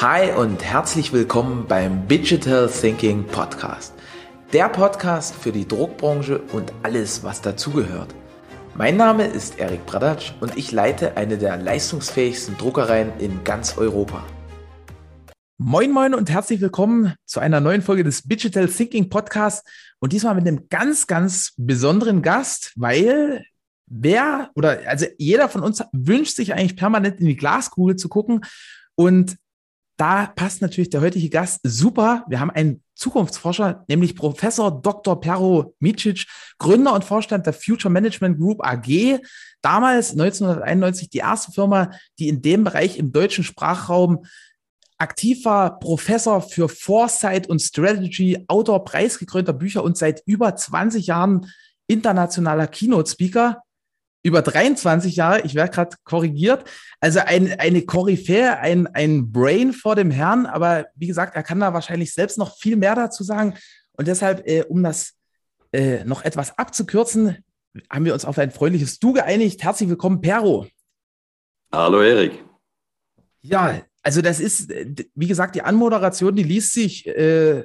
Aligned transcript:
Hi 0.00 0.32
und 0.32 0.64
herzlich 0.64 1.12
willkommen 1.12 1.66
beim 1.68 2.08
Digital 2.08 2.68
Thinking 2.68 3.24
Podcast. 3.28 3.94
Der 4.52 4.68
Podcast 4.68 5.36
für 5.36 5.52
die 5.52 5.68
Druckbranche 5.68 6.40
und 6.52 6.72
alles, 6.82 7.22
was 7.22 7.42
dazugehört. 7.42 8.12
Mein 8.74 8.96
Name 8.96 9.24
ist 9.24 9.60
Erik 9.60 9.86
Bradatsch 9.86 10.32
und 10.40 10.56
ich 10.56 10.72
leite 10.72 11.16
eine 11.16 11.38
der 11.38 11.58
leistungsfähigsten 11.58 12.58
Druckereien 12.58 13.12
in 13.20 13.44
ganz 13.44 13.78
Europa. 13.78 14.24
Moin 15.58 15.92
Moin 15.92 16.12
und 16.12 16.28
herzlich 16.28 16.60
willkommen 16.60 17.14
zu 17.24 17.38
einer 17.38 17.60
neuen 17.60 17.80
Folge 17.80 18.02
des 18.02 18.24
Digital 18.24 18.66
Thinking 18.66 19.08
Podcast 19.08 19.64
und 20.00 20.12
diesmal 20.12 20.34
mit 20.34 20.48
einem 20.48 20.68
ganz, 20.70 21.06
ganz 21.06 21.52
besonderen 21.56 22.20
Gast, 22.20 22.72
weil 22.74 23.44
wer 23.86 24.50
oder 24.56 24.80
also 24.88 25.06
jeder 25.18 25.48
von 25.48 25.62
uns 25.62 25.84
wünscht 25.92 26.34
sich 26.34 26.52
eigentlich 26.52 26.76
permanent 26.76 27.20
in 27.20 27.26
die 27.26 27.36
Glaskugel 27.36 27.94
zu 27.94 28.08
gucken 28.08 28.40
und 28.96 29.36
da 29.96 30.26
passt 30.26 30.60
natürlich 30.60 30.90
der 30.90 31.00
heutige 31.00 31.28
Gast 31.28 31.60
super. 31.62 32.24
Wir 32.28 32.40
haben 32.40 32.50
einen 32.50 32.82
Zukunftsforscher, 32.94 33.84
nämlich 33.88 34.16
Professor 34.16 34.70
Dr. 34.82 35.20
Pero 35.20 35.74
Micic, 35.78 36.26
Gründer 36.58 36.94
und 36.94 37.04
Vorstand 37.04 37.46
der 37.46 37.52
Future 37.52 37.92
Management 37.92 38.38
Group 38.38 38.64
AG. 38.64 39.20
Damals 39.62 40.12
1991 40.12 41.10
die 41.10 41.18
erste 41.18 41.52
Firma, 41.52 41.90
die 42.18 42.28
in 42.28 42.42
dem 42.42 42.64
Bereich 42.64 42.98
im 42.98 43.12
deutschen 43.12 43.44
Sprachraum 43.44 44.24
aktiv 44.98 45.44
war, 45.44 45.78
Professor 45.78 46.40
für 46.40 46.68
Foresight 46.68 47.48
und 47.48 47.60
Strategy, 47.60 48.44
Autor 48.48 48.84
preisgekrönter 48.84 49.52
Bücher 49.52 49.82
und 49.82 49.96
seit 49.96 50.22
über 50.26 50.54
20 50.54 51.06
Jahren 51.06 51.50
internationaler 51.86 52.66
Keynote-Speaker 52.66 53.63
über 54.24 54.40
23 54.40 55.16
Jahre, 55.16 55.42
ich 55.42 55.54
werde 55.54 55.70
gerade 55.70 55.96
korrigiert, 56.02 56.64
also 56.98 57.20
ein, 57.20 57.60
eine 57.60 57.82
Koryphäe, 57.82 58.58
ein, 58.58 58.86
ein 58.88 59.30
Brain 59.30 59.74
vor 59.74 59.96
dem 59.96 60.10
Herrn, 60.10 60.46
aber 60.46 60.86
wie 60.94 61.06
gesagt, 61.06 61.36
er 61.36 61.42
kann 61.42 61.60
da 61.60 61.74
wahrscheinlich 61.74 62.14
selbst 62.14 62.38
noch 62.38 62.56
viel 62.56 62.76
mehr 62.76 62.94
dazu 62.94 63.22
sagen. 63.22 63.54
Und 63.92 64.08
deshalb, 64.08 64.48
äh, 64.48 64.62
um 64.62 64.82
das 64.82 65.12
äh, 65.72 66.04
noch 66.04 66.24
etwas 66.24 66.56
abzukürzen, 66.58 67.44
haben 67.90 68.04
wir 68.06 68.14
uns 68.14 68.24
auf 68.24 68.38
ein 68.38 68.50
freundliches 68.50 68.98
Du 68.98 69.12
geeinigt. 69.12 69.62
Herzlich 69.62 69.90
willkommen, 69.90 70.22
Pero. 70.22 70.66
Hallo, 71.70 72.00
Erik. 72.00 72.42
Ja, 73.42 73.82
also 74.02 74.22
das 74.22 74.40
ist, 74.40 74.72
wie 75.14 75.26
gesagt, 75.26 75.54
die 75.54 75.62
Anmoderation, 75.62 76.34
die 76.34 76.44
liest 76.44 76.72
sich 76.72 77.06
äh, 77.06 77.64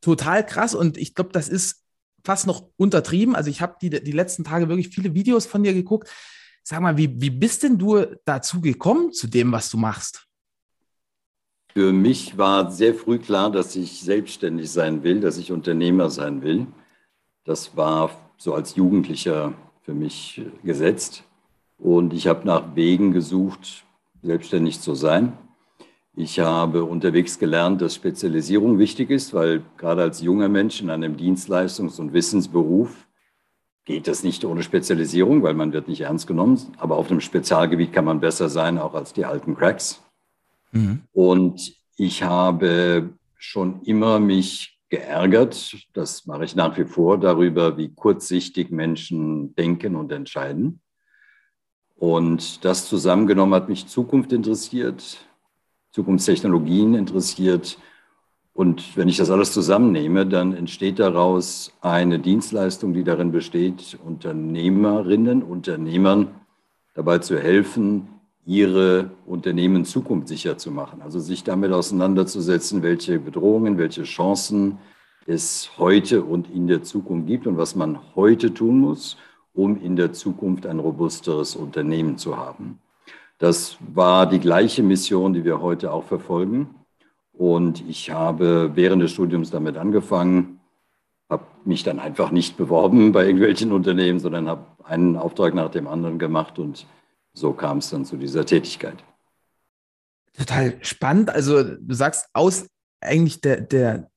total 0.00 0.44
krass 0.44 0.74
und 0.74 0.98
ich 0.98 1.14
glaube, 1.14 1.30
das 1.32 1.48
ist 1.48 1.79
fast 2.24 2.46
noch 2.46 2.68
untertrieben. 2.76 3.34
Also 3.34 3.50
ich 3.50 3.60
habe 3.60 3.76
die, 3.80 3.90
die 3.90 4.12
letzten 4.12 4.44
Tage 4.44 4.68
wirklich 4.68 4.88
viele 4.88 5.14
Videos 5.14 5.46
von 5.46 5.62
dir 5.62 5.74
geguckt. 5.74 6.08
Sag 6.62 6.80
mal, 6.80 6.96
wie, 6.96 7.20
wie 7.20 7.30
bist 7.30 7.62
denn 7.62 7.78
du 7.78 8.04
dazu 8.24 8.60
gekommen, 8.60 9.12
zu 9.12 9.26
dem, 9.26 9.52
was 9.52 9.70
du 9.70 9.78
machst? 9.78 10.26
Für 11.72 11.92
mich 11.92 12.36
war 12.36 12.70
sehr 12.70 12.94
früh 12.94 13.18
klar, 13.18 13.50
dass 13.50 13.76
ich 13.76 14.00
selbstständig 14.00 14.70
sein 14.70 15.04
will, 15.04 15.20
dass 15.20 15.38
ich 15.38 15.52
Unternehmer 15.52 16.10
sein 16.10 16.42
will. 16.42 16.66
Das 17.44 17.76
war 17.76 18.10
so 18.36 18.54
als 18.54 18.74
Jugendlicher 18.74 19.54
für 19.82 19.94
mich 19.94 20.42
gesetzt. 20.64 21.24
Und 21.78 22.12
ich 22.12 22.26
habe 22.26 22.46
nach 22.46 22.74
Wegen 22.74 23.12
gesucht, 23.12 23.84
selbstständig 24.22 24.80
zu 24.80 24.94
sein. 24.94 25.32
Ich 26.22 26.38
habe 26.38 26.84
unterwegs 26.84 27.38
gelernt, 27.38 27.80
dass 27.80 27.94
Spezialisierung 27.94 28.78
wichtig 28.78 29.08
ist, 29.08 29.32
weil 29.32 29.62
gerade 29.78 30.02
als 30.02 30.20
junger 30.20 30.50
Mensch 30.50 30.82
in 30.82 30.90
einem 30.90 31.16
Dienstleistungs- 31.16 31.98
und 31.98 32.12
Wissensberuf 32.12 33.08
geht 33.86 34.06
das 34.06 34.22
nicht 34.22 34.44
ohne 34.44 34.62
Spezialisierung, 34.62 35.42
weil 35.42 35.54
man 35.54 35.72
wird 35.72 35.88
nicht 35.88 36.02
ernst 36.02 36.26
genommen. 36.26 36.60
Aber 36.76 36.96
auf 36.98 37.10
einem 37.10 37.22
Spezialgebiet 37.22 37.94
kann 37.94 38.04
man 38.04 38.20
besser 38.20 38.50
sein, 38.50 38.76
auch 38.76 38.92
als 38.92 39.14
die 39.14 39.24
alten 39.24 39.56
Cracks. 39.56 40.02
Mhm. 40.72 41.00
Und 41.12 41.72
ich 41.96 42.22
habe 42.22 43.14
schon 43.38 43.80
immer 43.84 44.20
mich 44.20 44.78
geärgert, 44.90 45.74
das 45.94 46.26
mache 46.26 46.44
ich 46.44 46.54
nach 46.54 46.76
wie 46.76 46.84
vor, 46.84 47.16
darüber, 47.16 47.78
wie 47.78 47.94
kurzsichtig 47.94 48.70
Menschen 48.70 49.54
denken 49.54 49.96
und 49.96 50.12
entscheiden. 50.12 50.82
Und 51.96 52.62
das 52.66 52.90
zusammengenommen 52.90 53.54
hat 53.54 53.70
mich 53.70 53.86
Zukunft 53.86 54.34
interessiert, 54.34 55.29
Zukunftstechnologien 55.92 56.94
interessiert. 56.94 57.78
Und 58.52 58.96
wenn 58.96 59.08
ich 59.08 59.16
das 59.16 59.30
alles 59.30 59.52
zusammennehme, 59.52 60.26
dann 60.26 60.54
entsteht 60.54 60.98
daraus 60.98 61.72
eine 61.80 62.18
Dienstleistung, 62.18 62.92
die 62.92 63.04
darin 63.04 63.32
besteht, 63.32 63.98
Unternehmerinnen, 64.04 65.42
Unternehmern 65.42 66.28
dabei 66.94 67.18
zu 67.18 67.38
helfen, 67.38 68.08
ihre 68.44 69.10
Unternehmen 69.26 69.84
zukunftssicher 69.84 70.58
zu 70.58 70.70
machen. 70.70 71.02
Also 71.02 71.20
sich 71.20 71.44
damit 71.44 71.72
auseinanderzusetzen, 71.72 72.82
welche 72.82 73.18
Bedrohungen, 73.18 73.78
welche 73.78 74.02
Chancen 74.02 74.78
es 75.26 75.70
heute 75.78 76.24
und 76.24 76.50
in 76.50 76.66
der 76.66 76.82
Zukunft 76.82 77.28
gibt 77.28 77.46
und 77.46 77.56
was 77.56 77.74
man 77.74 77.98
heute 78.14 78.52
tun 78.52 78.80
muss, 78.80 79.16
um 79.52 79.80
in 79.80 79.96
der 79.96 80.12
Zukunft 80.12 80.66
ein 80.66 80.78
robusteres 80.78 81.54
Unternehmen 81.56 82.18
zu 82.18 82.36
haben. 82.36 82.80
Das 83.40 83.78
war 83.80 84.28
die 84.28 84.38
gleiche 84.38 84.82
Mission, 84.82 85.32
die 85.32 85.44
wir 85.46 85.62
heute 85.62 85.92
auch 85.92 86.04
verfolgen. 86.04 86.74
Und 87.32 87.82
ich 87.88 88.10
habe 88.10 88.72
während 88.74 89.02
des 89.02 89.12
Studiums 89.12 89.50
damit 89.50 89.78
angefangen, 89.78 90.60
habe 91.30 91.46
mich 91.64 91.82
dann 91.82 92.00
einfach 92.00 92.32
nicht 92.32 92.58
beworben 92.58 93.12
bei 93.12 93.24
irgendwelchen 93.24 93.72
Unternehmen, 93.72 94.20
sondern 94.20 94.46
habe 94.46 94.66
einen 94.84 95.16
Auftrag 95.16 95.54
nach 95.54 95.70
dem 95.70 95.88
anderen 95.88 96.18
gemacht 96.18 96.58
und 96.58 96.86
so 97.32 97.54
kam 97.54 97.78
es 97.78 97.88
dann 97.88 98.04
zu 98.04 98.18
dieser 98.18 98.44
Tätigkeit. 98.44 99.02
Total 100.36 100.76
spannend. 100.82 101.30
Also 101.30 101.62
du 101.64 101.94
sagst 101.94 102.28
aus 102.34 102.66
eigentlich 103.00 103.40
der, 103.40 103.62
der 103.62 104.10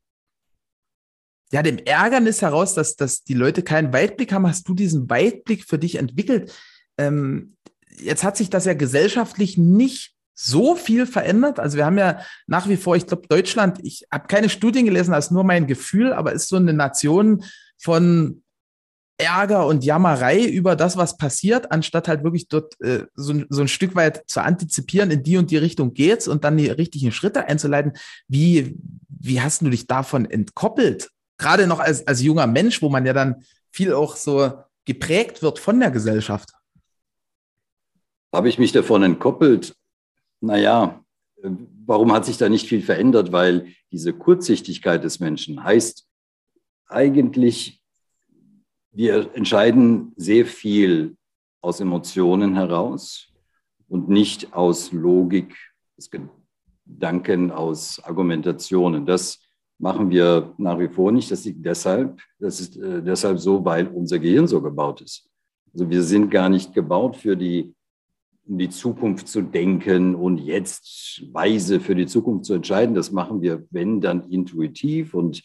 ja, 1.54 1.64
dem 1.64 1.78
Ärgernis 1.78 2.42
heraus, 2.42 2.74
dass, 2.74 2.98
dass 2.98 3.24
die 3.24 3.36
Leute 3.36 3.64
keinen 3.64 3.94
Weitblick 3.94 4.34
haben, 4.34 4.48
hast 4.48 4.68
du 4.68 4.74
diesen 4.74 5.10
Weitblick 5.10 5.64
für 5.64 5.80
dich 5.80 5.96
entwickelt. 5.96 6.54
Ähm, 6.98 7.56
jetzt 8.00 8.24
hat 8.24 8.38
sich 8.38 8.50
das 8.50 8.66
ja 8.66 8.74
gesellschaftlich 8.74 9.58
nicht 9.58 10.14
so 10.36 10.76
viel 10.76 11.06
verändert. 11.06 11.60
Also 11.60 11.78
wir 11.78 11.86
haben 11.86 11.98
ja 11.98 12.20
nach 12.48 12.68
wie 12.68 12.78
vor, 12.78 12.96
ich 12.96 13.06
glaube, 13.06 13.28
Deutschland, 13.28 13.80
ich 13.84 14.06
habe 14.12 14.28
keine 14.28 14.50
Studien 14.50 14.86
gelesen, 14.86 15.12
das 15.12 15.26
ist 15.26 15.32
nur 15.32 15.44
mein 15.44 15.68
Gefühl, 15.68 16.14
aber 16.14 16.34
ist 16.34 16.50
so 16.50 16.56
eine 16.56 16.74
Nation 16.74 17.44
von 17.78 18.44
Ärger 19.18 19.68
und 19.68 19.84
Jammerei 19.84 20.44
über 20.44 20.76
das, 20.76 20.98
was 20.98 21.18
passiert, 21.18 21.72
anstatt 21.72 22.08
halt 22.08 22.24
wirklich 22.24 22.48
dort 22.48 22.80
äh, 22.82 23.06
so, 23.14 23.44
so, 23.50 23.62
ein 23.62 23.68
Stück 23.68 23.96
weit 23.96 24.24
zu 24.28 24.42
antizipieren, 24.42 25.12
in 25.12 25.24
die 25.24 25.38
und 25.38 25.52
die 25.52 25.58
Richtung 25.58 25.94
geht's 25.94 26.28
und 26.28 26.44
dann 26.44 26.58
die 26.58 26.70
richtigen 26.70 27.12
Schritte 27.12 27.48
einzuleiten. 27.48 27.94
Wie, 28.28 28.76
wie 29.08 29.40
hast 29.40 29.62
du 29.62 29.70
dich 29.70 29.86
davon 29.86 30.26
entkoppelt? 30.26 31.10
Gerade 31.38 31.68
noch 31.68 31.80
als, 31.80 32.08
als 32.08 32.22
junger 32.22 32.48
Mensch, 32.48 32.82
wo 32.82 32.90
man 32.90 33.06
ja 33.06 33.14
dann 33.14 33.44
viel 33.72 33.94
auch 33.94 34.16
so 34.16 34.52
geprägt 34.86 35.42
wird 35.42 35.60
von 35.60 35.80
der 35.80 35.92
Gesellschaft. 35.92 36.50
Habe 38.34 38.50
ich 38.50 38.58
mich 38.58 38.72
davon 38.72 39.04
entkoppelt? 39.04 39.76
Naja, 40.42 41.06
warum 41.86 42.12
hat 42.12 42.26
sich 42.26 42.38
da 42.38 42.50
nicht 42.50 42.68
viel 42.68 42.82
verändert? 42.82 43.32
Weil 43.32 43.68
diese 43.92 44.12
Kurzsichtigkeit 44.12 45.04
des 45.04 45.20
Menschen 45.20 45.64
heißt 45.64 46.10
eigentlich, 46.88 47.80
wir 48.92 49.36
entscheiden 49.36 50.14
sehr 50.16 50.48
viel 50.48 51.16
aus 51.62 51.80
Emotionen 51.80 52.56
heraus 52.56 53.32
und 53.88 54.10
nicht 54.10 54.54
aus 54.54 54.92
Logik, 54.92 55.56
aus 55.98 56.10
Gedanken, 56.10 57.52
aus 57.52 58.04
Argumentationen. 58.04 59.06
Das 59.06 59.42
machen 59.78 60.10
wir 60.10 60.54
nach 60.58 60.80
wie 60.80 60.90
vor 60.90 61.12
nicht. 61.12 61.30
Das 61.30 61.46
liegt 61.46 61.64
deshalb, 61.64 62.20
das 62.40 62.60
ist 62.60 62.78
äh, 62.78 63.04
deshalb 63.04 63.40
so, 63.40 63.64
weil 63.64 63.88
unser 63.88 64.18
Gehirn 64.18 64.48
so 64.48 64.60
gebaut 64.60 65.02
ist. 65.02 65.30
Also 65.72 65.88
wir 65.88 66.02
sind 66.02 66.32
gar 66.32 66.50
nicht 66.50 66.74
gebaut 66.74 67.16
für 67.16 67.38
die 67.38 67.74
in 68.46 68.58
die 68.58 68.70
Zukunft 68.70 69.28
zu 69.28 69.42
denken 69.42 70.16
und 70.16 70.38
jetzt 70.38 71.24
weise 71.32 71.80
für 71.80 71.96
die 71.96 72.08
Zukunft 72.08 72.46
zu 72.46 72.54
entscheiden. 72.54 72.96
Das 72.96 73.12
machen 73.12 73.42
wir, 73.42 73.66
wenn 73.70 74.02
dann 74.02 74.30
intuitiv 74.30 75.14
und 75.14 75.44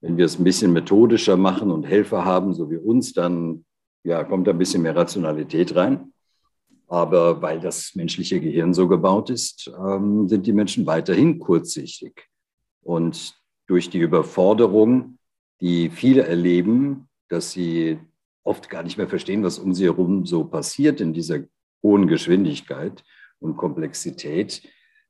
wenn 0.00 0.16
wir 0.16 0.26
es 0.26 0.38
ein 0.38 0.44
bisschen 0.44 0.72
methodischer 0.72 1.36
machen 1.36 1.70
und 1.70 1.84
Helfer 1.84 2.24
haben, 2.24 2.52
so 2.52 2.70
wie 2.70 2.76
uns, 2.76 3.12
dann 3.12 3.64
ja, 4.04 4.22
kommt 4.22 4.48
ein 4.48 4.58
bisschen 4.58 4.82
mehr 4.82 4.94
Rationalität 4.94 5.74
rein. 5.74 6.12
Aber 6.88 7.42
weil 7.42 7.58
das 7.58 7.94
menschliche 7.94 8.40
Gehirn 8.40 8.72
so 8.72 8.86
gebaut 8.86 9.30
ist, 9.30 9.70
ähm, 9.76 10.28
sind 10.28 10.46
die 10.46 10.52
Menschen 10.52 10.86
weiterhin 10.86 11.38
kurzsichtig. 11.38 12.28
Und 12.82 13.34
durch 13.66 13.90
die 13.90 13.98
Überforderung, 13.98 15.18
die 15.60 15.90
viele 15.90 16.22
erleben, 16.22 17.08
dass 17.28 17.50
sie 17.50 17.98
oft 18.44 18.70
gar 18.70 18.84
nicht 18.84 18.98
mehr 18.98 19.08
verstehen, 19.08 19.42
was 19.42 19.58
um 19.58 19.74
sie 19.74 19.84
herum 19.84 20.24
so 20.24 20.44
passiert 20.44 21.00
in 21.00 21.12
dieser 21.12 21.40
hohen 21.86 22.08
Geschwindigkeit 22.08 23.04
und 23.38 23.56
Komplexität 23.56 24.62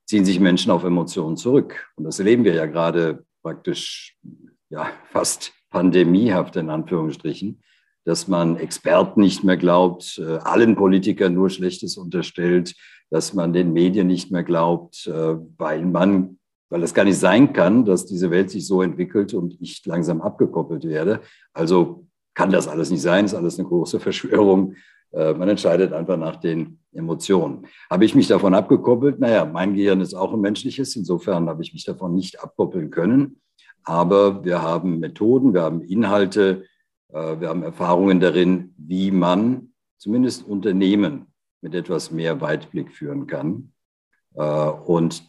ziehen 0.05 0.26
sich 0.26 0.38
Menschen 0.40 0.70
auf 0.70 0.84
Emotionen 0.84 1.37
zurück. 1.38 1.88
Und 1.96 2.05
das 2.05 2.19
erleben 2.19 2.44
wir 2.44 2.55
ja 2.55 2.67
gerade 2.67 3.25
praktisch 3.43 4.17
ja, 4.69 4.90
fast 5.11 5.52
pandemiehaft 5.70 6.56
in 6.56 6.69
Anführungsstrichen, 6.69 7.62
dass 8.05 8.28
man 8.28 8.56
Experten 8.56 9.20
nicht 9.20 9.43
mehr 9.43 9.56
glaubt, 9.56 10.19
äh, 10.19 10.37
allen 10.38 10.76
Politikern 10.76 11.34
nur 11.34 11.50
Schlechtes 11.50 11.96
unterstellt, 11.96 12.75
dass 13.11 13.34
man 13.34 13.52
den 13.52 13.73
Medien 13.73 14.06
nicht 14.06 14.31
mehr 14.31 14.44
glaubt, 14.44 15.06
äh, 15.06 15.37
weil 15.56 15.87
man, 15.87 16.38
weil 16.69 16.82
es 16.82 16.94
gar 16.94 17.05
nicht 17.05 17.19
sein 17.19 17.52
kann, 17.52 17.84
dass 17.84 18.06
diese 18.06 18.31
Welt 18.31 18.50
sich 18.50 18.67
so 18.67 18.82
entwickelt 18.82 19.32
und 19.34 19.56
ich 19.61 19.84
langsam 19.87 20.20
abgekoppelt 20.20 20.84
werde. 20.84 21.20
Also 21.52 22.06
kann 22.34 22.50
das 22.50 22.69
alles 22.69 22.90
nicht 22.90 23.02
sein, 23.02 23.25
ist 23.25 23.34
alles 23.34 23.58
eine 23.58 23.67
große 23.67 23.99
Verschwörung. 24.06 24.75
Äh, 25.12 25.35
man 25.35 25.49
entscheidet 25.49 25.93
einfach 25.93 26.17
nach 26.17 26.37
den 26.37 26.79
Emotionen. 26.93 27.67
Habe 27.91 28.05
ich 28.05 28.14
mich 28.14 28.29
davon 28.29 28.55
abgekoppelt? 28.55 29.20
Naja, 29.20 29.44
mein 29.44 29.75
Gehirn 29.75 30.00
ist 30.00 30.14
auch 30.14 30.32
ein 30.32 30.41
menschliches. 30.41 30.97
Insofern 30.97 31.49
habe 31.49 31.62
ich 31.62 31.73
mich 31.73 31.85
davon 31.85 32.14
nicht 32.14 32.43
abkoppeln 32.43 32.91
können. 32.91 33.41
Aber 33.85 34.44
wir 34.44 34.62
haben 34.62 34.99
Methoden, 34.99 35.55
wir 35.55 35.62
haben 35.62 35.82
Inhalte, 35.82 36.64
äh, 37.12 37.41
wir 37.41 37.49
haben 37.49 37.62
Erfahrungen 37.62 38.20
darin, 38.20 38.75
wie 38.76 39.11
man 39.11 39.73
zumindest 39.99 40.47
Unternehmen 40.47 41.26
mit 41.62 41.75
etwas 41.75 42.11
mehr 42.11 42.41
Weitblick 42.41 42.93
führen 42.93 43.26
kann. 43.26 43.73
Äh, 44.35 44.43
und 44.43 45.23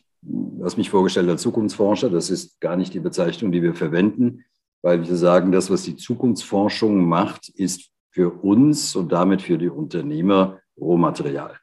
hast 0.63 0.77
mich 0.77 0.89
vorgestellt 0.89 1.29
als 1.29 1.41
Zukunftsforscher, 1.41 2.09
das 2.09 2.29
ist 2.29 2.59
gar 2.59 2.75
nicht 2.75 2.93
die 2.93 2.99
Bezeichnung, 2.99 3.51
die 3.51 3.61
wir 3.61 3.73
verwenden, 3.73 4.43
weil 4.81 5.07
wir 5.07 5.15
sagen, 5.15 5.51
das, 5.51 5.69
was 5.69 5.83
die 5.83 5.95
Zukunftsforschung 5.95 7.07
macht, 7.07 7.49
ist 7.49 7.91
für 8.17 8.31
uns 8.31 8.95
und 8.95 9.11
damit 9.11 9.43
für 9.43 9.59
die 9.59 9.69
Unternehmer 9.69 10.59
Rohmaterial. 10.75 11.55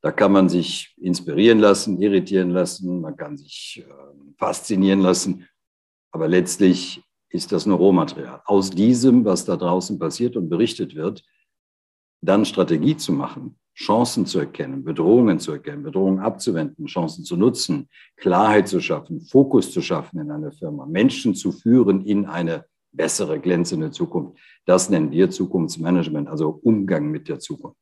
Da 0.00 0.10
kann 0.10 0.32
man 0.32 0.48
sich 0.48 0.94
inspirieren 0.96 1.58
lassen, 1.58 2.00
irritieren 2.00 2.48
lassen, 2.48 3.02
man 3.02 3.14
kann 3.14 3.36
sich 3.36 3.84
äh, 3.86 3.92
faszinieren 4.38 5.00
lassen, 5.00 5.46
aber 6.12 6.28
letztlich 6.28 7.02
ist 7.28 7.52
das 7.52 7.66
nur 7.66 7.76
Rohmaterial. 7.76 8.40
Aus 8.46 8.70
diesem, 8.70 9.26
was 9.26 9.44
da 9.44 9.54
draußen 9.54 9.98
passiert 9.98 10.34
und 10.38 10.48
berichtet 10.48 10.94
wird, 10.94 11.22
dann 12.22 12.46
Strategie 12.46 12.96
zu 12.96 13.12
machen, 13.12 13.58
Chancen 13.74 14.24
zu 14.24 14.38
erkennen, 14.38 14.82
Bedrohungen 14.82 15.38
zu 15.38 15.52
erkennen, 15.52 15.82
Bedrohungen 15.82 16.20
abzuwenden, 16.20 16.86
Chancen 16.86 17.22
zu 17.22 17.36
nutzen, 17.36 17.90
Klarheit 18.16 18.66
zu 18.66 18.80
schaffen, 18.80 19.20
Fokus 19.20 19.70
zu 19.72 19.82
schaffen 19.82 20.20
in 20.20 20.30
einer 20.30 20.52
Firma, 20.52 20.86
Menschen 20.86 21.34
zu 21.34 21.52
führen 21.52 22.06
in 22.06 22.24
eine 22.24 22.64
bessere, 22.96 23.40
glänzende 23.40 23.90
Zukunft. 23.90 24.38
Das 24.64 24.90
nennen 24.90 25.10
wir 25.10 25.30
Zukunftsmanagement, 25.30 26.28
also 26.28 26.60
Umgang 26.62 27.10
mit 27.10 27.28
der 27.28 27.38
Zukunft. 27.38 27.80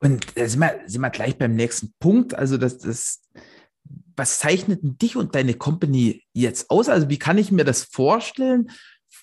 Und 0.00 0.26
da 0.36 0.48
sind 0.48 0.60
wir, 0.60 0.80
sind 0.86 1.02
wir 1.02 1.10
gleich 1.10 1.36
beim 1.36 1.54
nächsten 1.54 1.92
Punkt. 1.98 2.34
Also 2.34 2.56
das, 2.56 2.78
das 2.78 3.22
was 4.16 4.38
zeichnet 4.38 4.80
dich 5.00 5.16
und 5.16 5.34
deine 5.34 5.54
Company 5.54 6.22
jetzt 6.32 6.70
aus? 6.70 6.88
Also 6.88 7.08
wie 7.08 7.18
kann 7.18 7.38
ich 7.38 7.50
mir 7.50 7.64
das 7.64 7.84
vorstellen, 7.84 8.70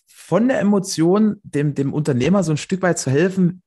von 0.05 0.47
der 0.47 0.59
Emotion 0.59 1.39
dem, 1.43 1.73
dem 1.73 1.93
Unternehmer 1.93 2.43
so 2.43 2.51
ein 2.51 2.57
Stück 2.57 2.81
weit 2.81 2.99
zu 2.99 3.09
helfen, 3.09 3.61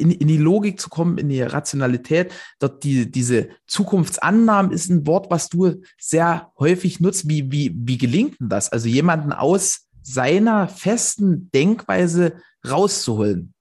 in, 0.00 0.10
in 0.10 0.28
die 0.28 0.38
Logik 0.38 0.80
zu 0.80 0.88
kommen, 0.88 1.18
in 1.18 1.28
die 1.28 1.42
Rationalität. 1.42 2.32
Dort 2.58 2.82
die, 2.82 3.10
diese 3.10 3.50
Zukunftsannahmen 3.66 4.72
ist 4.72 4.90
ein 4.90 5.06
Wort, 5.06 5.30
was 5.30 5.48
du 5.48 5.82
sehr 5.98 6.50
häufig 6.58 7.00
nutzt. 7.00 7.28
Wie, 7.28 7.52
wie, 7.52 7.72
wie 7.74 7.98
gelingt 7.98 8.40
denn 8.40 8.48
das? 8.48 8.72
Also 8.72 8.88
jemanden 8.88 9.32
aus 9.32 9.86
seiner 10.02 10.68
festen 10.68 11.50
Denkweise 11.52 12.34
rauszuholen. 12.68 13.54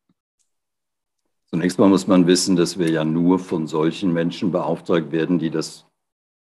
Zunächst 1.51 1.80
mal 1.80 1.89
muss 1.89 2.07
man 2.07 2.27
wissen, 2.27 2.56
dass 2.56 2.77
wir 2.77 2.89
ja 2.89 3.03
nur 3.03 3.39
von 3.39 3.68
solchen 3.68 4.13
Menschen 4.13 4.51
beauftragt 4.51 5.12
werden, 5.12 5.39
die 5.39 5.50
das 5.50 5.86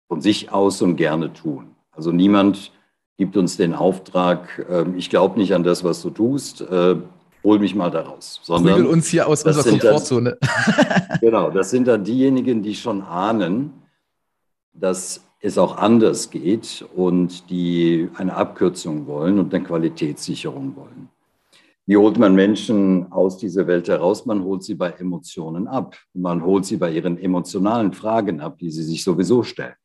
von 0.08 0.22
sich 0.22 0.52
aus 0.52 0.82
und 0.82 0.98
gerne 0.98 1.32
tun. 1.34 1.76
Also 1.92 2.12
niemand 2.12 2.72
gibt 3.18 3.36
uns 3.36 3.58
den 3.58 3.74
Auftrag, 3.74 4.66
äh, 4.70 4.86
ich 4.96 5.10
glaube 5.10 5.40
nicht 5.40 5.54
an 5.54 5.64
das, 5.64 5.84
was 5.84 6.02
du 6.02 6.10
tust, 6.10 6.62
äh, 6.62 6.96
hol 7.44 7.60
mich 7.60 7.76
mal 7.76 7.92
daraus. 7.92 8.40
Sondern 8.44 8.76
Prügel 8.76 8.92
uns 8.92 9.08
hier 9.08 9.28
aus 9.28 9.44
unserer 9.44 9.70
Komfortzone. 9.70 10.38
Dann, 10.40 11.20
genau, 11.22 11.50
das 11.50 11.70
sind 11.70 11.88
dann 11.88 12.04
diejenigen, 12.04 12.62
die 12.62 12.76
schon 12.76 13.02
ahnen, 13.02 13.74
dass 14.74 15.24
es 15.40 15.58
auch 15.58 15.78
anders 15.78 16.30
geht 16.30 16.86
und 16.96 17.50
die 17.50 18.10
eine 18.16 18.36
Abkürzung 18.36 19.08
wollen 19.08 19.40
und 19.40 19.54
eine 19.54 19.64
Qualitätssicherung 19.64 20.76
wollen. 20.76 21.10
Wie 21.86 21.96
holt 21.96 22.18
man 22.18 22.36
Menschen 22.36 23.12
aus 23.12 23.38
dieser 23.38 23.66
Welt 23.68 23.88
heraus? 23.88 24.26
Man 24.26 24.44
holt 24.44 24.64
sie 24.64 24.76
bei 24.76 24.90
Emotionen 24.90 25.68
ab. 25.68 25.96
Man 26.14 26.44
holt 26.44 26.66
sie 26.66 26.76
bei 26.76 26.92
ihren 26.92 27.18
emotionalen 27.18 27.94
Fragen 27.94 28.42
ab, 28.42 28.58
die 28.60 28.72
sie 28.72 28.84
sich 28.84 29.04
sowieso 29.04 29.44
stellen 29.44 29.76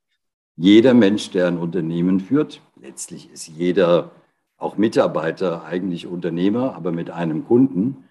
jeder 0.56 0.94
Mensch, 0.94 1.30
der 1.30 1.48
ein 1.48 1.58
Unternehmen 1.58 2.20
führt, 2.20 2.60
letztlich 2.80 3.30
ist 3.32 3.48
jeder, 3.48 4.10
auch 4.62 4.76
Mitarbeiter, 4.76 5.64
eigentlich 5.64 6.06
Unternehmer, 6.06 6.74
aber 6.76 6.92
mit 6.92 7.10
einem 7.10 7.44
Kunden, 7.46 8.04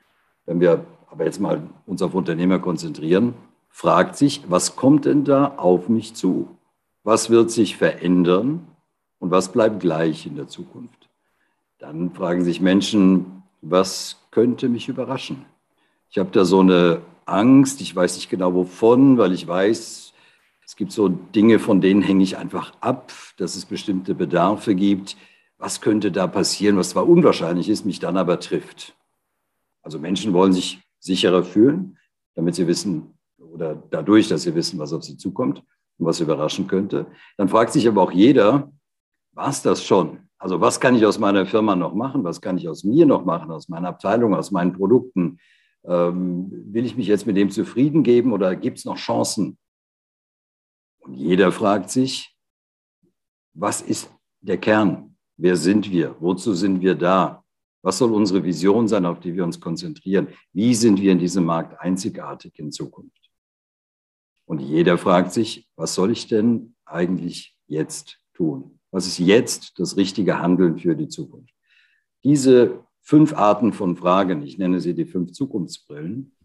wenn 0.46 0.60
wir 0.60 0.86
aber 1.10 1.26
jetzt 1.26 1.40
mal 1.40 1.62
uns 1.86 2.02
auf 2.02 2.14
Unternehmer 2.14 2.60
konzentrieren, 2.60 3.34
fragt 3.70 4.18
sich, 4.18 4.44
was 4.48 4.76
kommt 4.76 5.06
denn 5.06 5.24
da 5.24 5.54
auf 5.58 5.90
mich 5.90 6.14
zu? 6.14 6.50
Was 7.04 7.30
wird 7.30 7.52
sich 7.52 7.78
verändern 7.78 8.68
und 9.20 9.32
was 9.32 9.52
bleibt 9.52 9.80
gleich 9.80 10.26
in 10.26 10.36
der 10.36 10.48
Zukunft? 10.48 11.10
Dann 11.80 12.12
fragen 12.12 12.44
sich 12.44 12.62
Menschen, 12.62 13.44
was 13.62 14.18
könnte 14.30 14.70
mich 14.70 14.88
überraschen? 14.88 15.46
Ich 16.10 16.18
habe 16.18 16.32
da 16.32 16.46
so 16.46 16.60
eine 16.60 17.02
Angst, 17.26 17.82
ich 17.82 17.96
weiß 17.96 18.16
nicht 18.16 18.30
genau 18.30 18.54
wovon, 18.54 19.18
weil 19.18 19.32
ich 19.32 19.48
weiß, 19.48 20.14
es 20.66 20.76
gibt 20.76 20.92
so 20.92 21.08
Dinge, 21.08 21.60
von 21.60 21.82
denen 21.82 22.02
hänge 22.02 22.24
ich 22.24 22.38
einfach 22.38 22.74
ab, 22.82 23.12
dass 23.38 23.56
es 23.56 23.66
bestimmte 23.66 24.16
Bedarfe 24.16 24.76
gibt. 24.76 25.18
Was 25.62 25.80
könnte 25.80 26.12
da 26.12 26.26
passieren, 26.26 26.78
was 26.78 26.90
zwar 26.90 27.08
unwahrscheinlich 27.08 27.70
ist, 27.70 27.86
mich 27.86 28.00
dann 28.00 28.18
aber 28.18 28.40
trifft? 28.40 28.98
Also 29.84 30.00
Menschen 30.00 30.34
wollen 30.34 30.54
sich 30.54 30.82
sicherer 31.00 31.44
fühlen, 31.44 31.98
damit 32.34 32.56
sie 32.56 32.66
wissen 32.66 33.18
oder 33.38 33.76
dadurch, 33.76 34.28
dass 34.28 34.42
sie 34.44 34.56
wissen, 34.56 34.80
was 34.80 34.92
auf 34.92 35.04
sie 35.04 35.18
zukommt 35.18 35.60
und 35.98 36.06
was 36.06 36.20
überraschen 36.20 36.68
könnte. 36.68 37.06
Dann 37.38 37.48
fragt 37.48 37.74
sich 37.74 37.88
aber 37.88 38.02
auch 38.02 38.12
jeder, 38.12 38.72
war 39.34 39.50
es 39.50 39.62
das 39.62 39.84
schon? 39.84 40.28
Also 40.40 40.60
was 40.60 40.80
kann 40.80 40.96
ich 40.96 41.06
aus 41.06 41.20
meiner 41.20 41.46
Firma 41.46 41.76
noch 41.76 41.94
machen? 41.94 42.24
Was 42.24 42.42
kann 42.42 42.58
ich 42.58 42.68
aus 42.68 42.84
mir 42.84 43.06
noch 43.06 43.24
machen, 43.24 43.52
aus 43.52 43.70
meiner 43.70 43.90
Abteilung, 43.90 44.34
aus 44.34 44.50
meinen 44.50 44.74
Produkten? 44.74 45.40
Ähm, 45.84 46.50
will 46.74 46.86
ich 46.86 46.98
mich 46.98 47.08
jetzt 47.08 47.28
mit 47.28 47.38
dem 47.38 47.52
zufrieden 47.52 48.02
geben 48.02 48.34
oder 48.34 48.56
gibt 48.56 48.80
es 48.80 48.86
noch 48.86 48.98
Chancen, 48.98 49.58
und 51.02 51.16
jeder 51.16 51.52
fragt 51.52 51.90
sich, 51.90 52.36
was 53.54 53.82
ist 53.82 54.12
der 54.40 54.58
Kern? 54.58 55.11
Wer 55.42 55.58
sind 55.58 55.90
wir? 55.90 56.16
Wozu 56.20 56.54
sind 56.54 56.82
wir 56.82 56.94
da? 56.94 57.44
Was 57.82 57.98
soll 57.98 58.14
unsere 58.14 58.44
Vision 58.44 58.88
sein, 58.88 59.08
auf 59.08 59.20
die 59.20 59.34
wir 59.36 59.44
uns 59.44 59.60
konzentrieren? 59.60 60.28
Wie 60.54 60.76
sind 60.76 61.02
wir 61.02 61.12
in 61.12 61.18
diesem 61.18 61.46
Markt 61.46 61.82
einzigartig 61.82 62.60
in 62.60 62.72
Zukunft? 62.72 63.32
Und 64.46 64.60
jeder 64.60 65.00
fragt 65.00 65.34
sich, 65.34 65.68
was 65.76 65.96
soll 65.96 66.12
ich 66.12 66.28
denn 66.28 66.76
eigentlich 66.86 67.58
jetzt 67.66 68.20
tun? 68.36 68.80
Was 68.92 69.08
ist 69.08 69.18
jetzt 69.18 69.80
das 69.80 69.98
richtige 69.98 70.38
Handeln 70.40 70.78
für 70.78 70.96
die 70.96 71.08
Zukunft? 71.08 71.56
Diese 72.24 72.86
fünf 73.02 73.34
Arten 73.34 73.74
von 73.74 73.96
Fragen, 73.96 74.44
ich 74.44 74.60
nenne 74.60 74.80
sie 74.80 74.94
die 74.94 75.06
fünf 75.06 75.32
Zukunftsbrillen, 75.32 76.36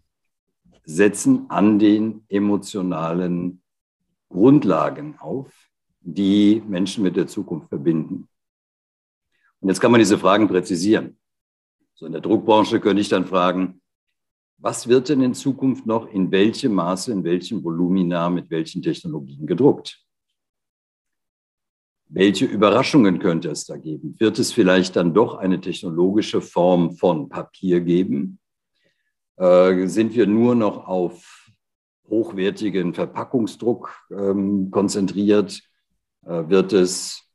setzen 0.84 1.50
an 1.50 1.78
den 1.78 2.24
emotionalen 2.28 3.60
Grundlagen 4.30 5.18
auf, 5.18 5.52
die 6.00 6.62
Menschen 6.66 7.04
mit 7.04 7.16
der 7.16 7.26
Zukunft 7.26 7.68
verbinden. 7.68 8.26
Und 9.66 9.70
jetzt 9.70 9.80
kann 9.80 9.90
man 9.90 9.98
diese 9.98 10.16
Fragen 10.16 10.46
präzisieren. 10.46 11.18
So 11.94 12.06
in 12.06 12.12
der 12.12 12.20
Druckbranche 12.20 12.78
könnte 12.78 13.00
ich 13.00 13.08
dann 13.08 13.26
fragen, 13.26 13.80
was 14.58 14.86
wird 14.86 15.08
denn 15.08 15.20
in 15.22 15.34
Zukunft 15.34 15.86
noch 15.86 16.06
in 16.08 16.30
welchem 16.30 16.72
Maße, 16.72 17.10
in 17.10 17.24
welchem 17.24 17.64
Volumina, 17.64 18.30
mit 18.30 18.48
welchen 18.48 18.80
Technologien 18.80 19.44
gedruckt? 19.44 20.06
Welche 22.06 22.44
Überraschungen 22.44 23.18
könnte 23.18 23.48
es 23.50 23.66
da 23.66 23.76
geben? 23.76 24.14
Wird 24.20 24.38
es 24.38 24.52
vielleicht 24.52 24.94
dann 24.94 25.12
doch 25.12 25.34
eine 25.34 25.60
technologische 25.60 26.40
Form 26.40 26.92
von 26.92 27.28
Papier 27.28 27.80
geben? 27.80 28.38
Äh, 29.34 29.88
sind 29.88 30.14
wir 30.14 30.28
nur 30.28 30.54
noch 30.54 30.86
auf 30.86 31.50
hochwertigen 32.08 32.94
Verpackungsdruck 32.94 33.92
ähm, 34.12 34.70
konzentriert, 34.70 35.60
äh, 36.24 36.48
wird 36.48 36.72
es 36.72 37.25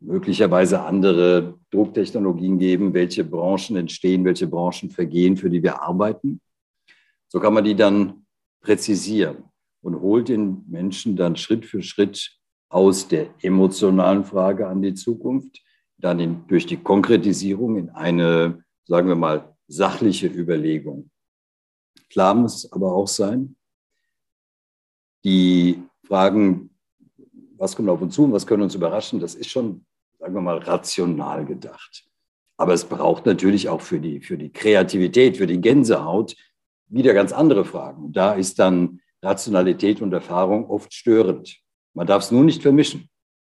möglicherweise 0.00 0.82
andere 0.82 1.58
Drucktechnologien 1.70 2.58
geben, 2.58 2.94
welche 2.94 3.24
Branchen 3.24 3.76
entstehen, 3.76 4.24
welche 4.24 4.46
Branchen 4.46 4.90
vergehen, 4.90 5.36
für 5.36 5.50
die 5.50 5.62
wir 5.62 5.82
arbeiten. 5.82 6.40
So 7.28 7.40
kann 7.40 7.54
man 7.54 7.64
die 7.64 7.74
dann 7.74 8.26
präzisieren 8.60 9.44
und 9.82 10.00
holt 10.00 10.28
den 10.28 10.64
Menschen 10.68 11.16
dann 11.16 11.36
Schritt 11.36 11.64
für 11.64 11.82
Schritt 11.82 12.38
aus 12.68 13.08
der 13.08 13.28
emotionalen 13.42 14.24
Frage 14.24 14.66
an 14.66 14.82
die 14.82 14.94
Zukunft, 14.94 15.62
dann 15.98 16.20
in, 16.20 16.46
durch 16.48 16.66
die 16.66 16.76
Konkretisierung 16.76 17.76
in 17.76 17.90
eine, 17.90 18.64
sagen 18.84 19.08
wir 19.08 19.16
mal, 19.16 19.56
sachliche 19.68 20.26
Überlegung. 20.26 21.10
Klar 22.10 22.34
muss 22.34 22.70
aber 22.72 22.92
auch 22.92 23.08
sein, 23.08 23.56
die 25.24 25.82
Fragen, 26.04 26.65
was 27.58 27.76
kommt 27.76 27.88
auf 27.88 28.00
uns 28.00 28.14
zu 28.14 28.24
und 28.24 28.32
was 28.32 28.46
können 28.46 28.62
uns 28.62 28.74
überraschen, 28.74 29.20
das 29.20 29.34
ist 29.34 29.50
schon, 29.50 29.84
sagen 30.18 30.34
wir 30.34 30.40
mal, 30.40 30.58
rational 30.58 31.44
gedacht. 31.44 32.04
Aber 32.56 32.72
es 32.72 32.84
braucht 32.84 33.26
natürlich 33.26 33.68
auch 33.68 33.80
für 33.80 34.00
die, 34.00 34.20
für 34.20 34.38
die 34.38 34.52
Kreativität, 34.52 35.36
für 35.36 35.46
die 35.46 35.60
Gänsehaut 35.60 36.34
wieder 36.88 37.12
ganz 37.14 37.32
andere 37.32 37.64
Fragen. 37.64 38.04
Und 38.04 38.16
da 38.16 38.32
ist 38.34 38.58
dann 38.58 39.00
Rationalität 39.22 40.00
und 40.00 40.12
Erfahrung 40.12 40.70
oft 40.70 40.94
störend. 40.94 41.58
Man 41.94 42.06
darf 42.06 42.22
es 42.22 42.30
nur 42.30 42.44
nicht 42.44 42.62
vermischen. 42.62 43.08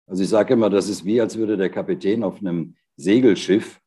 Also 0.06 0.22
ich 0.22 0.28
sage 0.28 0.54
immer, 0.54 0.70
das 0.70 0.88
ist 0.88 1.04
wie, 1.04 1.20
als 1.20 1.36
würde 1.36 1.56
der 1.56 1.70
Kapitän 1.70 2.22
auf 2.22 2.38
einem 2.40 2.76
Segelschiff 2.96 3.80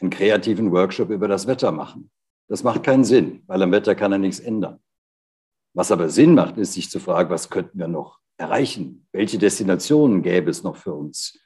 einen 0.00 0.10
kreativen 0.10 0.72
Workshop 0.72 1.10
über 1.10 1.28
das 1.28 1.46
Wetter 1.46 1.72
machen. 1.72 2.10
Das 2.48 2.62
macht 2.62 2.82
keinen 2.82 3.04
Sinn, 3.04 3.42
weil 3.46 3.62
am 3.62 3.72
Wetter 3.72 3.94
kann 3.94 4.12
er 4.12 4.18
nichts 4.18 4.40
ändern. 4.40 4.80
Was 5.74 5.92
aber 5.92 6.08
Sinn 6.08 6.34
macht, 6.34 6.56
ist 6.58 6.72
sich 6.72 6.90
zu 6.90 7.00
fragen, 7.00 7.30
was 7.30 7.50
könnten 7.50 7.78
wir 7.78 7.88
noch 7.88 8.20
erreichen? 8.36 9.06
Welche 9.12 9.38
Destinationen 9.38 10.22
gäbe 10.22 10.50
es 10.50 10.62
noch 10.62 10.76
für 10.76 10.94
uns? 10.94 11.38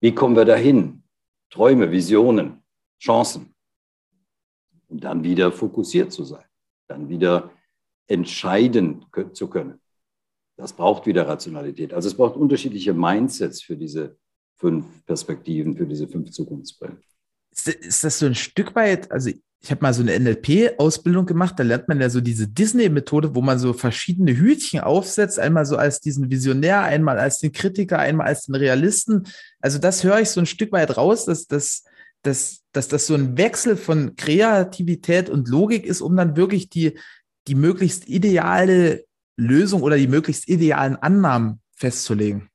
Wie 0.00 0.14
kommen 0.14 0.36
wir 0.36 0.44
dahin? 0.44 1.02
Träume, 1.50 1.90
Visionen, 1.90 2.62
Chancen. 3.00 3.54
Und 4.88 5.04
dann 5.04 5.22
wieder 5.22 5.52
fokussiert 5.52 6.12
zu 6.12 6.24
sein, 6.24 6.44
dann 6.86 7.08
wieder 7.08 7.50
entscheiden 8.06 9.04
zu 9.32 9.48
können. 9.48 9.80
Das 10.56 10.72
braucht 10.72 11.06
wieder 11.06 11.28
Rationalität. 11.28 11.92
Also 11.92 12.08
es 12.08 12.14
braucht 12.14 12.36
unterschiedliche 12.36 12.94
Mindsets 12.94 13.62
für 13.62 13.76
diese 13.76 14.18
fünf 14.56 15.04
Perspektiven, 15.06 15.76
für 15.76 15.86
diese 15.86 16.08
fünf 16.08 16.30
Zukunftsbrillen. 16.30 17.00
Ist 17.50 18.04
das 18.04 18.18
so 18.18 18.26
ein 18.26 18.34
Stück 18.34 18.74
weit, 18.74 19.10
also 19.10 19.30
ich 19.60 19.70
habe 19.70 19.82
mal 19.82 19.92
so 19.92 20.02
eine 20.02 20.18
NLP-Ausbildung 20.18 21.26
gemacht, 21.26 21.54
da 21.58 21.64
lernt 21.64 21.88
man 21.88 22.00
ja 22.00 22.08
so 22.10 22.20
diese 22.20 22.46
Disney-Methode, 22.46 23.34
wo 23.34 23.42
man 23.42 23.58
so 23.58 23.72
verschiedene 23.72 24.36
Hütchen 24.36 24.80
aufsetzt, 24.80 25.38
einmal 25.38 25.66
so 25.66 25.76
als 25.76 26.00
diesen 26.00 26.30
Visionär, 26.30 26.82
einmal 26.82 27.18
als 27.18 27.40
den 27.40 27.52
Kritiker, 27.52 27.98
einmal 27.98 28.28
als 28.28 28.46
den 28.46 28.54
Realisten. 28.54 29.26
Also 29.60 29.78
das 29.78 30.04
höre 30.04 30.20
ich 30.20 30.30
so 30.30 30.40
ein 30.40 30.46
Stück 30.46 30.70
weit 30.70 30.96
raus, 30.96 31.24
dass, 31.24 31.46
dass, 31.46 31.84
dass, 32.22 32.62
dass 32.72 32.86
das 32.86 33.06
so 33.06 33.14
ein 33.14 33.36
Wechsel 33.36 33.76
von 33.76 34.14
Kreativität 34.14 35.28
und 35.28 35.48
Logik 35.48 35.86
ist, 35.86 36.02
um 36.02 36.16
dann 36.16 36.36
wirklich 36.36 36.70
die, 36.70 36.96
die 37.48 37.56
möglichst 37.56 38.08
ideale 38.08 39.04
Lösung 39.36 39.82
oder 39.82 39.96
die 39.96 40.08
möglichst 40.08 40.48
idealen 40.48 40.96
Annahmen 40.96 41.60
festzulegen. 41.74 42.48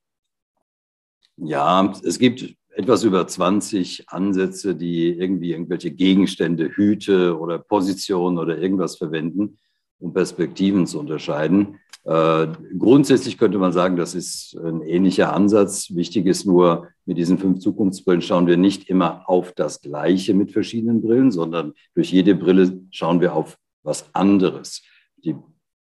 Ja, 1.35 1.93
es 2.03 2.19
gibt 2.19 2.55
etwas 2.75 3.03
über 3.03 3.25
20 3.27 4.09
Ansätze, 4.09 4.75
die 4.75 5.09
irgendwie 5.09 5.51
irgendwelche 5.51 5.91
Gegenstände, 5.91 6.69
Hüte 6.69 7.37
oder 7.37 7.59
Positionen 7.59 8.37
oder 8.37 8.57
irgendwas 8.57 8.97
verwenden, 8.97 9.59
um 9.99 10.13
Perspektiven 10.13 10.87
zu 10.87 10.99
unterscheiden. 10.99 11.79
Äh, 12.05 12.47
grundsätzlich 12.77 13.37
könnte 13.37 13.57
man 13.59 13.71
sagen, 13.71 13.95
das 13.95 14.13
ist 14.13 14.57
ein 14.57 14.81
ähnlicher 14.81 15.33
Ansatz. 15.33 15.93
Wichtig 15.95 16.25
ist 16.25 16.45
nur, 16.45 16.89
mit 17.05 17.17
diesen 17.17 17.37
fünf 17.37 17.59
Zukunftsbrillen 17.59 18.21
schauen 18.21 18.47
wir 18.47 18.57
nicht 18.57 18.89
immer 18.89 19.29
auf 19.29 19.53
das 19.53 19.81
Gleiche 19.81 20.33
mit 20.33 20.51
verschiedenen 20.51 21.01
Brillen, 21.01 21.31
sondern 21.31 21.73
durch 21.95 22.11
jede 22.11 22.35
Brille 22.35 22.81
schauen 22.91 23.21
wir 23.21 23.33
auf 23.33 23.57
was 23.83 24.13
anderes. 24.13 24.83
Die 25.23 25.35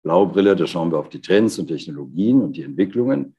blaue 0.04 0.28
Brille, 0.28 0.56
da 0.56 0.68
schauen 0.68 0.92
wir 0.92 1.00
auf 1.00 1.10
die 1.10 1.22
Trends 1.22 1.60
und 1.60 1.68
Technologien 1.68 2.42
und 2.42 2.56
die 2.56 2.64
Entwicklungen 2.64 3.36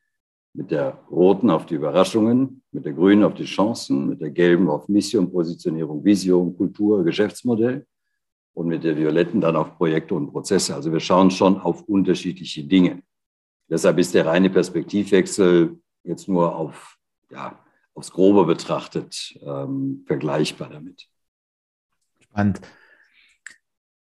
mit 0.53 0.71
der 0.71 0.99
roten 1.11 1.51
auf 1.51 1.67
die 1.67 1.75
Überraschungen, 1.75 2.58
mit 2.73 2.85
der 2.85 2.93
grünen 2.93 3.25
auf 3.25 3.35
die 3.35 3.45
Chancen, 3.45 4.09
mit 4.09 4.21
der 4.21 4.31
gelben 4.31 4.69
auf 4.69 4.89
Mission, 4.89 5.31
Positionierung, 5.31 6.05
Vision, 6.05 6.57
Kultur, 6.57 7.05
Geschäftsmodell 7.05 7.87
und 8.55 8.69
mit 8.69 8.85
der 8.85 8.97
violetten 8.97 9.41
dann 9.41 9.57
auf 9.57 9.77
Projekte 9.77 10.15
und 10.15 10.31
Prozesse. 10.31 10.75
Also 10.75 10.93
wir 10.93 11.01
schauen 11.01 11.31
schon 11.31 11.59
auf 11.59 11.83
unterschiedliche 11.83 12.65
Dinge. 12.65 13.03
Deshalb 13.71 13.99
ist 13.99 14.15
der 14.15 14.27
reine 14.27 14.51
Perspektivwechsel 14.51 15.79
jetzt 16.05 16.29
nur 16.29 16.55
auf, 16.55 16.97
ja, 17.31 17.59
aufs 17.95 18.11
Grobe 18.11 18.45
betrachtet 18.45 19.39
ähm, 19.43 20.05
vergleichbar 20.07 20.71
damit. 20.71 21.09
Spannend. 22.21 22.61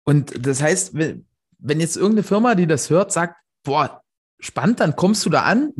Und 0.04 0.46
das 0.46 0.62
heißt, 0.62 0.94
wenn 0.94 1.80
jetzt 1.80 1.96
irgendeine 1.96 2.22
Firma, 2.22 2.54
die 2.54 2.66
das 2.66 2.90
hört, 2.90 3.12
sagt, 3.12 3.36
boah, 3.62 4.02
spannend, 4.38 4.80
dann 4.80 4.96
kommst 4.96 5.24
du 5.24 5.30
da 5.30 5.42
an, 5.42 5.72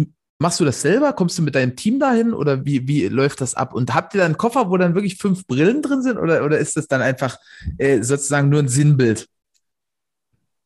Machst 0.43 0.59
du 0.59 0.65
das 0.65 0.83
selber? 0.83 1.13
Kommst 1.13 1.39
du 1.39 1.43
mit 1.43 1.55
deinem 1.55 1.77
Team 1.77 2.01
dahin 2.01 2.35
oder 2.35 2.65
wie, 2.65 2.89
wie 2.89 3.07
läuft 3.07 3.41
das 3.41 3.55
ab? 3.55 3.73
Und 3.73 3.95
habt 3.95 4.13
ihr 4.13 4.19
dann 4.19 4.33
einen 4.33 4.39
Koffer, 4.39 4.69
wo 4.71 4.77
dann 4.77 4.97
wirklich 4.97 5.17
fünf 5.17 5.47
Brillen 5.47 5.83
drin 5.83 6.03
sind 6.03 6.19
oder, 6.19 6.45
oder 6.45 6.59
ist 6.59 6.77
das 6.77 6.89
dann 6.89 7.01
einfach 7.01 7.39
äh, 7.79 8.03
sozusagen 8.03 8.49
nur 8.49 8.59
ein 8.59 8.67
Sinnbild? 8.67 9.29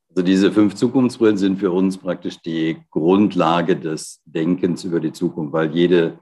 Also 0.08 0.22
diese 0.22 0.50
fünf 0.50 0.76
Zukunftsbrillen 0.76 1.36
sind 1.36 1.58
für 1.58 1.70
uns 1.72 1.98
praktisch 1.98 2.40
die 2.40 2.78
Grundlage 2.90 3.76
des 3.76 4.22
Denkens 4.24 4.82
über 4.84 4.98
die 4.98 5.12
Zukunft, 5.12 5.52
weil 5.52 5.70
jede 5.70 6.20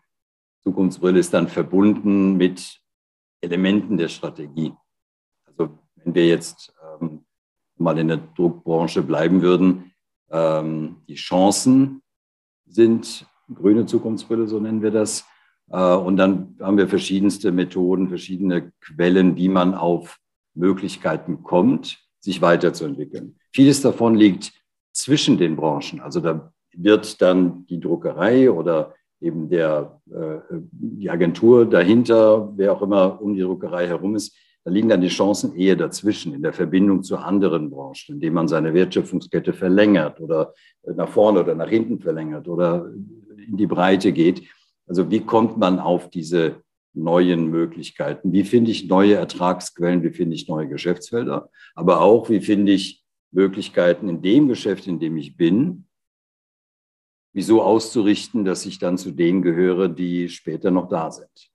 Zukunftsbrille 0.64 1.20
ist 1.20 1.32
dann 1.32 1.46
verbunden 1.46 2.37
mit 2.37 2.80
Elementen 3.40 3.96
der 3.96 4.08
Strategie. 4.08 4.73
Also 5.46 5.78
wenn 5.94 6.12
wir 6.12 6.26
jetzt 6.26 6.75
ähm, 7.00 7.25
mal 7.76 7.96
in 8.00 8.08
der 8.08 8.16
Druckbranche 8.16 9.00
bleiben 9.02 9.42
würden, 9.42 9.92
ähm, 10.32 10.96
die 11.06 11.14
Chancen 11.14 12.02
sind 12.66 13.28
grüne 13.52 13.86
Zukunftsbrille, 13.86 14.46
so 14.46 14.60
nennen 14.60 14.82
wir 14.82 14.90
das. 14.90 15.24
Äh, 15.70 15.94
und 15.94 16.16
dann 16.16 16.56
haben 16.60 16.78
wir 16.78 16.88
verschiedenste 16.88 17.52
Methoden, 17.52 18.08
verschiedene 18.08 18.72
Quellen, 18.80 19.36
wie 19.36 19.48
man 19.48 19.74
auf 19.74 20.18
Möglichkeiten 20.54 21.42
kommt, 21.42 21.98
sich 22.20 22.40
weiterzuentwickeln. 22.40 23.36
Vieles 23.52 23.80
davon 23.80 24.14
liegt 24.14 24.52
zwischen 24.92 25.36
den 25.36 25.56
Branchen. 25.56 26.00
Also 26.00 26.20
da 26.20 26.52
wird 26.72 27.20
dann 27.20 27.66
die 27.66 27.80
Druckerei 27.80 28.50
oder 28.50 28.94
eben 29.20 29.48
der, 29.48 30.00
äh, 30.10 30.38
die 30.70 31.10
Agentur 31.10 31.66
dahinter, 31.66 32.52
wer 32.56 32.72
auch 32.72 32.82
immer 32.82 33.20
um 33.20 33.34
die 33.34 33.42
Druckerei 33.42 33.86
herum 33.86 34.16
ist, 34.16 34.36
da 34.64 34.70
liegen 34.70 34.88
dann 34.88 35.02
die 35.02 35.08
Chancen 35.08 35.54
eher 35.56 35.76
dazwischen, 35.76 36.32
in 36.32 36.42
der 36.42 36.54
Verbindung 36.54 37.02
zu 37.02 37.18
anderen 37.18 37.68
Branchen, 37.68 38.14
indem 38.14 38.32
man 38.32 38.48
seine 38.48 38.72
Wertschöpfungskette 38.72 39.52
verlängert 39.52 40.20
oder 40.20 40.54
nach 40.84 41.08
vorne 41.08 41.40
oder 41.40 41.54
nach 41.54 41.68
hinten 41.68 42.00
verlängert 42.00 42.48
oder 42.48 42.90
in 43.48 43.56
die 43.56 43.66
Breite 43.66 44.12
geht. 44.12 44.42
Also 44.86 45.10
wie 45.10 45.20
kommt 45.20 45.56
man 45.56 45.78
auf 45.78 46.10
diese 46.10 46.62
neuen 46.92 47.50
Möglichkeiten? 47.50 48.32
Wie 48.32 48.44
finde 48.44 48.70
ich 48.70 48.88
neue 48.88 49.14
Ertragsquellen? 49.14 50.02
Wie 50.02 50.10
finde 50.10 50.36
ich 50.36 50.48
neue 50.48 50.68
Geschäftsfelder? 50.68 51.50
Aber 51.74 52.00
auch, 52.00 52.30
wie 52.30 52.40
finde 52.40 52.72
ich 52.72 53.04
Möglichkeiten 53.32 54.08
in 54.08 54.22
dem 54.22 54.48
Geschäft, 54.48 54.86
in 54.86 55.00
dem 55.00 55.16
ich 55.16 55.36
bin, 55.36 55.86
wieso 57.32 57.62
auszurichten, 57.62 58.44
dass 58.44 58.64
ich 58.64 58.78
dann 58.78 58.96
zu 58.96 59.10
denen 59.10 59.42
gehöre, 59.42 59.88
die 59.88 60.28
später 60.28 60.70
noch 60.70 60.88
da 60.88 61.10
sind. 61.10 61.50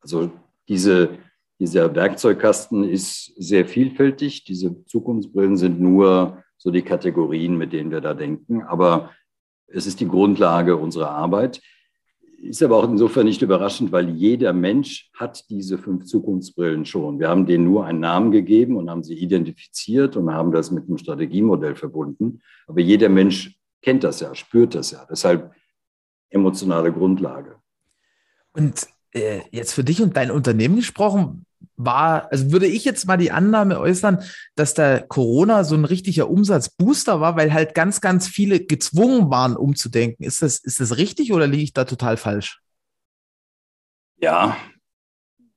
Also 0.00 0.30
diese, 0.68 1.18
dieser 1.58 1.92
Werkzeugkasten 1.94 2.84
ist 2.84 3.32
sehr 3.36 3.66
vielfältig. 3.66 4.44
Diese 4.44 4.84
Zukunftsbrillen 4.84 5.56
sind 5.56 5.80
nur 5.80 6.44
so 6.56 6.70
die 6.70 6.82
Kategorien, 6.82 7.58
mit 7.58 7.72
denen 7.72 7.90
wir 7.90 8.00
da 8.00 8.14
denken. 8.14 8.62
Aber 8.62 9.10
es 9.68 9.86
ist 9.86 10.00
die 10.00 10.08
Grundlage 10.08 10.76
unserer 10.76 11.10
Arbeit. 11.10 11.60
Ist 12.40 12.62
aber 12.62 12.76
auch 12.76 12.88
insofern 12.88 13.26
nicht 13.26 13.42
überraschend, 13.42 13.90
weil 13.90 14.10
jeder 14.10 14.52
Mensch 14.52 15.10
hat 15.12 15.50
diese 15.50 15.76
fünf 15.76 16.04
Zukunftsbrillen 16.04 16.84
schon. 16.84 17.18
Wir 17.18 17.28
haben 17.28 17.46
denen 17.46 17.64
nur 17.64 17.84
einen 17.84 17.98
Namen 18.00 18.30
gegeben 18.30 18.76
und 18.76 18.88
haben 18.88 19.02
sie 19.02 19.14
identifiziert 19.14 20.16
und 20.16 20.32
haben 20.32 20.52
das 20.52 20.70
mit 20.70 20.86
einem 20.86 20.98
Strategiemodell 20.98 21.74
verbunden. 21.74 22.40
Aber 22.68 22.80
jeder 22.80 23.08
Mensch 23.08 23.58
kennt 23.82 24.04
das 24.04 24.20
ja, 24.20 24.34
spürt 24.36 24.76
das 24.76 24.92
ja. 24.92 25.04
Deshalb 25.10 25.52
emotionale 26.30 26.92
Grundlage. 26.92 27.56
Und 28.52 28.86
äh, 29.12 29.40
jetzt 29.50 29.72
für 29.72 29.82
dich 29.82 30.00
und 30.00 30.16
dein 30.16 30.30
Unternehmen 30.30 30.76
gesprochen, 30.76 31.44
war, 31.76 32.30
also 32.32 32.52
würde 32.52 32.66
ich 32.66 32.84
jetzt 32.84 33.06
mal 33.06 33.16
die 33.16 33.30
Annahme 33.30 33.78
äußern, 33.78 34.22
dass 34.56 34.74
der 34.74 35.06
Corona 35.06 35.64
so 35.64 35.74
ein 35.74 35.84
richtiger 35.84 36.28
Umsatzbooster 36.28 37.20
war, 37.20 37.36
weil 37.36 37.52
halt 37.52 37.74
ganz, 37.74 38.00
ganz 38.00 38.26
viele 38.28 38.60
gezwungen 38.60 39.30
waren, 39.30 39.56
umzudenken. 39.56 40.24
Ist 40.24 40.42
das, 40.42 40.58
ist 40.58 40.80
das 40.80 40.96
richtig 40.96 41.32
oder 41.32 41.46
liege 41.46 41.62
ich 41.62 41.72
da 41.72 41.84
total 41.84 42.16
falsch? 42.16 42.60
Ja, 44.20 44.56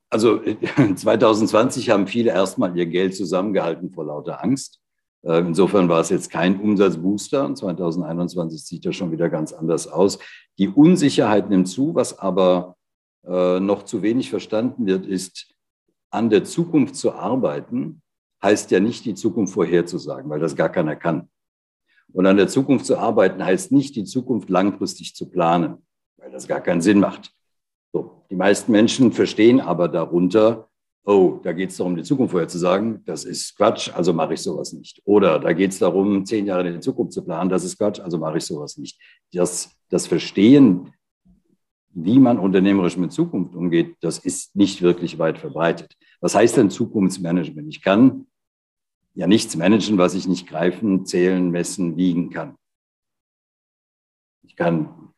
also 0.09 0.41
2020 0.95 1.89
haben 1.89 2.05
viele 2.05 2.31
erstmal 2.31 2.77
ihr 2.77 2.85
Geld 2.85 3.15
zusammengehalten 3.15 3.91
vor 3.91 4.05
lauter 4.05 4.43
Angst. 4.43 4.79
Äh, 5.23 5.39
insofern 5.39 5.89
war 5.89 6.01
es 6.01 6.09
jetzt 6.09 6.29
kein 6.29 6.59
Umsatzbooster. 6.59 7.53
2021 7.53 8.63
sieht 8.63 8.85
ja 8.85 8.91
schon 8.91 9.11
wieder 9.11 9.29
ganz 9.29 9.53
anders 9.53 9.87
aus. 9.87 10.19
Die 10.57 10.67
Unsicherheit 10.67 11.49
nimmt 11.49 11.67
zu, 11.67 11.95
was 11.95 12.19
aber 12.19 12.75
äh, 13.25 13.59
noch 13.59 13.83
zu 13.83 14.01
wenig 14.01 14.29
verstanden 14.29 14.85
wird, 14.85 15.05
ist, 15.05 15.50
an 16.11 16.29
der 16.29 16.43
Zukunft 16.43 16.95
zu 16.95 17.13
arbeiten, 17.13 18.01
heißt 18.43 18.71
ja 18.71 18.79
nicht, 18.79 19.05
die 19.05 19.15
Zukunft 19.15 19.53
vorherzusagen, 19.53 20.29
weil 20.29 20.39
das 20.39 20.55
gar 20.55 20.69
keiner 20.69 20.95
kann. 20.95 21.29
Und 22.13 22.25
an 22.25 22.37
der 22.37 22.47
Zukunft 22.47 22.85
zu 22.85 22.97
arbeiten 22.97 23.43
heißt 23.43 23.71
nicht, 23.71 23.95
die 23.95 24.03
Zukunft 24.03 24.49
langfristig 24.49 25.15
zu 25.15 25.29
planen, 25.29 25.77
weil 26.17 26.31
das 26.31 26.47
gar 26.47 26.61
keinen 26.61 26.81
Sinn 26.81 26.99
macht. 26.99 27.31
So, 27.93 28.25
die 28.29 28.35
meisten 28.35 28.71
Menschen 28.71 29.11
verstehen 29.11 29.61
aber 29.61 29.87
darunter, 29.87 30.69
oh, 31.05 31.39
da 31.41 31.53
geht 31.53 31.71
es 31.71 31.77
darum, 31.77 31.95
die 31.95 32.03
Zukunft 32.03 32.31
vorherzusagen, 32.31 33.03
das 33.05 33.23
ist 33.23 33.55
Quatsch, 33.55 33.89
also 33.93 34.13
mache 34.13 34.33
ich 34.33 34.41
sowas 34.41 34.73
nicht. 34.73 35.01
Oder 35.05 35.39
da 35.39 35.53
geht 35.53 35.71
es 35.71 35.79
darum, 35.79 36.25
zehn 36.25 36.45
Jahre 36.45 36.67
in 36.67 36.75
die 36.75 36.79
Zukunft 36.79 37.13
zu 37.13 37.23
planen, 37.23 37.49
das 37.49 37.63
ist 37.63 37.77
Quatsch, 37.77 37.99
also 37.99 38.17
mache 38.17 38.37
ich 38.37 38.45
sowas 38.45 38.77
nicht. 38.77 38.99
Das, 39.31 39.71
das 39.89 40.07
Verstehen 40.07 40.93
wie 41.93 42.19
man 42.19 42.39
unternehmerisch 42.39 42.97
mit 42.97 43.11
Zukunft 43.11 43.55
umgeht, 43.55 43.97
das 44.01 44.17
ist 44.19 44.55
nicht 44.55 44.81
wirklich 44.81 45.19
weit 45.19 45.37
verbreitet. 45.37 45.95
Was 46.19 46.35
heißt 46.35 46.57
denn 46.57 46.69
Zukunftsmanagement? 46.69 47.67
Ich 47.67 47.81
kann 47.81 48.27
ja 49.13 49.27
nichts 49.27 49.55
managen, 49.55 49.97
was 49.97 50.13
ich 50.13 50.27
nicht 50.27 50.47
greifen, 50.47 51.05
zählen, 51.05 51.49
messen, 51.49 51.97
wiegen 51.97 52.29
kann. 52.29 52.55
Ich 54.43 54.55
kann 54.55 55.11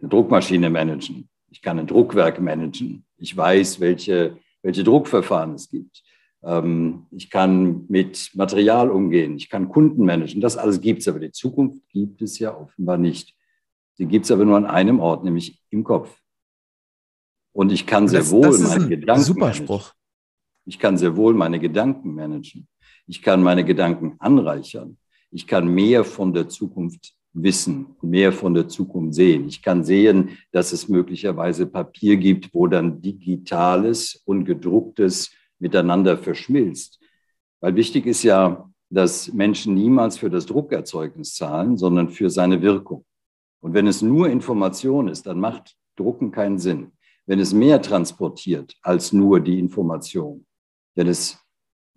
eine 0.00 0.08
Druckmaschine 0.08 0.70
managen. 0.70 1.28
Ich 1.50 1.62
kann 1.62 1.78
ein 1.78 1.86
Druckwerk 1.86 2.40
managen. 2.40 3.04
Ich 3.16 3.36
weiß, 3.36 3.80
welche, 3.80 4.38
welche 4.62 4.84
Druckverfahren 4.84 5.54
es 5.54 5.70
gibt. 5.70 6.02
Ähm, 6.42 7.06
ich 7.10 7.30
kann 7.30 7.86
mit 7.88 8.30
Material 8.34 8.90
umgehen. 8.90 9.36
Ich 9.36 9.48
kann 9.48 9.68
Kunden 9.68 10.04
managen. 10.04 10.40
Das 10.40 10.56
alles 10.56 10.80
gibt 10.80 11.00
es, 11.00 11.08
aber 11.08 11.20
die 11.20 11.32
Zukunft 11.32 11.88
gibt 11.88 12.22
es 12.22 12.38
ja 12.38 12.56
offenbar 12.56 12.98
nicht. 12.98 13.34
Sie 13.98 14.06
gibt 14.06 14.24
es 14.24 14.30
aber 14.30 14.44
nur 14.44 14.56
an 14.56 14.64
einem 14.64 15.00
Ort, 15.00 15.24
nämlich 15.24 15.60
im 15.70 15.84
Kopf. 15.84 16.16
Und 17.52 17.72
ich 17.72 17.86
kann 17.86 18.06
sehr 18.06 18.20
das, 18.20 18.30
wohl 18.30 18.46
das 18.46 18.60
meine 18.60 18.88
Gedanken. 18.88 19.22
Super 19.22 19.52
Spruch. 19.52 19.92
Ich 20.64 20.78
kann 20.78 20.96
sehr 20.96 21.16
wohl 21.16 21.34
meine 21.34 21.58
Gedanken 21.58 22.14
managen. 22.14 22.68
Ich 23.06 23.22
kann 23.22 23.42
meine 23.42 23.64
Gedanken 23.64 24.14
anreichern. 24.20 24.98
Ich 25.30 25.46
kann 25.46 25.66
mehr 25.66 26.04
von 26.04 26.32
der 26.32 26.48
Zukunft 26.48 27.14
wissen, 27.32 27.96
mehr 28.00 28.32
von 28.32 28.54
der 28.54 28.68
Zukunft 28.68 29.14
sehen. 29.14 29.48
Ich 29.48 29.62
kann 29.62 29.82
sehen, 29.84 30.38
dass 30.52 30.72
es 30.72 30.88
möglicherweise 30.88 31.66
Papier 31.66 32.16
gibt, 32.16 32.54
wo 32.54 32.66
dann 32.66 33.00
digitales 33.00 34.22
und 34.24 34.44
gedrucktes 34.44 35.32
miteinander 35.58 36.16
verschmilzt. 36.16 37.00
Weil 37.60 37.74
wichtig 37.74 38.06
ist 38.06 38.22
ja, 38.22 38.70
dass 38.90 39.32
Menschen 39.32 39.74
niemals 39.74 40.18
für 40.18 40.30
das 40.30 40.46
Druckerzeugnis 40.46 41.34
zahlen, 41.34 41.76
sondern 41.76 42.08
für 42.08 42.30
seine 42.30 42.62
Wirkung. 42.62 43.04
Und 43.60 43.74
wenn 43.74 43.86
es 43.86 44.02
nur 44.02 44.28
Information 44.28 45.08
ist, 45.08 45.26
dann 45.26 45.40
macht 45.40 45.76
Drucken 45.96 46.30
keinen 46.30 46.58
Sinn. 46.58 46.92
Wenn 47.26 47.40
es 47.40 47.52
mehr 47.52 47.82
transportiert 47.82 48.74
als 48.82 49.12
nur 49.12 49.40
die 49.40 49.58
Information, 49.58 50.46
wenn 50.94 51.08
es 51.08 51.38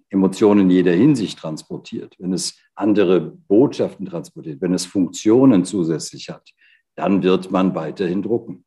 Emotionen 0.09 0.61
in 0.61 0.69
jeder 0.71 0.91
Hinsicht 0.91 1.39
transportiert, 1.39 2.15
wenn 2.19 2.33
es 2.33 2.59
andere 2.75 3.21
Botschaften 3.21 4.05
transportiert, 4.05 4.59
wenn 4.59 4.73
es 4.73 4.85
Funktionen 4.85 5.63
zusätzlich 5.63 6.29
hat, 6.29 6.49
dann 6.95 7.23
wird 7.23 7.49
man 7.49 7.73
weiterhin 7.75 8.21
drucken. 8.21 8.65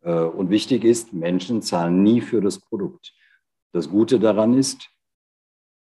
Äh, 0.00 0.22
und 0.22 0.48
wichtig 0.48 0.84
ist, 0.84 1.12
Menschen 1.12 1.60
zahlen 1.60 2.02
nie 2.02 2.22
für 2.22 2.40
das 2.40 2.58
Produkt. 2.58 3.12
Das 3.72 3.90
Gute 3.90 4.18
daran 4.18 4.54
ist, 4.54 4.88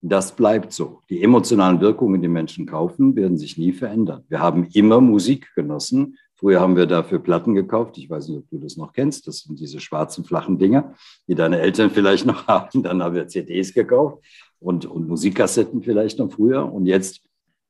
das 0.01 0.37
bleibt 0.37 0.73
so. 0.73 1.01
Die 1.09 1.23
emotionalen 1.23 1.81
Wirkungen, 1.81 2.21
die 2.21 2.29
Menschen 2.29 2.67
kaufen, 2.67 3.17
werden 3.17 3.39
sich 3.39 3.59
nie 3.59 3.73
verändern. 3.73 4.25
Wir 4.29 4.39
haben 4.39 4.69
immer 4.75 5.01
Musik 5.01 5.51
genossen 5.55 6.19
Früher 6.45 6.61
haben 6.61 6.77
wir 6.77 6.85
dafür 6.85 7.21
Platten 7.21 7.55
gekauft. 7.55 7.97
Ich 7.97 8.11
weiß 8.11 8.29
nicht, 8.29 8.37
ob 8.37 8.51
du 8.51 8.59
das 8.59 8.77
noch 8.77 8.93
kennst. 8.93 9.27
Das 9.27 9.39
sind 9.39 9.59
diese 9.59 9.81
schwarzen, 9.81 10.27
flachen 10.27 10.59
Dinger, 10.59 10.93
die 11.27 11.35
deine 11.35 11.59
Eltern 11.59 11.89
vielleicht 11.89 12.27
noch 12.27 12.47
haben. 12.49 12.83
Dann 12.83 13.03
haben 13.03 13.15
wir 13.15 13.27
CDs 13.29 13.73
gekauft 13.73 14.23
und, 14.59 14.85
und 14.85 15.09
Musikkassetten 15.09 15.83
vielleicht 15.83 16.19
noch 16.19 16.31
früher. 16.31 16.71
Und 16.71 16.85
jetzt 16.85 17.23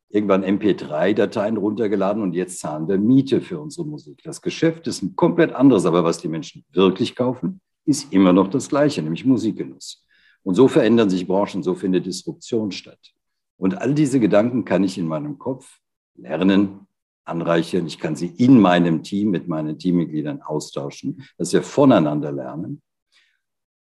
irgendwann 0.08 0.42
MP3-Dateien 0.44 1.56
runtergeladen 1.56 2.20
und 2.20 2.34
jetzt 2.34 2.58
zahlen 2.58 2.88
wir 2.88 2.98
Miete 2.98 3.40
für 3.40 3.60
unsere 3.60 3.86
Musik. 3.86 4.20
Das 4.24 4.42
Geschäft 4.42 4.88
ist 4.88 5.04
ein 5.04 5.14
komplett 5.14 5.52
anderes, 5.52 5.86
aber 5.86 6.02
was 6.02 6.18
die 6.18 6.26
Menschen 6.26 6.64
wirklich 6.72 7.14
kaufen, 7.14 7.60
ist 7.86 8.12
immer 8.12 8.32
noch 8.32 8.48
das 8.48 8.68
Gleiche, 8.68 9.02
nämlich 9.02 9.24
Musikgenuss. 9.24 10.04
Und 10.42 10.56
so 10.56 10.66
verändern 10.66 11.10
sich 11.10 11.28
Branchen, 11.28 11.62
so 11.62 11.76
findet 11.76 12.06
Disruption 12.06 12.72
statt. 12.72 13.12
Und 13.56 13.78
all 13.78 13.94
diese 13.94 14.18
Gedanken 14.18 14.64
kann 14.64 14.82
ich 14.82 14.98
in 14.98 15.06
meinem 15.06 15.38
Kopf 15.38 15.78
lernen, 16.16 16.83
anreichern. 17.24 17.86
Ich 17.86 17.98
kann 17.98 18.16
sie 18.16 18.26
in 18.26 18.60
meinem 18.60 19.02
Team 19.02 19.30
mit 19.30 19.48
meinen 19.48 19.78
Teammitgliedern 19.78 20.42
austauschen, 20.42 21.24
dass 21.38 21.52
wir 21.52 21.62
voneinander 21.62 22.32
lernen. 22.32 22.82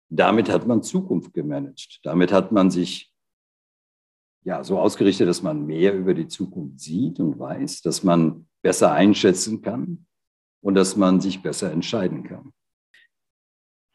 Damit 0.09 0.49
hat 0.49 0.67
man 0.67 0.83
Zukunft 0.83 1.33
gemanagt. 1.33 1.99
Damit 2.03 2.31
hat 2.31 2.51
man 2.51 2.71
sich 2.71 3.11
ja 4.43 4.63
so 4.63 4.79
ausgerichtet, 4.79 5.27
dass 5.27 5.41
man 5.41 5.65
mehr 5.65 5.93
über 5.93 6.13
die 6.13 6.27
Zukunft 6.27 6.79
sieht 6.79 7.19
und 7.19 7.39
weiß, 7.39 7.81
dass 7.81 8.03
man 8.03 8.47
besser 8.61 8.91
einschätzen 8.91 9.61
kann 9.61 10.05
und 10.61 10.75
dass 10.75 10.95
man 10.95 11.19
sich 11.19 11.41
besser 11.41 11.71
entscheiden 11.71 12.23
kann. 12.23 12.53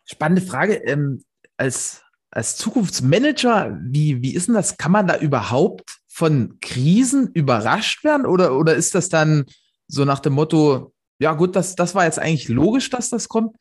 Spannende 0.04 0.42
Frage. 0.42 0.74
Ähm, 0.74 1.22
als, 1.56 2.02
als 2.30 2.56
Zukunftsmanager, 2.56 3.78
wie, 3.82 4.22
wie 4.22 4.34
ist 4.34 4.48
denn 4.48 4.54
das? 4.54 4.76
Kann 4.76 4.92
man 4.92 5.06
da 5.06 5.18
überhaupt 5.18 5.99
von 6.20 6.59
Krisen 6.61 7.30
überrascht 7.33 8.04
werden 8.04 8.26
oder, 8.26 8.54
oder 8.54 8.74
ist 8.74 8.94
das 8.94 9.09
dann 9.09 9.46
so 9.88 10.04
nach 10.04 10.20
dem 10.20 10.35
Motto, 10.35 10.92
ja 11.18 11.33
gut, 11.33 11.56
das, 11.56 11.76
das 11.76 11.94
war 11.94 12.04
jetzt 12.04 12.18
eigentlich 12.18 12.50
logisch, 12.50 12.90
dass 12.90 13.09
das 13.09 13.30
kommt? 13.30 13.56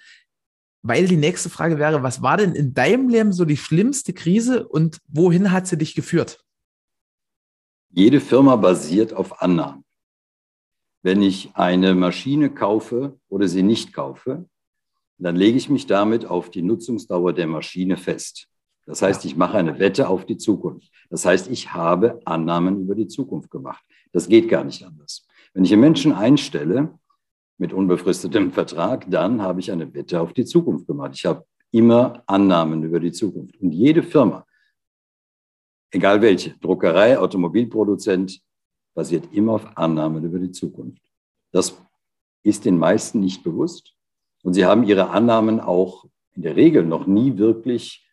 Weil 0.81 1.07
die 1.07 1.15
nächste 1.15 1.49
Frage 1.49 1.79
wäre, 1.79 2.03
was 2.03 2.21
war 2.21 2.35
denn 2.35 2.55
in 2.55 2.73
deinem 2.73 3.07
Leben 3.07 3.31
so 3.31 3.45
die 3.45 3.55
schlimmste 3.55 4.11
Krise 4.11 4.67
und 4.67 4.99
wohin 5.07 5.53
hat 5.53 5.67
sie 5.67 5.77
dich 5.77 5.95
geführt? 5.95 6.43
Jede 7.91 8.19
Firma 8.19 8.57
basiert 8.57 9.13
auf 9.13 9.41
Annahmen. 9.41 9.85
Wenn 11.01 11.21
ich 11.21 11.51
eine 11.53 11.95
Maschine 11.95 12.53
kaufe 12.53 13.17
oder 13.29 13.47
sie 13.47 13.63
nicht 13.63 13.93
kaufe, 13.93 14.49
dann 15.17 15.37
lege 15.37 15.57
ich 15.57 15.69
mich 15.69 15.87
damit 15.87 16.25
auf 16.25 16.51
die 16.51 16.61
Nutzungsdauer 16.61 17.31
der 17.31 17.47
Maschine 17.47 17.95
fest. 17.95 18.49
Das 18.89 19.03
heißt, 19.03 19.23
ich 19.25 19.35
mache 19.35 19.55
eine 19.55 19.77
Wette 19.77 20.09
auf 20.09 20.25
die 20.25 20.37
Zukunft. 20.37 20.91
Das 21.11 21.23
heißt, 21.23 21.51
ich 21.51 21.73
habe 21.75 22.19
Annahmen 22.25 22.81
über 22.81 22.95
die 22.95 23.05
Zukunft 23.05 23.51
gemacht. 23.51 23.85
Das 24.11 24.27
geht 24.27 24.49
gar 24.49 24.63
nicht 24.63 24.83
anders. 24.83 25.27
Wenn 25.53 25.63
ich 25.63 25.71
einen 25.71 25.81
Menschen 25.81 26.11
einstelle 26.11 26.97
mit 27.59 27.71
unbefristetem 27.71 28.51
Vertrag, 28.51 29.05
dann 29.07 29.43
habe 29.43 29.59
ich 29.59 29.71
eine 29.71 29.93
Wette 29.93 30.19
auf 30.19 30.33
die 30.33 30.43
Zukunft 30.43 30.87
gemacht. 30.87 31.11
Ich 31.13 31.27
habe 31.27 31.45
immer 31.69 32.23
Annahmen 32.25 32.81
über 32.81 32.99
die 32.99 33.11
Zukunft. 33.11 33.61
Und 33.61 33.73
jede 33.73 34.01
Firma, 34.01 34.43
egal 35.91 36.19
welche, 36.23 36.57
Druckerei, 36.57 37.19
Automobilproduzent, 37.19 38.41
basiert 38.95 39.31
immer 39.31 39.53
auf 39.53 39.77
Annahmen 39.77 40.23
über 40.23 40.39
die 40.39 40.51
Zukunft. 40.51 41.03
Das 41.51 41.79
ist 42.41 42.65
den 42.65 42.79
meisten 42.79 43.19
nicht 43.19 43.43
bewusst. 43.43 43.93
Und 44.41 44.55
sie 44.55 44.65
haben 44.65 44.83
ihre 44.83 45.11
Annahmen 45.11 45.59
auch 45.59 46.05
in 46.33 46.41
der 46.41 46.55
Regel 46.55 46.83
noch 46.87 47.05
nie 47.05 47.37
wirklich 47.37 48.08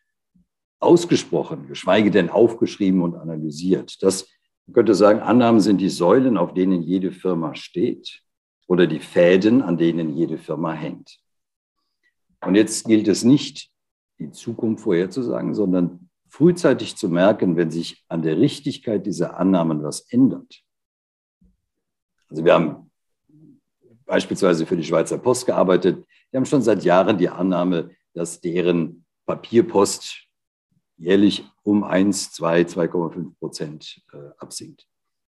ausgesprochen, 0.79 1.67
geschweige 1.67 2.11
denn 2.11 2.29
aufgeschrieben 2.29 3.01
und 3.01 3.15
analysiert. 3.15 4.01
Das 4.01 4.27
man 4.67 4.73
könnte 4.73 4.95
sagen, 4.95 5.21
Annahmen 5.21 5.61
sind 5.61 5.79
die 5.79 5.89
Säulen, 5.89 6.37
auf 6.37 6.53
denen 6.53 6.81
jede 6.81 7.11
Firma 7.11 7.55
steht 7.55 8.21
oder 8.67 8.85
die 8.85 8.99
Fäden, 8.99 9.61
an 9.61 9.77
denen 9.77 10.13
jede 10.13 10.37
Firma 10.37 10.73
hängt. 10.73 11.19
Und 12.41 12.55
jetzt 12.55 12.85
gilt 12.85 13.07
es 13.07 13.23
nicht, 13.23 13.71
die 14.19 14.31
Zukunft 14.31 14.83
vorherzusagen, 14.83 15.53
sondern 15.55 16.09
frühzeitig 16.27 16.97
zu 16.97 17.07
merken, 17.07 17.55
wenn 17.55 17.71
sich 17.71 18.03
an 18.09 18.21
der 18.21 18.37
Richtigkeit 18.37 19.05
dieser 19.05 19.39
Annahmen 19.39 19.83
was 19.83 20.01
ändert. 20.11 20.61
Also 22.29 22.43
wir 22.43 22.53
haben 22.53 22.91
beispielsweise 24.05 24.65
für 24.65 24.75
die 24.75 24.83
Schweizer 24.83 25.17
Post 25.17 25.45
gearbeitet. 25.45 26.05
Wir 26.29 26.39
haben 26.39 26.45
schon 26.45 26.61
seit 26.61 26.83
Jahren 26.83 27.17
die 27.17 27.29
Annahme, 27.29 27.91
dass 28.13 28.41
deren 28.41 29.05
Papierpost 29.25 30.26
jährlich 30.97 31.45
um 31.63 31.83
1, 31.83 32.31
2, 32.33 32.61
2,5 32.63 33.35
Prozent 33.39 34.01
äh, 34.13 34.17
absinkt. 34.37 34.87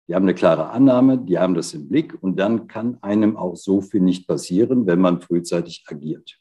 Die 0.08 0.14
haben 0.14 0.24
eine 0.24 0.34
klare 0.34 0.70
Annahme, 0.70 1.18
die 1.18 1.38
haben 1.38 1.54
das 1.54 1.72
im 1.72 1.88
Blick 1.88 2.20
und 2.20 2.36
dann 2.36 2.66
kann 2.66 2.98
einem 3.02 3.36
auch 3.36 3.54
so 3.54 3.80
viel 3.80 4.00
nicht 4.00 4.26
passieren, 4.26 4.86
wenn 4.86 5.00
man 5.00 5.20
frühzeitig 5.20 5.84
agiert. 5.86 6.40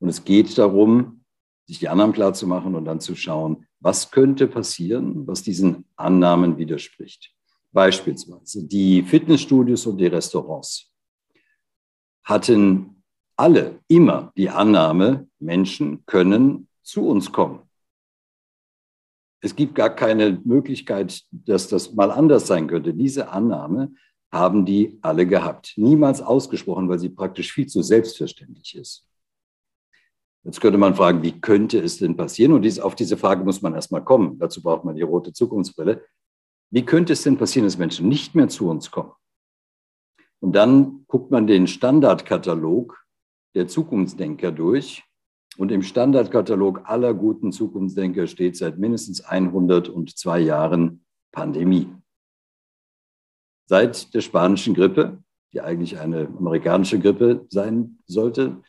Und 0.00 0.08
es 0.08 0.24
geht 0.24 0.58
darum, 0.58 1.22
sich 1.66 1.78
die 1.78 1.88
Annahmen 1.88 2.14
klar 2.14 2.32
zu 2.34 2.46
machen 2.46 2.74
und 2.74 2.84
dann 2.84 3.00
zu 3.00 3.14
schauen, 3.14 3.66
was 3.80 4.10
könnte 4.10 4.48
passieren, 4.48 5.26
was 5.26 5.42
diesen 5.42 5.84
Annahmen 5.96 6.58
widerspricht. 6.58 7.32
Beispielsweise 7.72 8.66
die 8.66 9.02
Fitnessstudios 9.02 9.86
und 9.86 9.98
die 9.98 10.06
Restaurants 10.06 10.92
hatten 12.24 13.02
alle 13.36 13.80
immer 13.86 14.32
die 14.36 14.48
Annahme, 14.48 15.28
Menschen 15.38 16.04
können 16.06 16.68
zu 16.82 17.06
uns 17.06 17.30
kommen 17.30 17.65
es 19.46 19.56
gibt 19.56 19.74
gar 19.74 19.90
keine 19.90 20.40
Möglichkeit, 20.44 21.22
dass 21.30 21.68
das 21.68 21.94
mal 21.94 22.10
anders 22.10 22.46
sein 22.46 22.66
könnte. 22.66 22.92
Diese 22.92 23.30
Annahme 23.30 23.92
haben 24.32 24.66
die 24.66 24.98
alle 25.02 25.26
gehabt. 25.26 25.74
Niemals 25.76 26.20
ausgesprochen, 26.20 26.88
weil 26.88 26.98
sie 26.98 27.08
praktisch 27.08 27.52
viel 27.52 27.66
zu 27.66 27.82
selbstverständlich 27.82 28.74
ist. 28.74 29.06
Jetzt 30.44 30.60
könnte 30.60 30.78
man 30.78 30.94
fragen, 30.94 31.22
wie 31.22 31.40
könnte 31.40 31.78
es 31.78 31.98
denn 31.98 32.16
passieren? 32.16 32.52
Und 32.52 32.62
dies, 32.62 32.78
auf 32.78 32.94
diese 32.94 33.16
Frage 33.16 33.44
muss 33.44 33.62
man 33.62 33.74
erstmal 33.74 34.04
kommen. 34.04 34.38
Dazu 34.38 34.62
braucht 34.62 34.84
man 34.84 34.96
die 34.96 35.02
rote 35.02 35.32
Zukunftsbrille. 35.32 36.04
Wie 36.70 36.84
könnte 36.84 37.12
es 37.12 37.22
denn 37.22 37.38
passieren, 37.38 37.66
dass 37.66 37.78
Menschen 37.78 38.08
nicht 38.08 38.34
mehr 38.34 38.48
zu 38.48 38.68
uns 38.68 38.90
kommen? 38.90 39.12
Und 40.40 40.52
dann 40.52 41.04
guckt 41.06 41.30
man 41.30 41.46
den 41.46 41.66
Standardkatalog 41.66 43.00
der 43.54 43.68
Zukunftsdenker 43.68 44.52
durch 44.52 45.04
und 45.56 45.72
im 45.72 45.82
Standardkatalog 45.82 46.82
aller 46.84 47.14
guten 47.14 47.52
Zukunftsdenker 47.52 48.26
steht 48.26 48.56
seit 48.56 48.78
mindestens 48.78 49.22
102 49.22 50.40
Jahren 50.40 51.04
Pandemie. 51.32 51.88
Seit 53.66 54.14
der 54.14 54.20
spanischen 54.20 54.74
Grippe, 54.74 55.22
die 55.52 55.60
eigentlich 55.60 55.98
eine 55.98 56.28
amerikanische 56.28 56.98
Grippe 56.98 57.46
sein 57.48 57.98
sollte, 58.06 58.62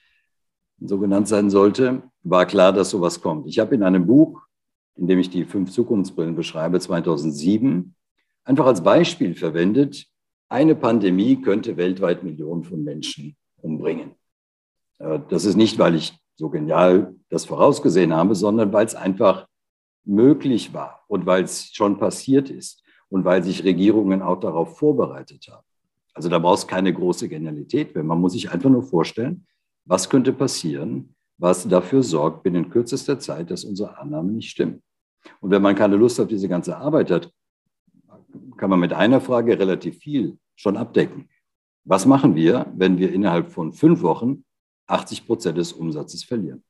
so 0.79 0.99
genannt 0.99 1.27
sein 1.27 1.49
sollte, 1.49 2.03
war 2.23 2.45
klar, 2.45 2.73
dass 2.73 2.89
sowas 2.89 3.21
kommt. 3.21 3.47
Ich 3.47 3.59
habe 3.59 3.75
in 3.75 3.83
einem 3.83 4.05
Buch, 4.05 4.41
in 4.95 5.07
dem 5.07 5.19
ich 5.19 5.29
die 5.29 5.45
fünf 5.45 5.71
Zukunftsbrillen 5.71 6.35
beschreibe, 6.35 6.79
2007, 6.79 7.95
einfach 8.43 8.65
als 8.65 8.83
Beispiel 8.83 9.35
verwendet, 9.35 10.07
eine 10.49 10.75
Pandemie 10.75 11.41
könnte 11.41 11.77
weltweit 11.77 12.23
Millionen 12.23 12.63
von 12.63 12.83
Menschen 12.83 13.35
umbringen. 13.61 14.15
Äh, 14.99 15.19
das 15.29 15.45
ist 15.45 15.55
nicht, 15.55 15.77
weil 15.77 15.95
ich 15.95 16.17
so 16.37 16.49
genial 16.49 17.15
das 17.29 17.45
vorausgesehen 17.45 18.13
habe, 18.13 18.35
sondern 18.35 18.71
weil 18.71 18.85
es 18.85 18.95
einfach 18.95 19.47
möglich 20.05 20.73
war 20.73 21.03
und 21.07 21.25
weil 21.25 21.43
es 21.43 21.71
schon 21.73 21.97
passiert 21.97 22.49
ist 22.49 22.83
und 23.09 23.25
weil 23.25 23.43
sich 23.43 23.63
Regierungen 23.63 24.21
auch 24.21 24.39
darauf 24.39 24.77
vorbereitet 24.77 25.47
haben. 25.51 25.65
Also 26.13 26.29
da 26.29 26.39
brauchst 26.39 26.67
keine 26.67 26.93
große 26.93 27.27
Genialität, 27.27 27.93
wenn 27.95 28.05
man 28.05 28.21
muss 28.21 28.33
sich 28.33 28.51
einfach 28.51 28.69
nur 28.69 28.83
vorstellen, 28.83 29.45
was 29.85 30.09
könnte 30.09 30.31
passieren, 30.31 31.15
was 31.37 31.67
dafür 31.67 32.03
sorgt 32.03 32.43
binnen 32.43 32.69
kürzester 32.69 33.19
Zeit, 33.19 33.51
dass 33.51 33.63
unsere 33.63 33.97
Annahmen 33.97 34.35
nicht 34.35 34.49
stimmen. 34.49 34.81
Und 35.41 35.51
wenn 35.51 35.61
man 35.61 35.75
keine 35.75 35.95
Lust 35.95 36.19
auf 36.19 36.27
diese 36.27 36.47
ganze 36.47 36.77
Arbeit 36.77 37.11
hat, 37.11 37.31
kann 38.57 38.69
man 38.69 38.79
mit 38.79 38.93
einer 38.93 39.21
Frage 39.21 39.57
relativ 39.57 39.97
viel 39.97 40.37
schon 40.55 40.77
abdecken. 40.77 41.29
Was 41.83 42.05
machen 42.05 42.35
wir, 42.35 42.65
wenn 42.75 42.97
wir 42.97 43.11
innerhalb 43.11 43.51
von 43.51 43.73
fünf 43.73 44.01
Wochen 44.01 44.43
80 44.87 45.25
Prozent 45.25 45.57
des 45.57 45.73
Umsatzes 45.73 46.23
verlieren? 46.23 46.63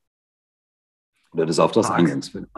Oder 1.32 1.46
des 1.46 1.60
Auftragseingangs 1.60 2.30
verlieren? 2.30 2.52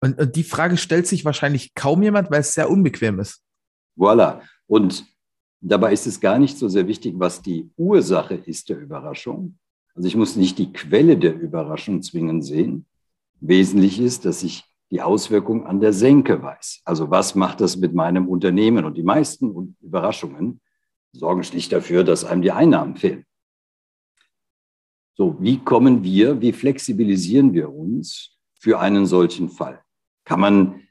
Und, 0.00 0.18
und 0.18 0.36
die 0.36 0.44
Frage 0.44 0.76
stellt 0.76 1.06
sich 1.06 1.24
wahrscheinlich 1.24 1.74
kaum 1.74 2.02
jemand, 2.02 2.30
weil 2.30 2.40
es 2.40 2.54
sehr 2.54 2.70
unbequem 2.70 3.18
ist. 3.20 3.42
Voilà. 3.96 4.40
Und 4.66 5.04
dabei 5.60 5.92
ist 5.92 6.06
es 6.06 6.20
gar 6.20 6.38
nicht 6.38 6.58
so 6.58 6.68
sehr 6.68 6.86
wichtig, 6.86 7.14
was 7.16 7.42
die 7.42 7.70
Ursache 7.76 8.34
ist 8.34 8.68
der 8.68 8.78
Überraschung. 8.78 9.58
Also 9.94 10.08
ich 10.08 10.16
muss 10.16 10.36
nicht 10.36 10.58
die 10.58 10.72
Quelle 10.72 11.16
der 11.16 11.34
Überraschung 11.34 12.02
zwingend 12.02 12.44
sehen. 12.44 12.86
Wesentlich 13.40 13.98
ist, 13.98 14.24
dass 14.24 14.42
ich 14.42 14.64
die 14.90 15.02
Auswirkung 15.02 15.66
an 15.66 15.80
der 15.80 15.92
Senke 15.92 16.42
weiß. 16.42 16.82
Also 16.84 17.10
was 17.10 17.34
macht 17.34 17.60
das 17.60 17.76
mit 17.76 17.94
meinem 17.94 18.28
Unternehmen? 18.28 18.84
Und 18.84 18.96
die 18.96 19.02
meisten 19.02 19.76
Überraschungen 19.80 20.60
sorgen 21.12 21.42
schlicht 21.42 21.72
dafür, 21.72 22.04
dass 22.04 22.24
einem 22.24 22.42
die 22.42 22.52
Einnahmen 22.52 22.96
fehlen. 22.96 23.25
So, 25.16 25.34
wie 25.40 25.58
kommen 25.58 26.04
wir, 26.04 26.42
wie 26.42 26.52
flexibilisieren 26.52 27.54
wir 27.54 27.72
uns 27.72 28.36
für 28.60 28.78
einen 28.78 29.06
solchen 29.06 29.48
Fall? 29.48 29.82
Kann 30.24 30.40
man, 30.40 30.82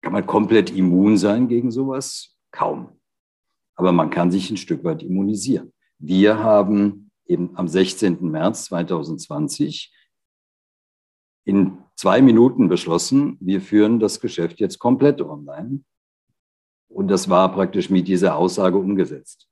kann 0.00 0.14
man 0.14 0.26
komplett 0.26 0.70
immun 0.70 1.18
sein 1.18 1.46
gegen 1.46 1.70
sowas? 1.70 2.38
Kaum. 2.50 2.98
Aber 3.76 3.92
man 3.92 4.08
kann 4.08 4.30
sich 4.30 4.50
ein 4.50 4.56
Stück 4.56 4.82
weit 4.82 5.02
immunisieren. 5.02 5.74
Wir 5.98 6.38
haben 6.38 7.10
eben 7.26 7.54
am 7.54 7.68
16. 7.68 8.30
März 8.30 8.64
2020 8.66 9.92
in 11.44 11.76
zwei 11.96 12.22
Minuten 12.22 12.68
beschlossen, 12.68 13.36
wir 13.40 13.60
führen 13.60 14.00
das 14.00 14.20
Geschäft 14.20 14.58
jetzt 14.58 14.78
komplett 14.78 15.20
online. 15.20 15.84
Und 16.88 17.08
das 17.08 17.28
war 17.28 17.52
praktisch 17.52 17.90
mit 17.90 18.08
dieser 18.08 18.36
Aussage 18.36 18.78
umgesetzt, 18.78 19.48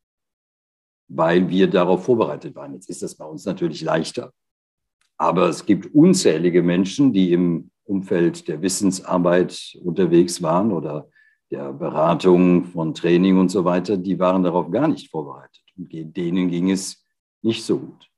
weil 1.14 1.48
wir 1.48 1.68
darauf 1.68 2.04
vorbereitet 2.04 2.54
waren. 2.54 2.74
Jetzt 2.74 2.88
ist 2.88 3.02
das 3.02 3.14
bei 3.14 3.24
uns 3.24 3.44
natürlich 3.44 3.82
leichter. 3.82 4.32
Aber 5.16 5.48
es 5.48 5.66
gibt 5.66 5.94
unzählige 5.94 6.62
Menschen, 6.62 7.12
die 7.12 7.32
im 7.32 7.70
Umfeld 7.84 8.48
der 8.48 8.62
Wissensarbeit 8.62 9.76
unterwegs 9.82 10.42
waren 10.42 10.72
oder 10.72 11.08
der 11.50 11.72
Beratung 11.72 12.64
von 12.64 12.94
Training 12.94 13.38
und 13.38 13.50
so 13.50 13.64
weiter, 13.64 13.96
die 13.96 14.18
waren 14.18 14.42
darauf 14.42 14.70
gar 14.70 14.88
nicht 14.88 15.10
vorbereitet. 15.10 15.62
Und 15.76 15.92
denen 15.92 16.48
ging 16.48 16.70
es 16.70 17.04
nicht 17.42 17.64
so 17.64 17.78
gut. 17.78 18.08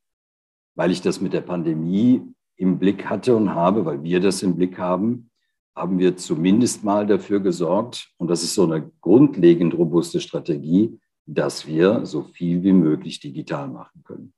Weil 0.77 0.93
ich 0.93 1.03
das 1.03 1.21
mit 1.21 1.33
der 1.33 1.41
Pandemie 1.41 2.23
im 2.57 2.79
Blick 2.79 3.07
hatte 3.07 3.35
und 3.35 3.55
habe, 3.55 3.85
weil 3.85 4.03
wir 4.03 4.21
das 4.21 4.43
im 4.43 4.57
Blick 4.57 4.79
haben, 4.79 5.31
haben 5.75 5.99
wir 5.99 6.17
zumindest 6.17 6.85
mal 6.85 7.05
dafür 7.07 7.41
gesorgt, 7.41 8.13
und 8.17 8.29
das 8.29 8.45
ist 8.45 8.55
so 8.55 8.63
eine 8.63 8.93
grundlegend 9.01 9.75
robuste 9.75 10.21
Strategie, 10.21 11.01
dass 11.27 11.67
wir 11.67 12.05
so 12.07 12.23
viel 12.23 12.63
wie 12.63 12.73
möglich 12.73 13.21
digital 13.21 13.69
machen 13.69 14.03
können. 14.05 14.35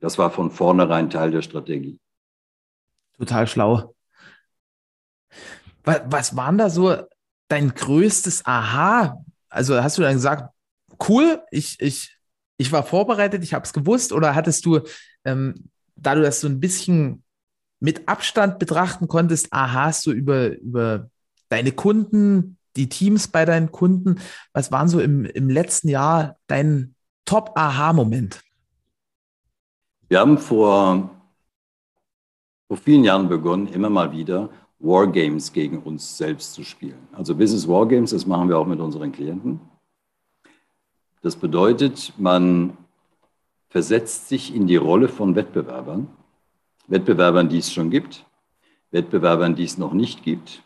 Das 0.00 0.18
war 0.18 0.30
von 0.30 0.50
vornherein 0.50 1.10
Teil 1.10 1.30
der 1.30 1.42
Strategie. 1.42 2.00
Total 3.18 3.46
schlau. 3.46 3.94
Was, 5.84 6.36
waren 6.36 6.58
da 6.58 6.70
so 6.70 6.96
dein 7.48 7.74
größtes 7.74 8.46
Aha? 8.46 9.22
Also 9.48 9.82
hast 9.82 9.98
du 9.98 10.02
dann 10.02 10.14
gesagt, 10.14 10.54
cool, 11.08 11.42
ich, 11.50 11.80
ich, 11.80 12.16
ich 12.56 12.72
war 12.72 12.82
vorbereitet, 12.82 13.42
ich 13.42 13.52
habe 13.52 13.64
es 13.64 13.72
gewusst, 13.72 14.12
oder 14.12 14.34
hattest 14.34 14.64
du, 14.64 14.80
ähm, 15.24 15.70
da 15.96 16.14
du 16.14 16.22
das 16.22 16.40
so 16.40 16.48
ein 16.48 16.60
bisschen 16.60 17.24
mit 17.80 18.08
Abstand 18.08 18.58
betrachten 18.58 19.08
konntest, 19.08 19.52
aha, 19.52 19.86
hast 19.86 20.06
du 20.06 20.12
über, 20.12 20.56
über 20.58 21.10
deine 21.48 21.72
Kunden, 21.72 22.58
die 22.76 22.88
Teams 22.88 23.28
bei 23.28 23.44
deinen 23.44 23.72
Kunden, 23.72 24.20
was 24.52 24.70
waren 24.72 24.88
so 24.88 25.00
im, 25.00 25.24
im 25.24 25.48
letzten 25.48 25.88
Jahr 25.88 26.36
dein 26.46 26.94
Top-Aha-Moment? 27.24 28.40
Wir 30.08 30.20
haben 30.20 30.38
vor, 30.38 31.10
vor 32.68 32.76
vielen 32.76 33.04
Jahren 33.04 33.28
begonnen, 33.28 33.68
immer 33.68 33.90
mal 33.90 34.12
wieder 34.12 34.50
Wargames 34.78 35.52
gegen 35.52 35.82
uns 35.82 36.16
selbst 36.16 36.54
zu 36.54 36.64
spielen. 36.64 37.08
Also 37.12 37.34
Business 37.34 37.68
Wargames, 37.68 38.10
das 38.10 38.26
machen 38.26 38.48
wir 38.48 38.58
auch 38.58 38.66
mit 38.66 38.80
unseren 38.80 39.12
Klienten. 39.12 39.60
Das 41.22 41.36
bedeutet, 41.36 42.14
man 42.16 42.76
versetzt 43.68 44.28
sich 44.28 44.54
in 44.54 44.66
die 44.66 44.76
Rolle 44.76 45.08
von 45.08 45.36
Wettbewerbern 45.36 46.08
Wettbewerbern, 46.90 47.48
die 47.48 47.58
es 47.58 47.72
schon 47.72 47.88
gibt, 47.88 48.26
Wettbewerbern, 48.90 49.54
die 49.54 49.64
es 49.64 49.78
noch 49.78 49.92
nicht 49.92 50.24
gibt. 50.24 50.64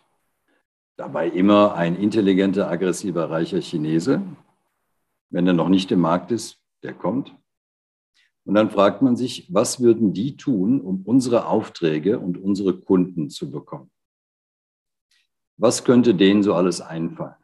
Dabei 0.97 1.29
immer 1.29 1.75
ein 1.75 1.97
intelligenter, 1.97 2.71
aggressiver, 2.71 3.29
reicher 3.29 3.61
Chinese. 3.61 4.23
Wenn 5.31 5.47
er 5.47 5.53
noch 5.53 5.69
nicht 5.69 5.91
im 5.91 6.01
Markt 6.01 6.31
ist, 6.31 6.61
der 6.83 6.95
kommt. 6.95 7.35
Und 8.45 8.55
dann 8.55 8.71
fragt 8.71 9.03
man 9.03 9.17
sich, 9.17 9.53
was 9.53 9.81
würden 9.81 10.13
die 10.13 10.37
tun, 10.37 10.81
um 10.81 11.03
unsere 11.05 11.47
Aufträge 11.47 12.19
und 12.19 12.39
unsere 12.39 12.79
Kunden 12.79 13.31
zu 13.31 13.51
bekommen? 13.51 13.91
Was 15.57 15.85
könnte 15.85 16.15
denen 16.15 16.43
so 16.43 16.55
alles 16.55 16.81
einfallen? 16.81 17.37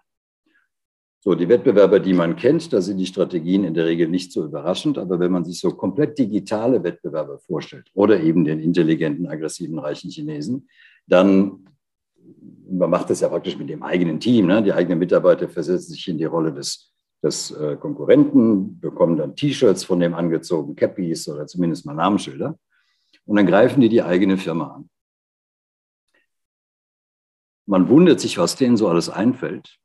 So, 1.22 1.34
die 1.34 1.48
Wettbewerber, 1.48 2.00
die 2.00 2.14
man 2.14 2.36
kennt, 2.36 2.72
da 2.72 2.80
sind 2.80 2.96
die 2.96 3.06
Strategien 3.06 3.64
in 3.64 3.74
der 3.74 3.84
Regel 3.84 4.08
nicht 4.08 4.32
so 4.32 4.44
überraschend. 4.44 4.96
Aber 4.96 5.20
wenn 5.20 5.30
man 5.30 5.44
sich 5.44 5.60
so 5.60 5.70
komplett 5.72 6.18
digitale 6.18 6.82
Wettbewerber 6.82 7.38
vorstellt 7.38 7.90
oder 7.92 8.20
eben 8.20 8.44
den 8.44 8.58
intelligenten, 8.58 9.26
aggressiven, 9.26 9.78
reichen 9.78 10.10
Chinesen, 10.10 10.68
dann, 11.06 11.66
man 12.70 12.90
macht 12.90 13.10
das 13.10 13.20
ja 13.20 13.28
praktisch 13.28 13.58
mit 13.58 13.68
dem 13.68 13.82
eigenen 13.82 14.20
Team, 14.20 14.46
ne? 14.46 14.62
die 14.62 14.72
eigenen 14.72 14.98
Mitarbeiter 14.98 15.48
versetzen 15.48 15.92
sich 15.92 16.06
in 16.08 16.18
die 16.18 16.24
Rolle 16.24 16.52
des, 16.52 16.92
des 17.22 17.50
äh, 17.50 17.76
Konkurrenten, 17.76 18.78
bekommen 18.80 19.16
dann 19.16 19.34
T-Shirts 19.36 19.84
von 19.84 20.00
dem 20.00 20.14
angezogen, 20.14 20.76
Cappies 20.76 21.28
oder 21.28 21.46
zumindest 21.46 21.86
mal 21.86 21.94
Namensschilder. 21.94 22.58
Und 23.26 23.36
dann 23.36 23.46
greifen 23.46 23.80
die 23.80 23.88
die 23.88 24.02
eigene 24.02 24.36
Firma 24.36 24.68
an. 24.74 24.90
Man 27.66 27.88
wundert 27.88 28.20
sich, 28.20 28.38
was 28.38 28.56
denen 28.56 28.76
so 28.76 28.88
alles 28.88 29.08
einfällt. 29.08 29.78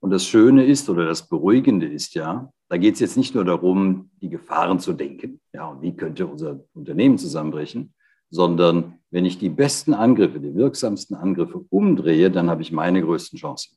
Und 0.00 0.10
das 0.10 0.26
Schöne 0.26 0.66
ist 0.66 0.88
oder 0.88 1.06
das 1.06 1.28
Beruhigende 1.28 1.86
ist 1.86 2.14
ja, 2.14 2.52
da 2.68 2.76
geht 2.76 2.94
es 2.94 3.00
jetzt 3.00 3.16
nicht 3.16 3.34
nur 3.34 3.44
darum, 3.44 4.10
die 4.20 4.28
Gefahren 4.28 4.80
zu 4.80 4.92
denken, 4.92 5.40
ja, 5.52 5.68
und 5.68 5.82
wie 5.82 5.94
könnte 5.94 6.26
unser 6.26 6.60
Unternehmen 6.74 7.18
zusammenbrechen, 7.18 7.94
sondern 8.30 9.01
wenn 9.12 9.26
ich 9.26 9.38
die 9.38 9.50
besten 9.50 9.92
Angriffe, 9.92 10.40
die 10.40 10.54
wirksamsten 10.54 11.14
Angriffe 11.14 11.64
umdrehe, 11.68 12.30
dann 12.30 12.48
habe 12.48 12.62
ich 12.62 12.72
meine 12.72 13.02
größten 13.02 13.38
Chancen. 13.38 13.76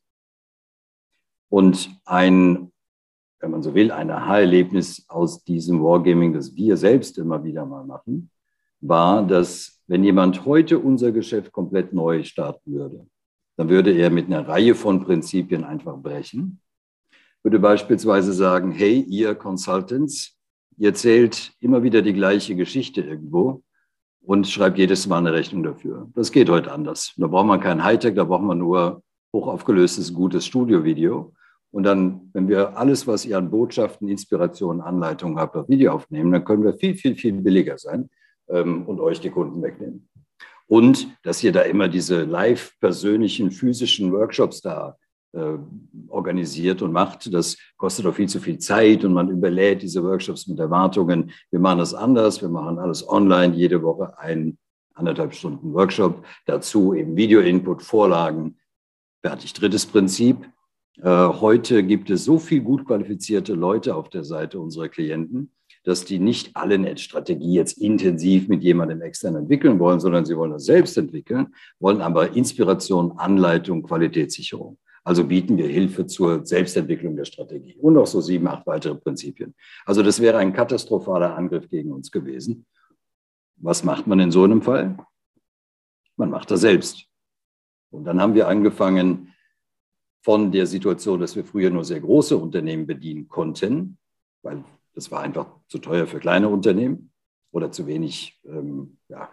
Und 1.49 1.89
ein, 2.05 2.71
wenn 3.39 3.51
man 3.51 3.61
so 3.61 3.75
will, 3.75 3.91
ein 3.91 4.09
Aha-Erlebnis 4.09 5.05
aus 5.09 5.43
diesem 5.43 5.83
Wargaming, 5.83 6.33
das 6.33 6.55
wir 6.55 6.77
selbst 6.77 7.17
immer 7.17 7.43
wieder 7.43 7.65
mal 7.65 7.85
machen, 7.85 8.31
war, 8.79 9.27
dass 9.27 9.81
wenn 9.87 10.05
jemand 10.05 10.45
heute 10.45 10.79
unser 10.79 11.11
Geschäft 11.11 11.51
komplett 11.51 11.91
neu 11.91 12.23
starten 12.23 12.73
würde, 12.73 13.05
dann 13.57 13.67
würde 13.67 13.91
er 13.91 14.09
mit 14.09 14.27
einer 14.27 14.47
Reihe 14.47 14.73
von 14.73 15.03
Prinzipien 15.03 15.65
einfach 15.65 15.97
brechen. 15.97 16.61
Würde 17.43 17.59
beispielsweise 17.59 18.31
sagen, 18.31 18.71
hey, 18.71 19.01
ihr 19.01 19.35
Consultants, 19.35 20.37
ihr 20.77 20.93
zählt 20.93 21.53
immer 21.59 21.83
wieder 21.83 22.01
die 22.01 22.13
gleiche 22.13 22.55
Geschichte 22.55 23.01
irgendwo 23.01 23.63
und 24.25 24.47
schreibt 24.47 24.77
jedes 24.77 25.07
Mal 25.07 25.19
eine 25.19 25.33
Rechnung 25.33 25.63
dafür. 25.63 26.09
Das 26.15 26.31
geht 26.31 26.49
heute 26.49 26.71
anders. 26.71 27.13
Da 27.17 27.27
braucht 27.27 27.47
man 27.47 27.59
kein 27.59 27.83
Hightech, 27.83 28.15
da 28.15 28.23
braucht 28.23 28.43
man 28.43 28.57
nur 28.57 29.03
hochaufgelöstes, 29.33 30.13
gutes 30.13 30.45
Studiovideo. 30.45 31.33
Und 31.71 31.83
dann, 31.83 32.29
wenn 32.33 32.47
wir 32.47 32.77
alles, 32.77 33.05
was 33.05 33.25
ihr 33.25 33.37
an 33.37 33.51
Botschaften, 33.51 34.07
Inspirationen, 34.07 34.81
Anleitungen 34.81 35.37
habt, 35.37 35.55
auf 35.55 35.67
Video 35.67 35.91
aufnehmen, 35.91 36.31
dann 36.31 36.45
können 36.45 36.63
wir 36.63 36.73
viel, 36.73 36.95
viel, 36.95 37.15
viel 37.15 37.33
billiger 37.33 37.77
sein 37.77 38.09
ähm, 38.47 38.85
und 38.85 38.99
euch 38.99 39.19
die 39.19 39.29
Kunden 39.29 39.61
wegnehmen. 39.61 40.07
Und 40.67 41.07
dass 41.23 41.43
ihr 41.43 41.51
da 41.51 41.61
immer 41.61 41.87
diese 41.89 42.23
live 42.23 42.71
persönlichen 42.79 43.51
physischen 43.51 44.11
Workshops 44.11 44.61
da 44.61 44.89
äh, 44.89 45.04
organisiert 46.07 46.81
und 46.81 46.91
macht. 46.91 47.33
Das 47.33 47.57
kostet 47.77 48.05
auch 48.05 48.15
viel 48.15 48.29
zu 48.29 48.39
viel 48.39 48.57
Zeit 48.57 49.03
und 49.03 49.13
man 49.13 49.29
überlädt 49.29 49.81
diese 49.81 50.03
Workshops 50.03 50.47
mit 50.47 50.59
Erwartungen. 50.59 51.31
Wir 51.51 51.59
machen 51.59 51.79
das 51.79 51.93
anders, 51.93 52.41
wir 52.41 52.49
machen 52.49 52.79
alles 52.79 53.07
online, 53.07 53.53
jede 53.55 53.81
Woche 53.83 54.17
ein 54.17 54.57
anderthalb 54.95 55.33
Stunden 55.33 55.73
Workshop, 55.73 56.25
dazu 56.45 56.93
eben 56.93 57.15
Video-Input, 57.15 57.83
Vorlagen. 57.83 58.57
Fertig. 59.21 59.53
Drittes 59.53 59.85
Prinzip. 59.85 60.37
Äh, 61.01 61.09
heute 61.09 61.83
gibt 61.83 62.09
es 62.09 62.23
so 62.23 62.39
viel 62.39 62.61
gut 62.61 62.85
qualifizierte 62.85 63.53
Leute 63.53 63.95
auf 63.95 64.09
der 64.09 64.23
Seite 64.23 64.59
unserer 64.59 64.87
Klienten, 64.87 65.51
dass 65.83 66.05
die 66.05 66.19
nicht 66.19 66.55
alle 66.55 66.75
eine 66.75 66.97
Strategie 66.97 67.53
jetzt 67.53 67.77
intensiv 67.77 68.47
mit 68.47 68.63
jemandem 68.63 69.01
extern 69.01 69.35
entwickeln 69.35 69.79
wollen, 69.79 69.99
sondern 69.99 70.25
sie 70.25 70.37
wollen 70.37 70.51
das 70.51 70.65
selbst 70.65 70.97
entwickeln, 70.97 71.53
wollen 71.79 72.01
aber 72.01 72.35
Inspiration, 72.35 73.17
Anleitung, 73.17 73.83
Qualitätssicherung. 73.83 74.77
Also 75.05 75.23
bieten 75.23 75.55
wir 75.57 75.67
Hilfe 75.67 76.07
zur 76.07 76.43
Selbstentwicklung 76.47 77.15
der 77.15 77.25
Strategie 77.25 77.75
und 77.75 77.93
noch 77.93 78.07
so 78.07 78.21
sieben, 78.21 78.47
acht 78.47 78.65
weitere 78.65 78.95
Prinzipien. 78.95 79.53
Also 79.85 80.01
das 80.01 80.19
wäre 80.19 80.39
ein 80.39 80.51
katastrophaler 80.51 81.37
Angriff 81.37 81.69
gegen 81.69 81.91
uns 81.91 82.11
gewesen. 82.11 82.65
Was 83.57 83.83
macht 83.83 84.07
man 84.07 84.19
in 84.19 84.31
so 84.31 84.43
einem 84.43 84.63
Fall? 84.63 84.97
Man 86.17 86.31
macht 86.31 86.49
das 86.49 86.61
selbst. 86.61 87.05
Und 87.91 88.05
dann 88.05 88.19
haben 88.19 88.33
wir 88.33 88.47
angefangen 88.47 89.31
von 90.23 90.51
der 90.51 90.65
Situation, 90.65 91.19
dass 91.19 91.35
wir 91.35 91.45
früher 91.45 91.69
nur 91.69 91.85
sehr 91.85 91.99
große 92.01 92.35
Unternehmen 92.35 92.87
bedienen 92.87 93.27
konnten, 93.27 93.99
weil 94.41 94.63
das 94.95 95.11
war 95.11 95.21
einfach 95.21 95.55
zu 95.67 95.77
teuer 95.77 96.07
für 96.07 96.19
kleine 96.19 96.49
Unternehmen 96.49 97.11
oder 97.51 97.71
zu 97.71 97.85
wenig 97.85 98.41
ähm, 98.43 98.97
ja, 99.07 99.29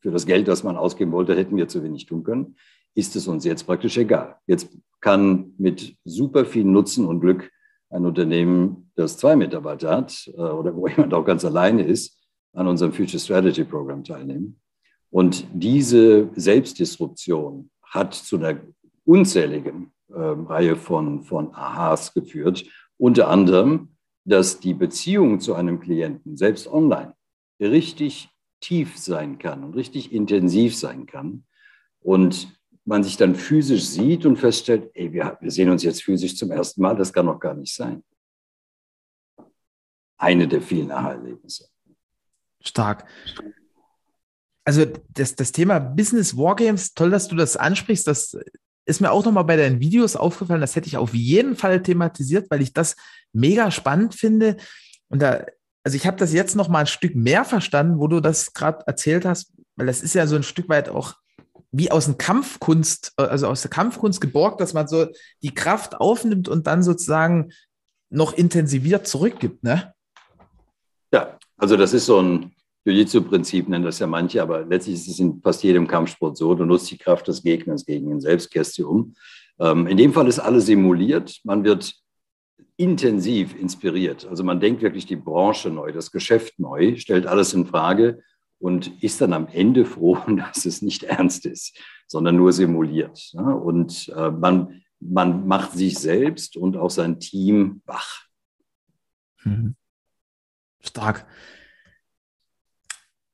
für 0.00 0.10
das 0.10 0.26
Geld, 0.26 0.46
das 0.46 0.62
man 0.62 0.76
ausgeben 0.76 1.12
wollte, 1.12 1.34
hätten 1.34 1.56
wir 1.56 1.68
zu 1.68 1.82
wenig 1.82 2.04
tun 2.04 2.22
können 2.22 2.56
ist 2.96 3.14
es 3.14 3.28
uns 3.28 3.44
jetzt 3.44 3.64
praktisch 3.64 3.98
egal. 3.98 4.36
Jetzt 4.46 4.68
kann 5.00 5.52
mit 5.58 5.94
super 6.04 6.44
viel 6.44 6.64
Nutzen 6.64 7.06
und 7.06 7.20
Glück 7.20 7.50
ein 7.90 8.04
Unternehmen, 8.04 8.90
das 8.96 9.18
zwei 9.18 9.36
Mitarbeiter 9.36 9.90
hat 9.90 10.28
äh, 10.34 10.40
oder 10.40 10.74
wo 10.74 10.88
jemand 10.88 11.14
auch 11.14 11.24
ganz 11.24 11.44
alleine 11.44 11.84
ist, 11.84 12.18
an 12.52 12.66
unserem 12.66 12.92
Future 12.92 13.20
Strategy 13.20 13.64
Program 13.64 14.02
teilnehmen. 14.02 14.58
Und 15.10 15.46
diese 15.52 16.30
Selbstdisruption 16.34 17.70
hat 17.82 18.14
zu 18.14 18.38
einer 18.38 18.60
unzähligen 19.04 19.92
äh, 20.08 20.14
Reihe 20.18 20.74
von, 20.74 21.22
von 21.22 21.54
Aha's 21.54 22.12
geführt. 22.14 22.64
Unter 22.96 23.28
anderem, 23.28 23.90
dass 24.24 24.58
die 24.58 24.74
Beziehung 24.74 25.38
zu 25.38 25.54
einem 25.54 25.80
Klienten, 25.80 26.36
selbst 26.36 26.66
online, 26.66 27.14
richtig 27.60 28.30
tief 28.60 28.96
sein 28.98 29.38
kann 29.38 29.62
und 29.62 29.74
richtig 29.74 30.12
intensiv 30.12 30.74
sein 30.74 31.06
kann. 31.06 31.44
Und 32.00 32.55
man 32.86 33.02
sich 33.02 33.16
dann 33.16 33.34
physisch 33.34 33.84
sieht 33.84 34.24
und 34.24 34.36
feststellt, 34.36 34.90
ey, 34.94 35.12
wir, 35.12 35.36
wir 35.40 35.50
sehen 35.50 35.70
uns 35.70 35.82
jetzt 35.82 36.02
physisch 36.02 36.36
zum 36.36 36.52
ersten 36.52 36.80
Mal, 36.80 36.96
das 36.96 37.12
kann 37.12 37.26
doch 37.26 37.38
gar 37.38 37.54
nicht 37.54 37.74
sein. 37.74 38.02
Eine 40.16 40.46
der 40.48 40.62
vielen 40.62 40.90
Aha-Erlebnisse. 40.90 41.68
Stark. 42.62 43.04
Also 44.64 44.86
das, 45.10 45.34
das 45.34 45.52
Thema 45.52 45.78
Business 45.78 46.36
Wargames, 46.36 46.94
toll, 46.94 47.10
dass 47.10 47.28
du 47.28 47.36
das 47.36 47.56
ansprichst. 47.56 48.06
Das 48.06 48.36
ist 48.86 49.00
mir 49.00 49.10
auch 49.10 49.24
nochmal 49.24 49.44
bei 49.44 49.56
deinen 49.56 49.80
Videos 49.80 50.16
aufgefallen. 50.16 50.60
Das 50.60 50.76
hätte 50.76 50.88
ich 50.88 50.96
auf 50.96 51.12
jeden 51.12 51.56
Fall 51.56 51.82
thematisiert, 51.82 52.50
weil 52.50 52.62
ich 52.62 52.72
das 52.72 52.96
mega 53.32 53.70
spannend 53.70 54.14
finde. 54.14 54.56
Und 55.08 55.22
da, 55.22 55.44
also 55.84 55.96
ich 55.96 56.06
habe 56.06 56.16
das 56.16 56.32
jetzt 56.32 56.54
noch 56.54 56.68
mal 56.68 56.80
ein 56.80 56.86
Stück 56.86 57.14
mehr 57.14 57.44
verstanden, 57.44 57.98
wo 57.98 58.06
du 58.06 58.20
das 58.20 58.54
gerade 58.54 58.84
erzählt 58.86 59.24
hast, 59.24 59.52
weil 59.74 59.86
das 59.86 60.02
ist 60.02 60.14
ja 60.14 60.26
so 60.26 60.36
ein 60.36 60.42
Stück 60.44 60.68
weit 60.68 60.88
auch 60.88 61.16
wie 61.78 61.90
aus 61.90 62.06
dem 62.06 62.16
Kampfkunst, 62.16 63.12
äh, 63.18 63.22
also 63.22 63.48
aus 63.48 63.62
der 63.62 63.70
Kampfkunst 63.70 64.20
geborgt, 64.20 64.60
dass 64.60 64.74
man 64.74 64.88
so 64.88 65.06
die 65.42 65.54
Kraft 65.54 66.00
aufnimmt 66.00 66.48
und 66.48 66.66
dann 66.66 66.82
sozusagen 66.82 67.52
noch 68.08 68.32
intensiviert 68.32 69.06
zurückgibt, 69.06 69.62
ne? 69.62 69.92
Ja, 71.12 71.38
also 71.56 71.76
das 71.76 71.92
ist 71.92 72.06
so 72.06 72.20
ein 72.20 72.52
Jiu-Jitsu-Prinzip, 72.84 73.68
nennen 73.68 73.84
das 73.84 73.98
ja 73.98 74.06
manche, 74.06 74.40
aber 74.40 74.64
letztlich 74.64 74.94
ist 74.94 75.08
es 75.08 75.18
in 75.18 75.40
fast 75.42 75.62
jedem 75.64 75.86
Kampfsport 75.86 76.36
so, 76.36 76.54
du 76.54 76.64
nutzt 76.64 76.90
die 76.90 76.98
Kraft 76.98 77.28
des 77.28 77.42
Gegners 77.42 77.84
gegen 77.84 78.10
ihn 78.10 78.20
selbst, 78.20 78.50
kehrst 78.50 78.74
sie 78.74 78.84
um. 78.84 79.14
Ähm, 79.58 79.86
in 79.86 79.96
dem 79.96 80.12
Fall 80.12 80.28
ist 80.28 80.38
alles 80.38 80.66
simuliert, 80.66 81.40
man 81.44 81.64
wird 81.64 81.94
intensiv 82.76 83.58
inspiriert. 83.58 84.26
Also 84.26 84.44
man 84.44 84.60
denkt 84.60 84.82
wirklich 84.82 85.06
die 85.06 85.16
Branche 85.16 85.70
neu, 85.70 85.92
das 85.92 86.12
Geschäft 86.12 86.58
neu, 86.58 86.96
stellt 86.96 87.26
alles 87.26 87.54
in 87.54 87.66
Frage 87.66 88.22
und 88.58 89.02
ist 89.02 89.20
dann 89.20 89.32
am 89.32 89.48
Ende 89.48 89.84
froh, 89.84 90.18
dass 90.36 90.64
es 90.64 90.82
nicht 90.82 91.04
ernst 91.04 91.46
ist, 91.46 91.78
sondern 92.06 92.36
nur 92.36 92.52
simuliert. 92.52 93.32
Und 93.34 94.08
äh, 94.16 94.30
man, 94.30 94.82
man 95.00 95.46
macht 95.46 95.72
sich 95.72 95.98
selbst 95.98 96.56
und 96.56 96.76
auch 96.76 96.90
sein 96.90 97.20
Team 97.20 97.82
wach. 97.84 98.26
Mhm. 99.44 99.76
Stark. 100.80 101.26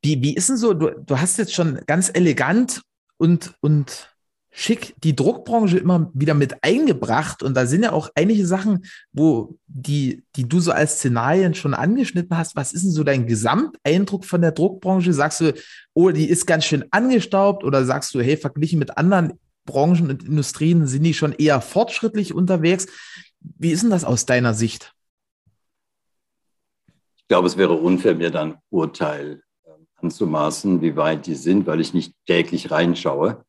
Wie, 0.02 0.20
wie 0.22 0.34
ist 0.34 0.48
denn 0.48 0.56
so, 0.56 0.74
du, 0.74 0.90
du 0.90 1.18
hast 1.18 1.38
jetzt 1.38 1.54
schon 1.54 1.80
ganz 1.86 2.10
elegant 2.12 2.82
und, 3.18 3.54
und 3.60 4.11
schick 4.54 4.94
die 5.02 5.16
Druckbranche 5.16 5.78
immer 5.78 6.10
wieder 6.12 6.34
mit 6.34 6.62
eingebracht. 6.62 7.42
Und 7.42 7.56
da 7.56 7.66
sind 7.66 7.84
ja 7.84 7.92
auch 7.92 8.10
einige 8.14 8.46
Sachen, 8.46 8.84
wo 9.12 9.56
die, 9.66 10.22
die 10.36 10.46
du 10.46 10.60
so 10.60 10.72
als 10.72 10.96
Szenarien 10.96 11.54
schon 11.54 11.72
angeschnitten 11.72 12.36
hast. 12.36 12.54
Was 12.54 12.74
ist 12.74 12.84
denn 12.84 12.90
so 12.92 13.02
dein 13.02 13.26
Gesamteindruck 13.26 14.26
von 14.26 14.42
der 14.42 14.52
Druckbranche? 14.52 15.14
Sagst 15.14 15.40
du, 15.40 15.54
oh, 15.94 16.10
die 16.10 16.28
ist 16.28 16.46
ganz 16.46 16.66
schön 16.66 16.84
angestaubt 16.90 17.64
oder 17.64 17.86
sagst 17.86 18.14
du, 18.14 18.20
hey, 18.20 18.36
verglichen 18.36 18.78
mit 18.78 18.98
anderen 18.98 19.32
Branchen 19.64 20.10
und 20.10 20.22
Industrien 20.22 20.86
sind 20.86 21.02
die 21.02 21.14
schon 21.14 21.32
eher 21.32 21.62
fortschrittlich 21.62 22.34
unterwegs? 22.34 22.86
Wie 23.40 23.70
ist 23.70 23.82
denn 23.82 23.90
das 23.90 24.04
aus 24.04 24.26
deiner 24.26 24.52
Sicht? 24.52 24.92
Ich 27.16 27.26
glaube, 27.28 27.46
es 27.46 27.56
wäre 27.56 27.72
unfair, 27.72 28.14
mir 28.14 28.30
dann 28.30 28.58
Urteil 28.68 29.42
äh, 29.64 29.70
anzumaßen, 29.96 30.82
wie 30.82 30.94
weit 30.96 31.26
die 31.26 31.36
sind, 31.36 31.66
weil 31.66 31.80
ich 31.80 31.94
nicht 31.94 32.14
täglich 32.26 32.70
reinschaue. 32.70 33.42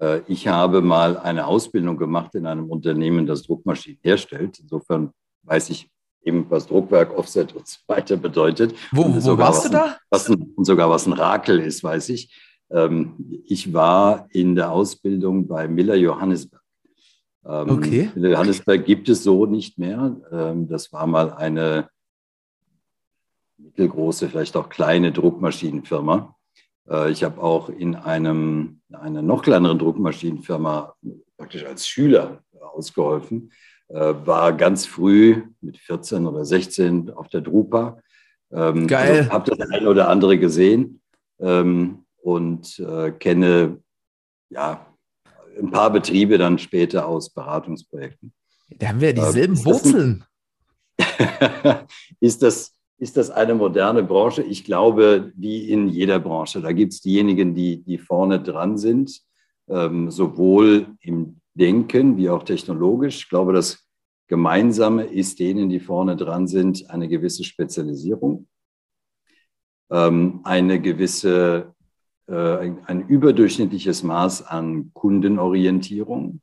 Äh, 0.00 0.22
ich 0.26 0.48
habe 0.48 0.80
mal 0.80 1.16
eine 1.18 1.46
Ausbildung 1.46 1.96
gemacht 1.96 2.34
in 2.34 2.46
einem 2.46 2.70
Unternehmen, 2.70 3.26
das 3.26 3.42
Druckmaschinen 3.42 4.00
herstellt. 4.02 4.58
Insofern 4.60 5.12
weiß 5.42 5.70
ich 5.70 5.90
eben, 6.22 6.46
was 6.50 6.66
Druckwerk, 6.66 7.16
Offset 7.16 7.54
und 7.54 7.66
so 7.66 7.78
weiter 7.86 8.16
bedeutet. 8.16 8.74
Wo, 8.92 9.04
wo 9.04 9.38
warst 9.38 9.66
du 9.66 9.68
da? 9.70 9.96
Was 10.10 10.28
ein, 10.28 10.52
und 10.56 10.64
sogar 10.64 10.90
was 10.90 11.06
ein 11.06 11.12
Rakel 11.12 11.60
ist, 11.60 11.82
weiß 11.82 12.08
ich. 12.10 12.34
Ähm, 12.70 13.42
ich 13.46 13.72
war 13.72 14.26
in 14.30 14.54
der 14.54 14.70
Ausbildung 14.72 15.46
bei 15.46 15.68
Miller 15.68 15.96
Johannesberg. 15.96 16.62
Ähm, 17.44 17.70
okay. 17.70 18.10
Miller 18.14 18.30
Johannesberg 18.30 18.84
gibt 18.84 19.08
es 19.08 19.22
so 19.24 19.46
nicht 19.46 19.78
mehr. 19.78 20.16
Ähm, 20.30 20.68
das 20.68 20.92
war 20.92 21.06
mal 21.06 21.32
eine 21.32 21.88
mittelgroße, 23.56 24.28
vielleicht 24.28 24.56
auch 24.56 24.68
kleine 24.68 25.12
Druckmaschinenfirma. 25.12 26.34
Äh, 26.90 27.10
ich 27.10 27.24
habe 27.24 27.40
auch 27.42 27.68
in 27.68 27.94
einem, 27.94 28.80
einer 28.92 29.22
noch 29.22 29.42
kleineren 29.42 29.78
Druckmaschinenfirma 29.78 30.94
praktisch 31.36 31.64
als 31.64 31.86
Schüler 31.86 32.42
ausgeholfen, 32.60 33.52
äh, 33.88 34.14
war 34.24 34.52
ganz 34.52 34.86
früh 34.86 35.42
mit 35.60 35.78
14 35.78 36.26
oder 36.26 36.44
16 36.44 37.10
auf 37.10 37.28
der 37.28 37.40
Drupa. 37.40 38.00
Ähm, 38.52 38.86
Geil. 38.86 39.20
Also 39.20 39.30
habe 39.30 39.56
das 39.56 39.70
eine 39.70 39.88
oder 39.88 40.08
andere 40.08 40.38
gesehen 40.38 41.00
ähm, 41.38 42.04
und 42.18 42.78
äh, 42.78 43.12
kenne 43.12 43.78
ja 44.50 44.86
ein 45.58 45.70
paar 45.70 45.90
Betriebe 45.90 46.38
dann 46.38 46.58
später 46.58 47.06
aus 47.06 47.30
Beratungsprojekten. 47.30 48.32
Da 48.76 48.88
haben 48.88 49.00
wir 49.00 49.12
dieselben 49.12 49.56
äh, 49.56 49.64
Wurzeln. 49.64 50.24
ist 52.20 52.42
das 52.42 52.72
ist 53.00 53.16
das 53.16 53.30
eine 53.30 53.54
moderne 53.54 54.02
Branche? 54.02 54.42
Ich 54.42 54.62
glaube, 54.62 55.32
wie 55.34 55.70
in 55.70 55.88
jeder 55.88 56.20
Branche. 56.20 56.60
Da 56.60 56.72
gibt 56.72 56.92
es 56.92 57.00
diejenigen, 57.00 57.54
die, 57.54 57.82
die 57.82 57.96
vorne 57.96 58.40
dran 58.42 58.76
sind, 58.76 59.22
ähm, 59.68 60.10
sowohl 60.10 60.86
im 61.00 61.40
Denken 61.54 62.18
wie 62.18 62.28
auch 62.28 62.42
technologisch. 62.42 63.22
Ich 63.22 63.28
glaube, 63.30 63.54
das 63.54 63.86
Gemeinsame 64.28 65.04
ist 65.04 65.40
denen, 65.40 65.70
die 65.70 65.80
vorne 65.80 66.14
dran 66.14 66.46
sind, 66.46 66.90
eine 66.90 67.08
gewisse 67.08 67.42
Spezialisierung, 67.42 68.46
ähm, 69.90 70.40
eine 70.44 70.78
gewisse, 70.78 71.74
äh, 72.28 72.58
ein, 72.58 72.84
ein 72.84 73.08
überdurchschnittliches 73.08 74.02
Maß 74.02 74.46
an 74.46 74.90
Kundenorientierung 74.92 76.42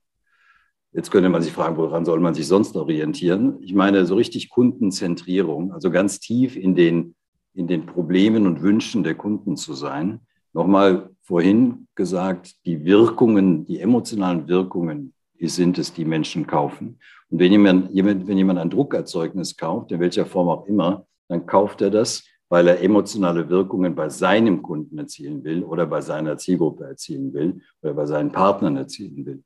Jetzt 0.94 1.12
könnte 1.12 1.30
man 1.30 1.42
sich 1.42 1.52
fragen, 1.52 1.78
woran 1.78 2.06
soll 2.06 2.20
man 2.20 2.34
sich 2.34 2.48
sonst 2.48 2.76
orientieren? 2.76 3.58
Ich 3.62 3.74
meine, 3.74 4.06
so 4.06 4.16
richtig 4.16 4.50
Kundenzentrierung, 4.50 5.72
also 5.74 5.92
ganz 5.92 6.20
tief 6.20 6.56
in 6.56 6.76
den, 6.76 7.16
in 7.54 7.68
den 7.68 7.86
Problemen 7.86 8.48
und 8.48 8.62
Wünschen 8.62 9.04
der 9.04 9.16
Kunden 9.16 9.58
zu 9.58 9.74
sein. 9.74 10.22
Nochmal 10.54 11.10
vorhin 11.22 11.88
gesagt, 11.94 12.56
die 12.66 12.86
Wirkungen, 12.86 13.66
die 13.66 13.80
emotionalen 13.80 14.48
Wirkungen 14.48 15.14
sind 15.40 15.78
es, 15.78 15.94
die 15.94 16.06
Menschen 16.06 16.48
kaufen. 16.48 17.00
Und 17.30 17.40
wenn 17.40 17.52
jemand, 17.52 17.94
wenn 17.94 18.38
jemand 18.38 18.60
ein 18.60 18.70
Druckerzeugnis 18.70 19.56
kauft, 19.58 19.92
in 19.92 20.00
welcher 20.00 20.26
Form 20.26 20.48
auch 20.48 20.66
immer, 20.66 21.06
dann 21.28 21.46
kauft 21.46 21.82
er 21.82 21.92
das, 21.92 22.24
weil 22.50 22.68
er 22.68 22.82
emotionale 22.82 23.50
Wirkungen 23.50 23.94
bei 23.94 24.10
seinem 24.10 24.62
Kunden 24.62 24.98
erzielen 24.98 25.44
will 25.44 25.64
oder 25.64 25.86
bei 25.86 26.02
seiner 26.02 26.38
Zielgruppe 26.38 26.86
erzielen 26.86 27.34
will 27.34 27.62
oder 27.82 27.94
bei 27.94 28.06
seinen 28.06 28.32
Partnern 28.32 28.78
erzielen 28.78 29.26
will. 29.26 29.44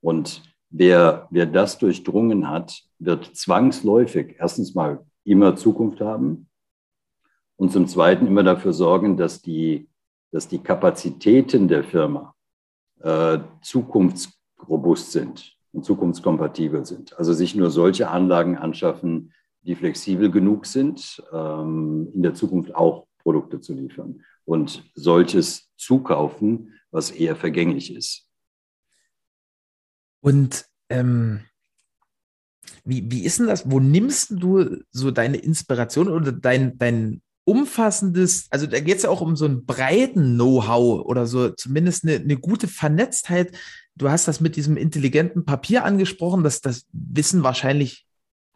Und 0.00 0.42
wer, 0.76 1.28
wer 1.30 1.46
das 1.46 1.78
durchdrungen 1.78 2.48
hat, 2.48 2.82
wird 2.98 3.36
zwangsläufig 3.36 4.36
erstens 4.38 4.74
mal 4.74 5.06
immer 5.24 5.56
Zukunft 5.56 6.00
haben 6.00 6.48
und 7.56 7.70
zum 7.70 7.86
Zweiten 7.86 8.26
immer 8.26 8.42
dafür 8.42 8.72
sorgen, 8.72 9.16
dass 9.16 9.40
die, 9.40 9.88
dass 10.32 10.48
die 10.48 10.58
Kapazitäten 10.58 11.68
der 11.68 11.84
Firma 11.84 12.34
äh, 13.00 13.38
zukunftsrobust 13.62 15.12
sind 15.12 15.56
und 15.72 15.84
zukunftskompatibel 15.84 16.84
sind. 16.84 17.16
Also 17.18 17.32
sich 17.32 17.54
nur 17.54 17.70
solche 17.70 18.08
Anlagen 18.10 18.58
anschaffen, 18.58 19.32
die 19.62 19.76
flexibel 19.76 20.30
genug 20.30 20.66
sind, 20.66 21.22
ähm, 21.32 22.10
in 22.14 22.22
der 22.22 22.34
Zukunft 22.34 22.74
auch 22.74 23.06
Produkte 23.22 23.60
zu 23.60 23.74
liefern 23.74 24.22
und 24.44 24.82
solches 24.94 25.70
zukaufen, 25.76 26.74
was 26.90 27.12
eher 27.12 27.36
vergänglich 27.36 27.94
ist. 27.94 28.28
Und 30.24 30.64
ähm, 30.88 31.40
wie, 32.82 33.10
wie 33.10 33.24
ist 33.24 33.40
denn 33.40 33.46
das? 33.46 33.70
Wo 33.70 33.78
nimmst 33.78 34.30
du 34.30 34.78
so 34.90 35.10
deine 35.10 35.36
Inspiration 35.36 36.08
oder 36.08 36.32
dein, 36.32 36.78
dein 36.78 37.20
umfassendes, 37.44 38.46
also 38.48 38.66
da 38.66 38.80
geht 38.80 38.96
es 38.96 39.02
ja 39.02 39.10
auch 39.10 39.20
um 39.20 39.36
so 39.36 39.44
einen 39.44 39.66
breiten 39.66 40.36
Know-how 40.36 41.04
oder 41.04 41.26
so 41.26 41.50
zumindest 41.50 42.04
eine, 42.04 42.14
eine 42.14 42.38
gute 42.38 42.68
Vernetztheit. 42.68 43.54
Du 43.96 44.08
hast 44.08 44.26
das 44.26 44.40
mit 44.40 44.56
diesem 44.56 44.78
intelligenten 44.78 45.44
Papier 45.44 45.84
angesprochen, 45.84 46.42
dass 46.42 46.62
das 46.62 46.86
wissen 46.90 47.42
wahrscheinlich, 47.42 48.06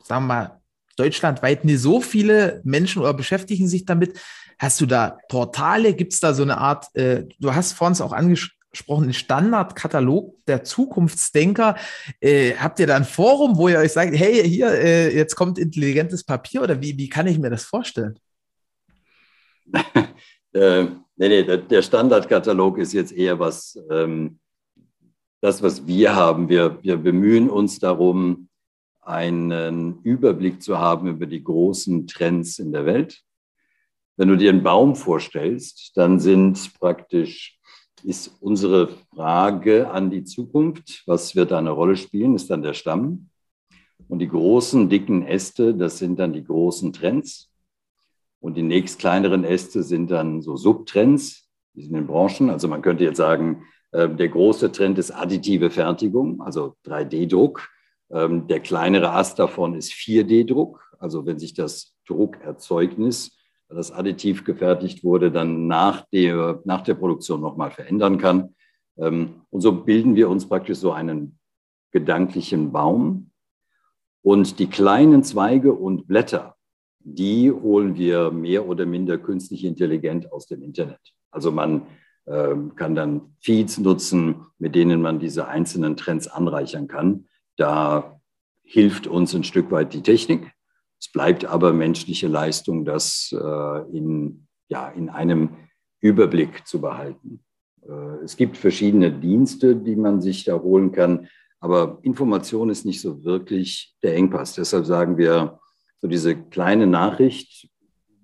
sagen 0.03 0.25
wir 0.25 0.35
mal, 0.35 0.61
deutschlandweit 0.97 1.67
nicht 1.67 1.81
so 1.81 2.01
viele 2.01 2.63
Menschen 2.65 3.03
oder 3.03 3.13
beschäftigen 3.13 3.69
sich 3.69 3.85
damit. 3.85 4.19
Hast 4.59 4.81
du 4.81 4.87
da 4.87 5.19
Portale? 5.29 5.93
Gibt 5.93 6.15
es 6.15 6.21
da 6.21 6.33
so 6.33 6.45
eine 6.45 6.57
Art, 6.57 6.87
äh, 6.95 7.27
du 7.39 7.55
hast 7.55 7.75
vor 7.75 7.89
uns 7.89 8.01
auch 8.01 8.15
angesprochen, 8.15 8.58
einen 8.89 9.13
Standardkatalog 9.13 10.45
der 10.47 10.65
Zukunftsdenker. 10.65 11.77
Äh, 12.21 12.55
habt 12.55 12.81
ihr 12.81 12.87
da 12.87 12.97
ein 12.97 13.05
Forum, 13.05 13.57
wo 13.57 13.69
ihr 13.69 13.79
euch 13.79 13.93
sagt, 13.93 14.15
hey, 14.15 14.43
hier, 14.49 14.71
äh, 14.71 15.15
jetzt 15.15 15.35
kommt 15.35 15.59
intelligentes 15.59 16.25
Papier 16.25 16.63
oder 16.63 16.81
wie, 16.81 16.97
wie 16.97 17.09
kann 17.09 17.27
ich 17.27 17.39
mir 17.39 17.51
das 17.51 17.65
vorstellen? 17.65 18.19
äh, 20.53 20.85
nee, 21.17 21.29
nee, 21.29 21.45
der 21.45 21.83
Standardkatalog 21.83 22.79
ist 22.79 22.93
jetzt 22.93 23.13
eher 23.13 23.39
was, 23.39 23.79
ähm, 23.91 24.39
das, 25.41 25.63
was 25.63 25.87
wir 25.87 26.15
haben. 26.15 26.49
Wir, 26.49 26.83
wir 26.83 26.97
bemühen 26.97 27.51
uns 27.51 27.79
darum, 27.79 28.49
einen 29.01 30.03
Überblick 30.03 30.63
zu 30.63 30.79
haben 30.79 31.09
über 31.09 31.27
die 31.27 31.43
großen 31.43 32.07
Trends 32.07 32.59
in 32.59 32.73
der 32.73 32.85
Welt. 32.85 33.23
Wenn 34.19 34.29
du 34.29 34.37
dir 34.37 34.51
einen 34.51 34.63
Baum 34.63 34.97
vorstellst, 34.97 35.93
dann 35.95 36.19
sind 36.19 36.75
praktisch, 36.79 37.58
ist 38.05 38.37
unsere 38.41 38.89
Frage 39.15 39.91
an 39.91 40.11
die 40.11 40.25
Zukunft, 40.25 41.03
was 41.07 41.35
wird 41.37 41.53
eine 41.53 41.71
Rolle 41.71 41.97
spielen, 41.97 42.35
ist 42.35 42.51
dann 42.51 42.63
der 42.63 42.75
Stamm. 42.75 43.29
Und 44.09 44.21
die 44.21 44.29
großen, 44.29 44.89
dicken 44.89 45.27
Äste, 45.27 45.75
das 45.75 45.99
sind 45.99 46.19
dann 46.19 46.33
die 46.33 46.45
großen 46.45 46.93
Trends. 46.93 47.51
Und 48.41 48.57
die 48.57 48.63
nächst 48.63 48.99
kleineren 48.99 49.45
Äste 49.45 49.83
sind 49.83 50.11
dann 50.11 50.43
so 50.43 50.57
Subtrends, 50.57 51.49
die 51.75 51.83
sind 51.83 51.95
in 51.95 52.07
Branchen. 52.07 52.51
Also 52.51 52.69
man 52.69 52.83
könnte 52.83 53.05
jetzt 53.05 53.17
sagen, 53.17 53.65
ähm, 53.93 54.17
der 54.17 54.29
große 54.29 54.71
Trend 54.73 54.99
ist 54.99 55.11
additive 55.11 55.71
Fertigung, 55.71 56.41
also 56.41 56.77
3D-Druck. 56.87 57.69
Ähm, 58.11 58.47
der 58.47 58.61
kleinere 58.61 59.11
Ast 59.11 59.39
davon 59.39 59.75
ist 59.75 59.93
4D-Druck. 59.93 60.97
Also 60.99 61.27
wenn 61.27 61.39
sich 61.39 61.55
das 61.55 61.95
Druckerzeugnis, 62.07 63.38
das 63.69 63.93
additiv 63.93 64.45
gefertigt 64.45 65.05
wurde, 65.05 65.31
dann 65.31 65.67
nach 65.67 66.07
der, 66.13 66.61
nach 66.65 66.83
der 66.83 66.95
Produktion 66.95 67.41
nochmal 67.41 67.71
verändern 67.71 68.19
kann. 68.19 68.55
Ähm, 68.97 69.43
und 69.51 69.61
so 69.61 69.73
bilden 69.73 70.17
wir 70.17 70.29
uns 70.29 70.49
praktisch 70.49 70.79
so 70.79 70.93
einen 70.93 71.39
gedanklichen 71.93 72.73
Baum. 72.73 73.31
Und 74.23 74.59
die 74.59 74.67
kleinen 74.67 75.23
Zweige 75.23 75.73
und 75.73 76.07
Blätter, 76.07 76.57
die 77.01 77.51
holen 77.51 77.97
wir 77.97 78.31
mehr 78.31 78.67
oder 78.67 78.85
minder 78.85 79.19
künstlich 79.19 79.65
intelligent 79.65 80.33
aus 80.33 80.47
dem 80.47 80.63
Internet. 80.63 81.01
Also 81.31 81.53
man 81.53 81.83
äh, 82.27 82.55
kann 82.77 82.95
dann 82.95 83.35
Feeds 83.41 83.79
nutzen, 83.79 84.47
mit 84.59 84.75
denen 84.75 85.01
man 85.01 85.19
diese 85.19 85.49
einzelnen 85.49 85.97
Trends 85.97 86.27
anreichern 86.27 86.89
kann. 86.89 87.27
Da 87.57 88.21
hilft 88.63 89.07
uns 89.07 89.35
ein 89.35 89.45
Stück 89.45 89.71
weit 89.71 89.95
die 89.95 90.03
Technik. 90.03 90.53
Es 91.01 91.11
bleibt 91.13 91.45
aber 91.45 91.73
menschliche 91.73 92.29
Leistung, 92.29 92.85
das 92.85 93.33
äh, 93.33 93.97
in, 93.97 94.47
ja, 94.69 94.89
in 94.89 95.09
einem 95.09 95.57
Überblick 96.01 96.67
zu 96.67 96.81
behalten. 96.81 97.45
Äh, 97.83 98.25
es 98.25 98.37
gibt 98.37 98.57
verschiedene 98.57 99.13
Dienste, 99.13 99.77
die 99.77 99.97
man 99.97 100.21
sich 100.21 100.45
da 100.45 100.61
holen 100.61 100.93
kann, 100.93 101.29
aber 101.61 101.99
Information 102.03 102.71
ist 102.71 102.85
nicht 102.85 103.01
so 103.01 103.25
wirklich 103.25 103.97
der 104.03 104.15
Engpass. 104.15 104.55
Deshalb 104.55 104.87
sagen 104.87 105.19
wir, 105.19 105.59
so 106.01 106.07
diese 106.07 106.37
kleine 106.37 106.87
Nachricht, 106.87 107.69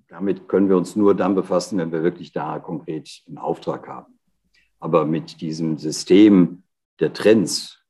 damit 0.08 0.46
können 0.48 0.68
wir 0.68 0.76
uns 0.76 0.94
nur 0.94 1.14
dann 1.14 1.34
befassen, 1.34 1.78
wenn 1.78 1.90
wir 1.90 2.04
wirklich 2.04 2.32
da 2.32 2.60
konkret 2.60 3.22
einen 3.26 3.38
Auftrag 3.38 3.88
haben. 3.88 4.18
Aber 4.78 5.04
mit 5.04 5.40
diesem 5.40 5.78
System 5.78 6.62
der 7.00 7.12
Trends, 7.12 7.80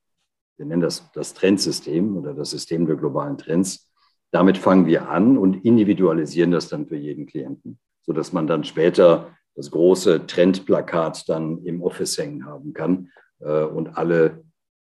wir 0.57 0.65
nennen 0.65 0.81
das 0.81 1.11
das 1.13 1.35
Trendsystem 1.35 2.17
oder 2.17 2.33
das 2.33 2.51
System 2.51 2.87
der 2.87 2.97
globalen 2.97 3.37
Trends, 3.37 3.91
damit 4.35 4.59
fangen 4.59 4.87
wir 4.87 5.09
an 5.11 5.39
und 5.39 5.65
individualisieren 5.65 6.51
das 6.51 6.69
dann 6.69 6.89
für 6.89 6.97
jeden 6.97 7.25
Klienten, 7.25 7.79
sodass 8.03 8.33
man 8.33 8.49
dann 8.49 8.65
später 8.65 9.31
das 9.55 9.71
große 9.71 10.27
Trendplakat 10.27 11.29
dann 11.29 11.65
im 11.65 11.81
Office 11.81 12.19
hängen 12.19 12.45
haben 12.45 12.73
kann 12.73 13.13
äh, 13.39 13.63
und 13.63 13.97
alle 13.97 14.43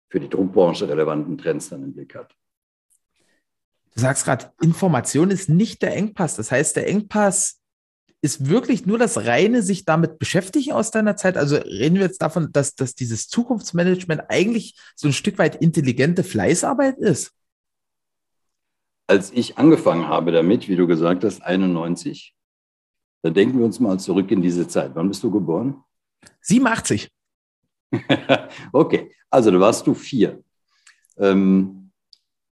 für 0.10 0.20
die 0.20 0.30
Druckbranche 0.30 0.90
relevanten 0.90 1.38
Trends 1.38 1.70
dann 1.70 1.84
im 1.84 1.94
Blick 1.94 2.16
hat. 2.16 2.34
Du 3.94 4.02
sagst 4.02 4.26
gerade, 4.26 4.52
Information 4.64 5.30
ist 5.30 5.48
nicht 5.48 5.84
der 5.84 5.96
Engpass. 5.96 6.36
Das 6.36 6.52
heißt, 6.52 6.76
der 6.76 6.88
Engpass 6.88 7.62
ist 8.24 8.50
wirklich 8.50 8.88
nur 8.88 8.98
das 8.98 9.28
reine 9.28 9.62
sich 9.62 9.86
damit 9.86 10.18
beschäftigen 10.18 10.72
aus 10.72 10.90
deiner 10.90 11.18
Zeit? 11.18 11.38
Also 11.38 11.58
reden 11.58 11.98
wir 11.98 12.06
jetzt 12.06 12.24
davon, 12.24 12.52
dass, 12.52 12.74
dass 12.74 12.96
dieses 12.96 13.28
Zukunftsmanagement 13.28 14.24
eigentlich 14.28 14.76
so 14.96 15.08
ein 15.08 15.14
Stück 15.14 15.38
weit 15.38 15.62
intelligente 15.62 16.24
Fleißarbeit 16.24 16.98
ist? 16.98 17.32
Als 19.08 19.32
ich 19.32 19.58
angefangen 19.58 20.08
habe 20.08 20.32
damit, 20.32 20.68
wie 20.68 20.76
du 20.76 20.88
gesagt 20.88 21.24
hast, 21.24 21.42
91, 21.42 22.36
da 23.22 23.30
denken 23.30 23.60
wir 23.60 23.66
uns 23.66 23.80
mal 23.80 24.00
zurück 24.00 24.32
in 24.32 24.42
diese 24.42 24.68
Zeit. 24.68 24.92
Wann 24.96 25.08
bist 25.08 25.24
du 25.24 25.32
geboren? 25.32 25.84
87. 26.42 27.10
okay, 28.72 29.12
also 29.30 29.52
da 29.52 29.60
warst 29.60 29.86
du 29.86 29.94
vier. 29.94 30.44
Ähm, 31.18 31.92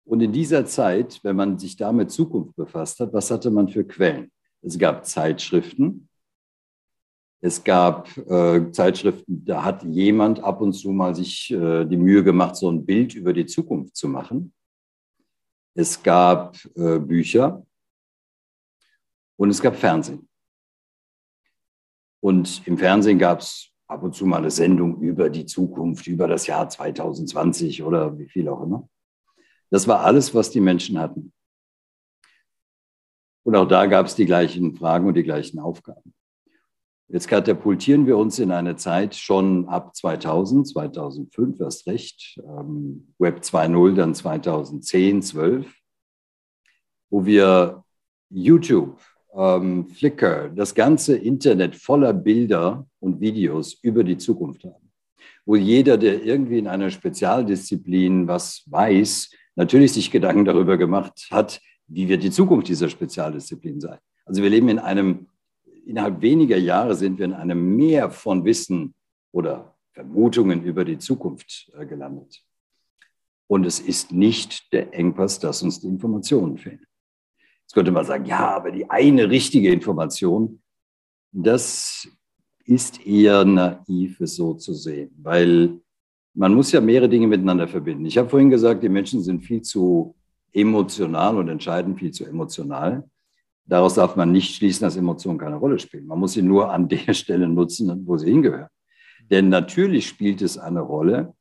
und 0.05 0.21
in 0.21 0.31
dieser 0.31 0.65
Zeit, 0.65 1.19
wenn 1.23 1.35
man 1.35 1.57
sich 1.57 1.77
da 1.77 1.91
mit 1.91 2.11
Zukunft 2.11 2.55
befasst 2.55 2.99
hat, 2.99 3.13
was 3.13 3.31
hatte 3.31 3.49
man 3.49 3.69
für 3.69 3.85
Quellen? 3.85 4.31
Es 4.61 4.77
gab 4.77 5.05
Zeitschriften. 5.05 6.09
Es 7.39 7.63
gab 7.63 8.15
äh, 8.17 8.71
Zeitschriften, 8.71 9.43
da 9.43 9.63
hat 9.63 9.83
jemand 9.83 10.43
ab 10.43 10.61
und 10.61 10.73
zu 10.73 10.91
mal 10.91 11.15
sich 11.15 11.49
äh, 11.51 11.85
die 11.85 11.97
Mühe 11.97 12.23
gemacht, 12.23 12.55
so 12.55 12.69
ein 12.69 12.85
Bild 12.85 13.15
über 13.15 13.33
die 13.33 13.47
Zukunft 13.47 13.95
zu 13.95 14.07
machen. 14.07 14.53
Es 15.73 16.01
gab 16.01 16.57
äh, 16.75 16.99
Bücher 16.99 17.65
und 19.38 19.49
es 19.49 19.62
gab 19.62 19.75
Fernsehen. 19.75 20.27
Und 22.21 22.65
im 22.67 22.77
Fernsehen 22.77 23.17
gab 23.17 23.39
es 23.39 23.71
ab 23.88 24.03
und 24.03 24.15
zu 24.15 24.25
mal 24.25 24.38
eine 24.38 24.51
Sendung 24.51 25.01
über 25.01 25.29
die 25.29 25.45
Zukunft, 25.45 26.07
über 26.07 26.27
das 26.27 26.47
Jahr 26.47 26.69
2020 26.69 27.84
oder 27.84 28.17
wie 28.17 28.27
viel 28.27 28.47
auch 28.47 28.62
immer. 28.62 28.88
Das 29.69 29.88
war 29.88 30.01
alles, 30.01 30.36
was 30.36 30.51
die 30.51 30.62
Menschen 30.62 30.99
hatten. 30.99 31.34
Und 33.43 33.55
auch 33.55 33.67
da 33.67 33.86
gab 33.88 34.05
es 34.05 34.15
die 34.15 34.25
gleichen 34.25 34.75
Fragen 34.75 35.07
und 35.07 35.15
die 35.15 35.23
gleichen 35.23 35.60
Aufgaben. 35.60 36.13
Jetzt 37.13 37.28
katapultieren 37.28 38.08
wir 38.08 38.15
uns 38.15 38.39
in 38.39 38.52
eine 38.52 38.78
Zeit 38.78 39.15
schon 39.15 39.67
ab 39.67 39.93
2000, 39.93 40.65
2005 40.65 41.60
erst 41.60 41.86
recht, 41.86 42.39
ähm, 42.47 43.13
Web 43.19 43.41
2.0 43.41 43.95
dann 43.95 44.15
2010, 44.15 45.21
12, 45.21 45.74
wo 47.10 47.26
wir 47.26 47.84
YouTube, 48.30 48.97
ähm, 49.36 49.89
Flickr, 49.89 50.52
das 50.56 50.74
ganze 50.74 51.17
Internet 51.17 51.76
voller 51.76 52.13
Bilder 52.13 52.88
und 53.02 53.19
Videos 53.19 53.74
über 53.82 54.06
die 54.06 54.17
Zukunft 54.17 54.63
haben. 54.63 54.89
Wo 55.45 55.58
jeder, 55.58 55.97
der 55.97 56.24
irgendwie 56.24 56.60
in 56.60 56.67
einer 56.67 56.91
Spezialdisziplin 56.91 58.30
was 58.30 58.64
weiß, 58.68 59.32
natürlich 59.55 59.91
sich 59.91 60.12
Gedanken 60.12 60.45
darüber 60.45 60.78
gemacht 60.78 61.28
hat, 61.30 61.59
wie 61.88 62.07
wird 62.07 62.24
die 62.24 62.32
Zukunft 62.32 62.70
dieser 62.70 62.88
Spezialdisziplin 62.88 63.82
sein. 63.82 63.99
Also 64.26 64.41
wir 64.41 64.49
leben 64.49 64.70
in 64.70 64.80
einem, 64.80 65.28
innerhalb 65.91 66.21
weniger 66.21 66.57
Jahre 66.57 66.95
sind 66.95 67.19
wir 67.19 67.25
in 67.25 67.33
einem 67.33 67.75
Meer 67.75 68.09
von 68.09 68.45
Wissen 68.45 68.95
oder 69.31 69.75
Vermutungen 69.91 70.63
über 70.63 70.85
die 70.85 70.97
Zukunft 70.97 71.69
äh, 71.77 71.85
gelandet. 71.85 72.41
Und 73.47 73.65
es 73.65 73.81
ist 73.81 74.13
nicht 74.13 74.71
der 74.71 74.93
Engpass, 74.93 75.39
dass 75.39 75.61
uns 75.61 75.81
die 75.81 75.87
Informationen 75.87 76.57
fehlen. 76.57 76.85
Jetzt 77.63 77.73
könnte 77.73 77.91
man 77.91 78.05
sagen, 78.05 78.25
ja, 78.25 78.55
aber 78.55 78.71
die 78.71 78.89
eine 78.89 79.29
richtige 79.29 79.69
Information, 79.69 80.61
das 81.33 82.07
ist 82.63 83.05
eher 83.05 83.43
naiv, 83.43 84.21
es 84.21 84.35
so 84.35 84.53
zu 84.53 84.73
sehen, 84.73 85.11
weil 85.21 85.77
man 86.33 86.53
muss 86.53 86.71
ja 86.71 86.79
mehrere 86.79 87.09
Dinge 87.09 87.27
miteinander 87.27 87.67
verbinden. 87.67 88.05
Ich 88.05 88.17
habe 88.17 88.29
vorhin 88.29 88.49
gesagt, 88.49 88.81
die 88.81 88.89
Menschen 88.89 89.21
sind 89.21 89.41
viel 89.41 89.61
zu 89.61 90.15
emotional 90.53 91.37
und 91.37 91.49
entscheiden 91.49 91.97
viel 91.97 92.11
zu 92.11 92.23
emotional. 92.25 93.09
Daraus 93.66 93.95
darf 93.95 94.16
man 94.16 94.32
nicht 94.32 94.55
schließen, 94.55 94.84
dass 94.84 94.97
Emotionen 94.97 95.38
keine 95.38 95.55
Rolle 95.55 95.80
spielen. 95.80 96.07
Man 96.07 96.20
muss 96.20 96.34
sie 96.34 96.41
nur 96.41 96.72
an 96.72 96.88
der 96.88 97.14
Stelle 97.14 97.47
nutzen, 97.47 98.05
wo 98.05 98.18
sie 98.18 98.30
hingehören. 98.30 98.70
Denn 99.30 99.49
natürlich 99.49 100.07
spielt 100.07 100.41
es 100.41 100.57
eine 100.57 100.82
Rolle. 100.82 101.34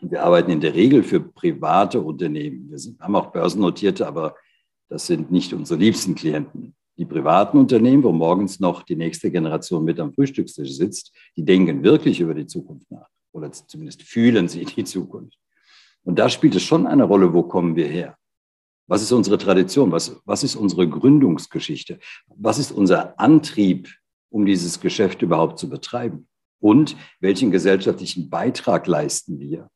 Wir 0.00 0.22
arbeiten 0.22 0.50
in 0.50 0.60
der 0.60 0.74
Regel 0.74 1.02
für 1.02 1.20
private 1.20 2.00
Unternehmen. 2.00 2.70
Wir 2.70 2.78
sind, 2.78 3.00
haben 3.00 3.16
auch 3.16 3.32
börsennotierte, 3.32 4.06
aber 4.06 4.34
das 4.88 5.06
sind 5.06 5.30
nicht 5.30 5.52
unsere 5.52 5.80
liebsten 5.80 6.14
Klienten. 6.14 6.74
Die 6.98 7.04
privaten 7.04 7.58
Unternehmen, 7.58 8.02
wo 8.02 8.12
morgens 8.12 8.60
noch 8.60 8.82
die 8.82 8.96
nächste 8.96 9.30
Generation 9.30 9.84
mit 9.84 10.00
am 10.00 10.12
Frühstückstisch 10.12 10.72
sitzt, 10.72 11.14
die 11.36 11.44
denken 11.44 11.82
wirklich 11.82 12.20
über 12.20 12.34
die 12.34 12.46
Zukunft 12.46 12.90
nach. 12.90 13.08
Oder 13.32 13.52
zumindest 13.52 14.02
fühlen 14.02 14.48
sie 14.48 14.64
die 14.64 14.84
Zukunft. 14.84 15.38
Und 16.04 16.18
da 16.18 16.28
spielt 16.28 16.54
es 16.54 16.62
schon 16.62 16.86
eine 16.86 17.04
Rolle, 17.04 17.34
wo 17.34 17.42
kommen 17.42 17.76
wir 17.76 17.86
her? 17.86 18.16
Was 18.86 19.02
ist 19.02 19.12
unsere 19.12 19.38
Tradition? 19.38 19.90
Was, 19.90 20.20
was 20.24 20.44
ist 20.44 20.56
unsere 20.56 20.88
Gründungsgeschichte? 20.88 21.98
Was 22.36 22.58
ist 22.58 22.72
unser 22.72 23.18
Antrieb, 23.18 23.88
um 24.30 24.46
dieses 24.46 24.80
Geschäft 24.80 25.22
überhaupt 25.22 25.58
zu 25.58 25.68
betreiben? 25.68 26.28
Und 26.60 26.96
welchen 27.20 27.50
gesellschaftlichen 27.50 28.30
Beitrag 28.30 28.86
leisten 28.86 29.40
wir? 29.40 29.70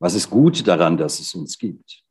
Was 0.00 0.14
ist 0.14 0.30
gut 0.30 0.66
daran, 0.66 0.96
dass 0.96 1.18
es 1.18 1.34
uns 1.34 1.58
gibt? 1.58 2.04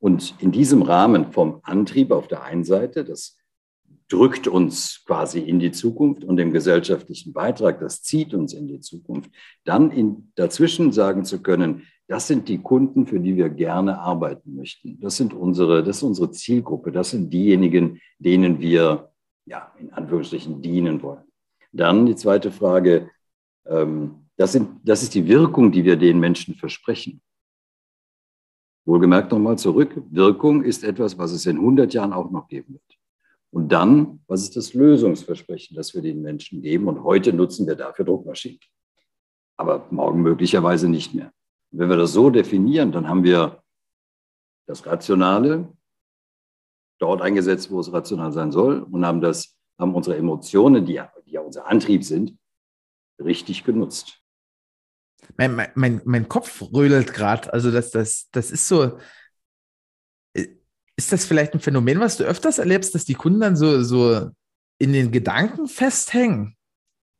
Und 0.00 0.34
in 0.40 0.50
diesem 0.50 0.82
Rahmen 0.82 1.32
vom 1.32 1.60
Antrieb 1.62 2.10
auf 2.10 2.26
der 2.26 2.42
einen 2.42 2.64
Seite, 2.64 3.04
das 3.04 3.36
drückt 4.12 4.46
uns 4.46 5.02
quasi 5.06 5.40
in 5.40 5.58
die 5.58 5.72
Zukunft 5.72 6.22
und 6.24 6.36
dem 6.36 6.52
gesellschaftlichen 6.52 7.32
Beitrag, 7.32 7.80
das 7.80 8.02
zieht 8.02 8.34
uns 8.34 8.52
in 8.52 8.68
die 8.68 8.80
Zukunft, 8.80 9.30
dann 9.64 9.90
in, 9.90 10.32
dazwischen 10.34 10.92
sagen 10.92 11.24
zu 11.24 11.42
können, 11.42 11.86
das 12.08 12.26
sind 12.26 12.48
die 12.48 12.58
Kunden, 12.58 13.06
für 13.06 13.18
die 13.18 13.36
wir 13.36 13.48
gerne 13.48 13.98
arbeiten 13.98 14.54
möchten. 14.54 15.00
Das 15.00 15.16
sind 15.16 15.32
unsere, 15.32 15.82
das 15.82 15.98
ist 15.98 16.02
unsere 16.02 16.30
Zielgruppe. 16.30 16.92
Das 16.92 17.10
sind 17.10 17.32
diejenigen, 17.32 18.00
denen 18.18 18.60
wir, 18.60 19.12
ja, 19.46 19.72
in 19.78 19.90
Anführungsstrichen 19.92 20.60
dienen 20.60 21.02
wollen. 21.02 21.24
Dann 21.72 22.04
die 22.04 22.16
zweite 22.16 22.52
Frage. 22.52 23.08
Ähm, 23.64 24.26
das, 24.36 24.52
sind, 24.52 24.68
das 24.84 25.02
ist 25.02 25.14
die 25.14 25.26
Wirkung, 25.26 25.72
die 25.72 25.84
wir 25.84 25.96
den 25.96 26.20
Menschen 26.20 26.54
versprechen. 26.54 27.22
Wohlgemerkt 28.84 29.32
nochmal 29.32 29.56
zurück. 29.56 30.02
Wirkung 30.10 30.64
ist 30.64 30.84
etwas, 30.84 31.16
was 31.16 31.32
es 31.32 31.46
in 31.46 31.56
100 31.56 31.94
Jahren 31.94 32.12
auch 32.12 32.30
noch 32.30 32.48
geben 32.48 32.74
wird. 32.74 33.01
Und 33.52 33.68
dann, 33.68 34.20
was 34.28 34.42
ist 34.42 34.56
das 34.56 34.72
Lösungsversprechen, 34.72 35.76
das 35.76 35.94
wir 35.94 36.00
den 36.00 36.22
Menschen 36.22 36.62
geben? 36.62 36.88
Und 36.88 37.04
heute 37.04 37.34
nutzen 37.34 37.66
wir 37.66 37.76
dafür 37.76 38.04
Druckmaschinen. 38.04 38.58
Aber 39.58 39.86
morgen 39.90 40.22
möglicherweise 40.22 40.88
nicht 40.88 41.12
mehr. 41.12 41.32
Wenn 41.70 41.90
wir 41.90 41.96
das 41.96 42.12
so 42.12 42.30
definieren, 42.30 42.92
dann 42.92 43.08
haben 43.08 43.24
wir 43.24 43.62
das 44.66 44.86
Rationale 44.86 45.70
dort 46.98 47.20
eingesetzt, 47.20 47.70
wo 47.70 47.80
es 47.80 47.92
rational 47.92 48.32
sein 48.32 48.52
soll 48.52 48.80
und 48.82 49.04
haben, 49.04 49.20
das, 49.20 49.58
haben 49.78 49.94
unsere 49.94 50.16
Emotionen, 50.16 50.86
die 50.86 50.94
ja, 50.94 51.12
die 51.26 51.32
ja 51.32 51.40
unser 51.42 51.66
Antrieb 51.66 52.04
sind, 52.04 52.38
richtig 53.22 53.64
genutzt. 53.64 54.18
Mein, 55.36 55.70
mein, 55.74 56.00
mein 56.04 56.28
Kopf 56.28 56.62
rödelt 56.72 57.12
gerade. 57.12 57.52
Also 57.52 57.70
das, 57.70 57.90
das, 57.90 58.28
das 58.32 58.50
ist 58.50 58.66
so. 58.66 58.98
Äh, 60.96 60.98
ist 60.98 61.12
das 61.12 61.24
vielleicht 61.24 61.54
ein 61.54 61.60
Phänomen, 61.60 62.00
was 62.00 62.16
du 62.16 62.24
öfters 62.24 62.58
erlebst, 62.58 62.94
dass 62.94 63.04
die 63.04 63.14
Kunden 63.14 63.40
dann 63.40 63.56
so, 63.56 63.82
so 63.82 64.30
in 64.78 64.92
den 64.92 65.10
Gedanken 65.10 65.68
festhängen? 65.68 66.56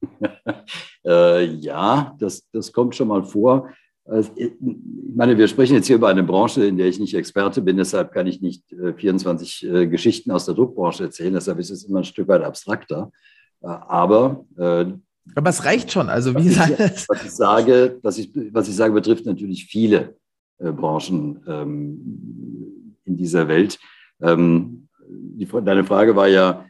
äh, 1.06 1.44
ja, 1.44 2.14
das, 2.18 2.48
das 2.52 2.72
kommt 2.72 2.96
schon 2.96 3.08
mal 3.08 3.24
vor. 3.24 3.70
Also, 4.04 4.32
ich 4.34 4.50
meine, 5.14 5.38
wir 5.38 5.46
sprechen 5.46 5.74
jetzt 5.74 5.86
hier 5.86 5.96
über 5.96 6.08
eine 6.08 6.24
Branche, 6.24 6.64
in 6.64 6.76
der 6.76 6.88
ich 6.88 6.98
nicht 6.98 7.14
Experte 7.14 7.62
bin, 7.62 7.76
deshalb 7.76 8.12
kann 8.12 8.26
ich 8.26 8.40
nicht 8.40 8.64
24 8.96 9.62
äh, 9.62 9.68
äh, 9.68 9.86
Geschichten 9.86 10.32
aus 10.32 10.44
der 10.44 10.54
Druckbranche 10.54 11.04
erzählen, 11.04 11.32
deshalb 11.32 11.60
ist 11.60 11.70
es 11.70 11.84
immer 11.84 12.00
ein 12.00 12.04
Stück 12.04 12.26
weit 12.26 12.42
abstrakter. 12.42 13.12
Äh, 13.62 13.68
aber 13.68 14.44
aber 15.36 15.50
es 15.50 15.64
reicht 15.64 15.92
schon. 15.92 16.08
Also 16.08 16.34
wie 16.34 16.56
was, 16.58 16.68
ich, 16.68 16.78
was 17.08 17.24
ich 17.24 17.30
sage, 17.30 18.00
was 18.02 18.18
ich, 18.18 18.32
was 18.52 18.68
ich 18.68 18.74
sage, 18.74 18.92
betrifft 18.92 19.24
natürlich 19.24 19.66
viele 19.66 20.16
Branchen 20.58 21.40
ähm, 21.46 22.81
in 23.04 23.16
dieser 23.16 23.48
Welt. 23.48 23.78
Ähm, 24.20 24.88
die, 25.08 25.46
deine 25.46 25.84
Frage 25.84 26.16
war 26.16 26.28
ja, 26.28 26.66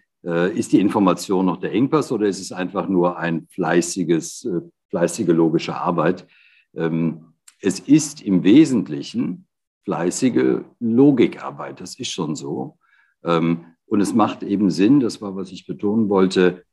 ist 0.54 0.72
die 0.72 0.78
Information 0.78 1.46
noch 1.46 1.56
der 1.56 1.72
Engpass 1.72 2.12
oder 2.12 2.28
ist 2.28 2.40
es 2.40 2.52
einfach 2.52 2.88
nur 2.88 3.18
ein 3.18 3.48
fleißiges, 3.48 4.48
fleißige 4.88 5.28
logische 5.28 5.74
Arbeit? 5.74 6.28
Ähm, 6.76 7.32
es 7.60 7.80
ist 7.80 8.22
im 8.22 8.42
Wesentlichen 8.42 9.46
fleißige 9.84 10.64
Logikarbeit, 10.80 11.80
das 11.80 11.98
ist 11.98 12.10
schon 12.10 12.36
so. 12.36 12.78
Ähm, 13.24 13.64
und 13.86 14.00
es 14.00 14.14
macht 14.14 14.42
eben 14.42 14.70
Sinn, 14.70 15.00
das 15.00 15.20
war, 15.20 15.36
was 15.36 15.52
ich 15.52 15.66
betonen 15.66 16.08
wollte, 16.08 16.64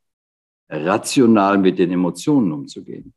rational 0.68 1.58
mit 1.58 1.78
den 1.78 1.90
Emotionen 1.90 2.52
umzugehen. 2.52 3.12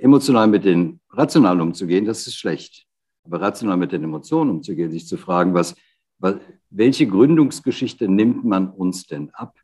Emotional 0.00 0.48
mit 0.48 0.64
den 0.64 1.00
rational 1.10 1.60
umzugehen, 1.60 2.04
das 2.04 2.26
ist 2.26 2.36
schlecht. 2.36 2.86
Aber 3.24 3.40
rational 3.40 3.76
mit 3.76 3.92
den 3.92 4.04
Emotionen 4.04 4.50
umzugehen, 4.50 4.90
sich 4.90 5.06
zu 5.06 5.16
fragen, 5.16 5.54
was, 5.54 5.74
was, 6.18 6.36
welche 6.70 7.06
Gründungsgeschichte 7.06 8.08
nimmt 8.08 8.44
man 8.44 8.70
uns 8.70 9.06
denn 9.06 9.30
ab? 9.30 9.56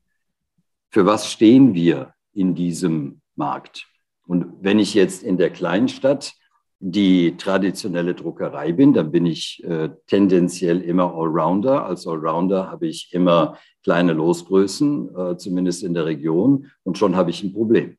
Für 0.91 1.07
was 1.07 1.31
stehen 1.31 1.75
wir 1.75 2.15
in 2.33 2.55
diesem 2.55 3.21
Markt? 3.35 3.87
Und 4.27 4.47
wenn 4.61 4.79
ich 4.79 4.95
jetzt 4.95 5.23
in 5.23 5.39
der 5.39 5.51
Kleinstadt 5.51 6.35
die 6.81 7.37
traditionelle 7.37 8.15
Druckerei 8.15 8.73
bin, 8.73 8.93
dann 8.93 9.11
bin 9.11 9.27
ich 9.27 9.63
äh, 9.65 9.91
tendenziell 10.07 10.81
immer 10.81 11.13
Allrounder. 11.15 11.85
Als 11.85 12.07
Allrounder 12.07 12.71
habe 12.71 12.87
ich 12.87 13.09
immer 13.13 13.59
kleine 13.83 14.13
Losgrößen, 14.13 15.17
äh, 15.17 15.37
zumindest 15.39 15.83
in 15.83 15.95
der 15.95 16.07
Region, 16.07 16.71
und 16.85 16.97
schon 16.97 17.17
habe 17.17 17.31
ich 17.31 17.43
ein 17.43 17.53
Problem. 17.53 17.97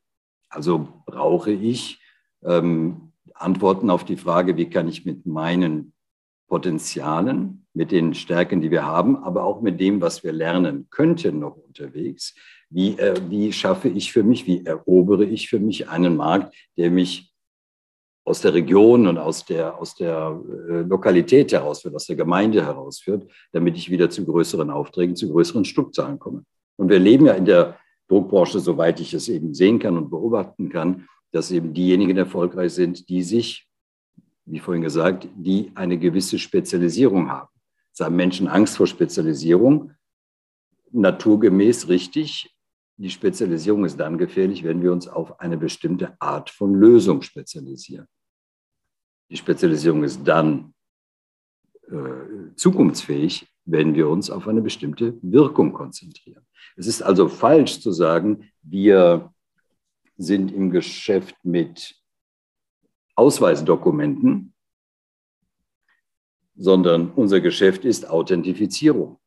Also 0.48 0.88
brauche 1.04 1.50
ich 1.52 2.00
ähm, 2.42 3.09
Antworten 3.40 3.90
auf 3.90 4.04
die 4.04 4.16
Frage, 4.16 4.56
wie 4.56 4.68
kann 4.68 4.88
ich 4.88 5.04
mit 5.04 5.26
meinen 5.26 5.92
Potenzialen, 6.48 7.66
mit 7.72 7.92
den 7.92 8.14
Stärken, 8.14 8.60
die 8.60 8.70
wir 8.70 8.84
haben, 8.84 9.16
aber 9.16 9.44
auch 9.44 9.60
mit 9.60 9.80
dem, 9.80 10.00
was 10.00 10.24
wir 10.24 10.32
lernen 10.32 10.88
könnten 10.90 11.38
noch 11.38 11.56
unterwegs, 11.56 12.34
wie, 12.68 12.98
äh, 12.98 13.14
wie 13.28 13.52
schaffe 13.52 13.88
ich 13.88 14.12
für 14.12 14.22
mich, 14.22 14.46
wie 14.46 14.64
erobere 14.64 15.24
ich 15.24 15.48
für 15.48 15.60
mich 15.60 15.88
einen 15.88 16.16
Markt, 16.16 16.54
der 16.76 16.90
mich 16.90 17.32
aus 18.24 18.40
der 18.40 18.54
Region 18.54 19.06
und 19.06 19.18
aus 19.18 19.44
der, 19.44 19.78
aus 19.78 19.94
der 19.94 20.40
äh, 20.68 20.80
Lokalität 20.82 21.52
herausführt, 21.52 21.94
aus 21.94 22.06
der 22.06 22.16
Gemeinde 22.16 22.64
herausführt, 22.64 23.30
damit 23.52 23.76
ich 23.76 23.90
wieder 23.90 24.10
zu 24.10 24.24
größeren 24.24 24.70
Aufträgen, 24.70 25.16
zu 25.16 25.30
größeren 25.30 25.64
Stückzahlen 25.64 26.18
komme. 26.18 26.44
Und 26.76 26.88
wir 26.88 26.98
leben 26.98 27.26
ja 27.26 27.34
in 27.34 27.44
der 27.44 27.78
Druckbranche, 28.08 28.58
soweit 28.60 29.00
ich 29.00 29.14
es 29.14 29.28
eben 29.28 29.54
sehen 29.54 29.78
kann 29.78 29.96
und 29.96 30.10
beobachten 30.10 30.68
kann, 30.68 31.06
dass 31.32 31.50
eben 31.50 31.74
diejenigen 31.74 32.16
erfolgreich 32.16 32.72
sind, 32.72 33.08
die 33.08 33.22
sich, 33.22 33.68
wie 34.44 34.58
vorhin 34.58 34.82
gesagt, 34.82 35.28
die 35.36 35.70
eine 35.74 35.98
gewisse 35.98 36.38
Spezialisierung 36.38 37.30
haben. 37.30 37.48
Es 37.92 38.00
haben 38.00 38.16
Menschen 38.16 38.48
Angst 38.48 38.76
vor 38.76 38.86
Spezialisierung, 38.86 39.92
naturgemäß 40.92 41.88
richtig, 41.88 42.54
die 43.00 43.08
Spezialisierung 43.08 43.86
ist 43.86 43.98
dann 43.98 44.18
gefährlich, 44.18 44.62
wenn 44.62 44.82
wir 44.82 44.92
uns 44.92 45.08
auf 45.08 45.40
eine 45.40 45.56
bestimmte 45.56 46.14
Art 46.20 46.50
von 46.50 46.74
Lösung 46.74 47.22
spezialisieren. 47.22 48.06
Die 49.30 49.38
Spezialisierung 49.38 50.04
ist 50.04 50.22
dann 50.22 50.74
äh, 51.88 52.54
zukunftsfähig, 52.56 53.48
wenn 53.64 53.94
wir 53.94 54.06
uns 54.06 54.28
auf 54.28 54.46
eine 54.46 54.60
bestimmte 54.60 55.18
Wirkung 55.22 55.72
konzentrieren. 55.72 56.44
Es 56.76 56.86
ist 56.86 57.00
also 57.00 57.28
falsch 57.28 57.80
zu 57.80 57.90
sagen, 57.90 58.50
wir 58.60 59.32
sind 60.20 60.52
im 60.52 60.70
Geschäft 60.70 61.34
mit 61.42 61.96
Ausweisdokumenten, 63.14 64.54
sondern 66.54 67.10
unser 67.12 67.40
Geschäft 67.40 67.86
ist 67.86 68.08
Authentifizierung. 68.08 69.18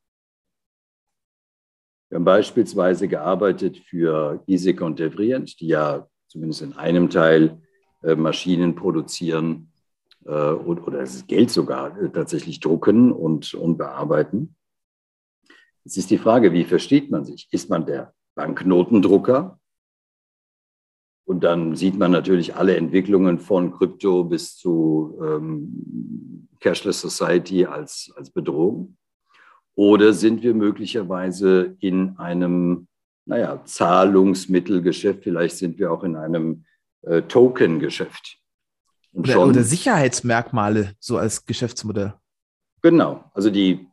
Wir 2.10 2.18
haben 2.18 2.26
beispielsweise 2.26 3.08
gearbeitet 3.08 3.80
für 3.80 4.44
Isek 4.46 4.82
und 4.82 5.00
Devrient, 5.00 5.60
die 5.60 5.68
ja 5.68 6.08
zumindest 6.28 6.62
in 6.62 6.74
einem 6.74 7.10
Teil 7.10 7.60
äh, 8.04 8.16
Maschinen 8.16 8.76
produzieren 8.76 9.72
äh, 10.26 10.30
oder 10.30 11.00
das 11.00 11.26
Geld 11.26 11.50
sogar 11.50 12.00
äh, 12.00 12.10
tatsächlich 12.12 12.60
drucken 12.60 13.12
und, 13.12 13.56
und 13.56 13.78
bearbeiten. 13.78 14.56
Jetzt 15.86 15.98
ist 15.98 16.12
die 16.12 16.20
Frage, 16.20 16.54
wie 16.54 16.66
versteht 16.66 17.10
man 17.10 17.26
sich? 17.26 17.48
Ist 17.52 17.72
man 17.72 17.88
der 17.88 18.14
Banknotendrucker? 18.36 19.60
Und 21.26 21.44
dann 21.44 21.76
sieht 21.76 21.98
man 21.98 22.12
natürlich 22.12 22.56
alle 22.56 22.76
Entwicklungen 22.76 23.40
von 23.40 23.72
Krypto 23.72 24.24
bis 24.26 24.58
zu 24.58 25.18
ähm, 25.22 26.48
Cashless 26.60 27.02
Society 27.02 27.66
als, 27.66 28.12
als 28.16 28.30
Bedrohung. 28.30 28.98
Oder 29.76 30.14
sind 30.14 30.44
wir 30.44 30.54
möglicherweise 30.54 31.76
in 31.80 32.18
einem, 32.18 32.88
naja, 33.26 33.64
Zahlungsmittelgeschäft, 33.66 35.24
vielleicht 35.24 35.58
sind 35.58 35.80
wir 35.80 35.92
auch 35.92 36.04
in 36.04 36.16
einem 36.16 36.66
äh, 37.02 37.22
Token-Geschäft. 37.22 38.38
Und 39.14 39.30
oder, 39.30 39.48
oder 39.48 39.64
Sicherheitsmerkmale 39.64 40.94
so 41.00 41.18
als 41.18 41.46
Geschäftsmodell. 41.46 42.14
Genau. 42.82 43.24
Also 43.34 43.50
die 43.50 43.88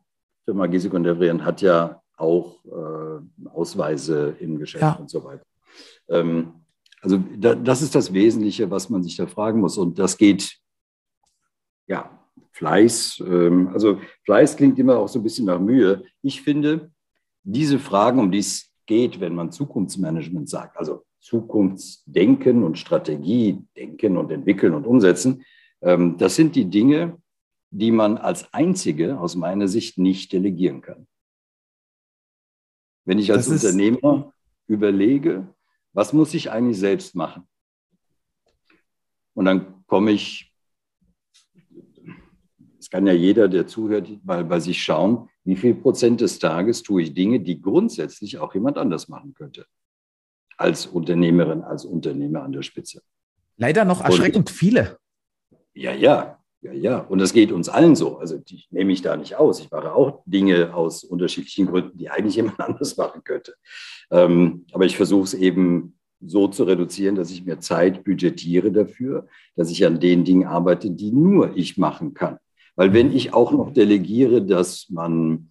Firma 0.44 0.66
Giesig 0.66 0.92
und 0.92 1.04
Devrian 1.04 1.44
hat 1.44 1.62
ja 1.62 2.02
auch 2.16 2.64
äh, 2.64 3.48
Ausweise 3.48 4.36
im 4.40 4.58
Geschäft 4.58 4.82
ja. 4.82 4.92
und 4.92 5.08
so 5.08 5.24
weiter. 5.24 5.44
Ähm, 6.08 6.59
also 7.00 7.22
da, 7.36 7.54
das 7.54 7.82
ist 7.82 7.94
das 7.94 8.12
Wesentliche, 8.12 8.70
was 8.70 8.90
man 8.90 9.02
sich 9.02 9.16
da 9.16 9.26
fragen 9.26 9.60
muss. 9.60 9.78
Und 9.78 9.98
das 9.98 10.18
geht, 10.18 10.58
ja, 11.86 12.20
Fleiß. 12.52 13.22
Ähm, 13.26 13.68
also 13.68 13.98
Fleiß 14.24 14.56
klingt 14.56 14.78
immer 14.78 14.98
auch 14.98 15.08
so 15.08 15.18
ein 15.18 15.22
bisschen 15.22 15.46
nach 15.46 15.60
Mühe. 15.60 16.04
Ich 16.22 16.42
finde, 16.42 16.90
diese 17.42 17.78
Fragen, 17.78 18.20
um 18.20 18.30
die 18.30 18.38
es 18.38 18.70
geht, 18.86 19.20
wenn 19.20 19.34
man 19.34 19.52
Zukunftsmanagement 19.52 20.48
sagt, 20.48 20.76
also 20.76 21.04
Zukunftsdenken 21.20 22.64
und 22.64 22.78
Strategie 22.78 23.62
denken 23.76 24.16
und 24.16 24.30
entwickeln 24.30 24.74
und 24.74 24.86
umsetzen, 24.86 25.44
ähm, 25.80 26.18
das 26.18 26.36
sind 26.36 26.54
die 26.54 26.66
Dinge, 26.66 27.18
die 27.70 27.92
man 27.92 28.18
als 28.18 28.52
einzige 28.52 29.18
aus 29.18 29.36
meiner 29.36 29.68
Sicht 29.68 29.96
nicht 29.96 30.32
delegieren 30.32 30.80
kann. 30.80 31.06
Wenn 33.04 33.18
ich 33.18 33.32
als 33.32 33.48
Unternehmer 33.48 34.32
überlege, 34.66 35.48
was 35.92 36.12
muss 36.12 36.34
ich 36.34 36.50
eigentlich 36.50 36.78
selbst 36.78 37.14
machen? 37.14 37.48
Und 39.34 39.44
dann 39.44 39.84
komme 39.86 40.12
ich, 40.12 40.52
es 42.78 42.90
kann 42.90 43.06
ja 43.06 43.12
jeder, 43.12 43.48
der 43.48 43.66
zuhört, 43.66 44.08
mal 44.24 44.44
bei 44.44 44.60
sich 44.60 44.82
schauen, 44.82 45.28
wie 45.44 45.56
viel 45.56 45.74
Prozent 45.74 46.20
des 46.20 46.38
Tages 46.38 46.82
tue 46.82 47.02
ich 47.02 47.14
Dinge, 47.14 47.40
die 47.40 47.60
grundsätzlich 47.60 48.38
auch 48.38 48.54
jemand 48.54 48.78
anders 48.78 49.08
machen 49.08 49.34
könnte. 49.34 49.66
Als 50.56 50.86
Unternehmerin, 50.86 51.62
als 51.62 51.84
Unternehmer 51.84 52.42
an 52.42 52.52
der 52.52 52.62
Spitze. 52.62 53.02
Leider 53.56 53.84
noch 53.84 54.02
erschreckend 54.02 54.48
Und, 54.48 54.50
viele. 54.50 54.98
Ja, 55.72 55.92
ja, 55.92 56.39
ja, 56.62 56.72
ja. 56.72 56.98
Und 56.98 57.18
das 57.18 57.32
geht 57.32 57.52
uns 57.52 57.68
allen 57.68 57.96
so. 57.96 58.18
Also 58.18 58.40
ich 58.50 58.68
nehme 58.70 58.86
mich 58.86 59.02
da 59.02 59.16
nicht 59.16 59.36
aus. 59.36 59.60
Ich 59.60 59.70
mache 59.70 59.94
auch 59.94 60.22
Dinge 60.26 60.74
aus 60.74 61.04
unterschiedlichen 61.04 61.66
Gründen, 61.66 61.96
die 61.96 62.10
eigentlich 62.10 62.36
jemand 62.36 62.60
anders 62.60 62.96
machen 62.96 63.22
könnte. 63.24 63.54
Ähm, 64.10 64.66
aber 64.72 64.84
ich 64.84 64.96
versuche 64.96 65.24
es 65.24 65.34
eben 65.34 65.96
so 66.20 66.48
zu 66.48 66.64
reduzieren, 66.64 67.14
dass 67.14 67.30
ich 67.30 67.44
mir 67.46 67.60
Zeit 67.60 68.04
budgetiere 68.04 68.70
dafür, 68.70 69.26
dass 69.56 69.70
ich 69.70 69.86
an 69.86 70.00
den 70.00 70.24
Dingen 70.24 70.46
arbeite, 70.46 70.90
die 70.90 71.12
nur 71.12 71.56
ich 71.56 71.78
machen 71.78 72.12
kann. 72.12 72.38
Weil 72.76 72.92
wenn 72.92 73.14
ich 73.14 73.32
auch 73.32 73.52
noch 73.52 73.72
delegiere, 73.72 74.42
dass 74.42 74.90
man 74.90 75.50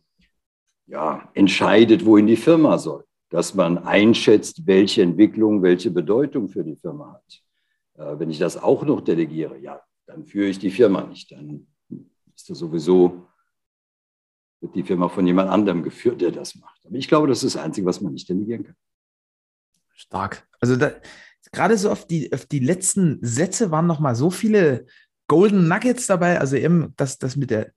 ja, 0.86 1.30
entscheidet, 1.34 2.06
wohin 2.06 2.28
die 2.28 2.36
Firma 2.36 2.78
soll, 2.78 3.04
dass 3.30 3.54
man 3.56 3.80
einschätzt, 3.80 4.66
welche 4.66 5.02
Entwicklung, 5.02 5.62
welche 5.62 5.92
Bedeutung 5.92 6.50
für 6.50 6.64
die 6.64 6.76
Firma 6.76 7.14
hat. 7.14 7.42
Äh, 7.98 8.20
wenn 8.20 8.30
ich 8.30 8.40
das 8.40 8.58
auch 8.62 8.84
noch 8.84 9.02
delegiere, 9.02 9.58
ja, 9.60 9.82
dann 10.10 10.26
führe 10.26 10.48
ich 10.48 10.58
die 10.58 10.72
Firma 10.72 11.04
nicht. 11.04 11.32
Dann 11.32 11.68
ist 12.36 12.50
das 12.50 12.58
sowieso, 12.58 13.28
wird 14.60 14.76
die 14.76 14.84
Firma 14.84 15.08
von 15.08 15.26
jemand 15.26 15.52
anderem 15.52 15.84
geführt, 15.84 16.20
der 16.22 16.32
das 16.32 16.56
macht. 16.56 16.84
Aber 16.86 16.96
ich 16.96 17.08
glaube, 17.08 17.28
das 17.28 17.44
ist 17.44 17.56
das 17.56 17.64
Einzige, 17.64 17.86
was 17.86 18.02
man 18.02 18.14
nicht 18.14 18.28
delegieren 18.28 18.64
kann. 18.64 18.76
Stark. 19.94 20.48
Also 20.60 20.76
da, 20.78 20.94
gerade 21.52 21.78
so 21.78 21.92
auf 21.92 22.08
die, 22.08 22.34
auf 22.34 22.46
die 22.46 22.60
letzten 22.60 23.20
Sätze 23.22 23.70
waren 23.70 23.86
noch 23.86 24.00
mal 24.00 24.16
so 24.16 24.32
viele 24.32 24.88
Golden 25.28 25.68
Nuggets 25.68 26.08
dabei. 26.08 26.40
Also 26.40 26.56
eben 26.56 26.94
das, 26.98 27.20
das 27.20 27.36
mit 27.36 27.52
der 27.52 27.72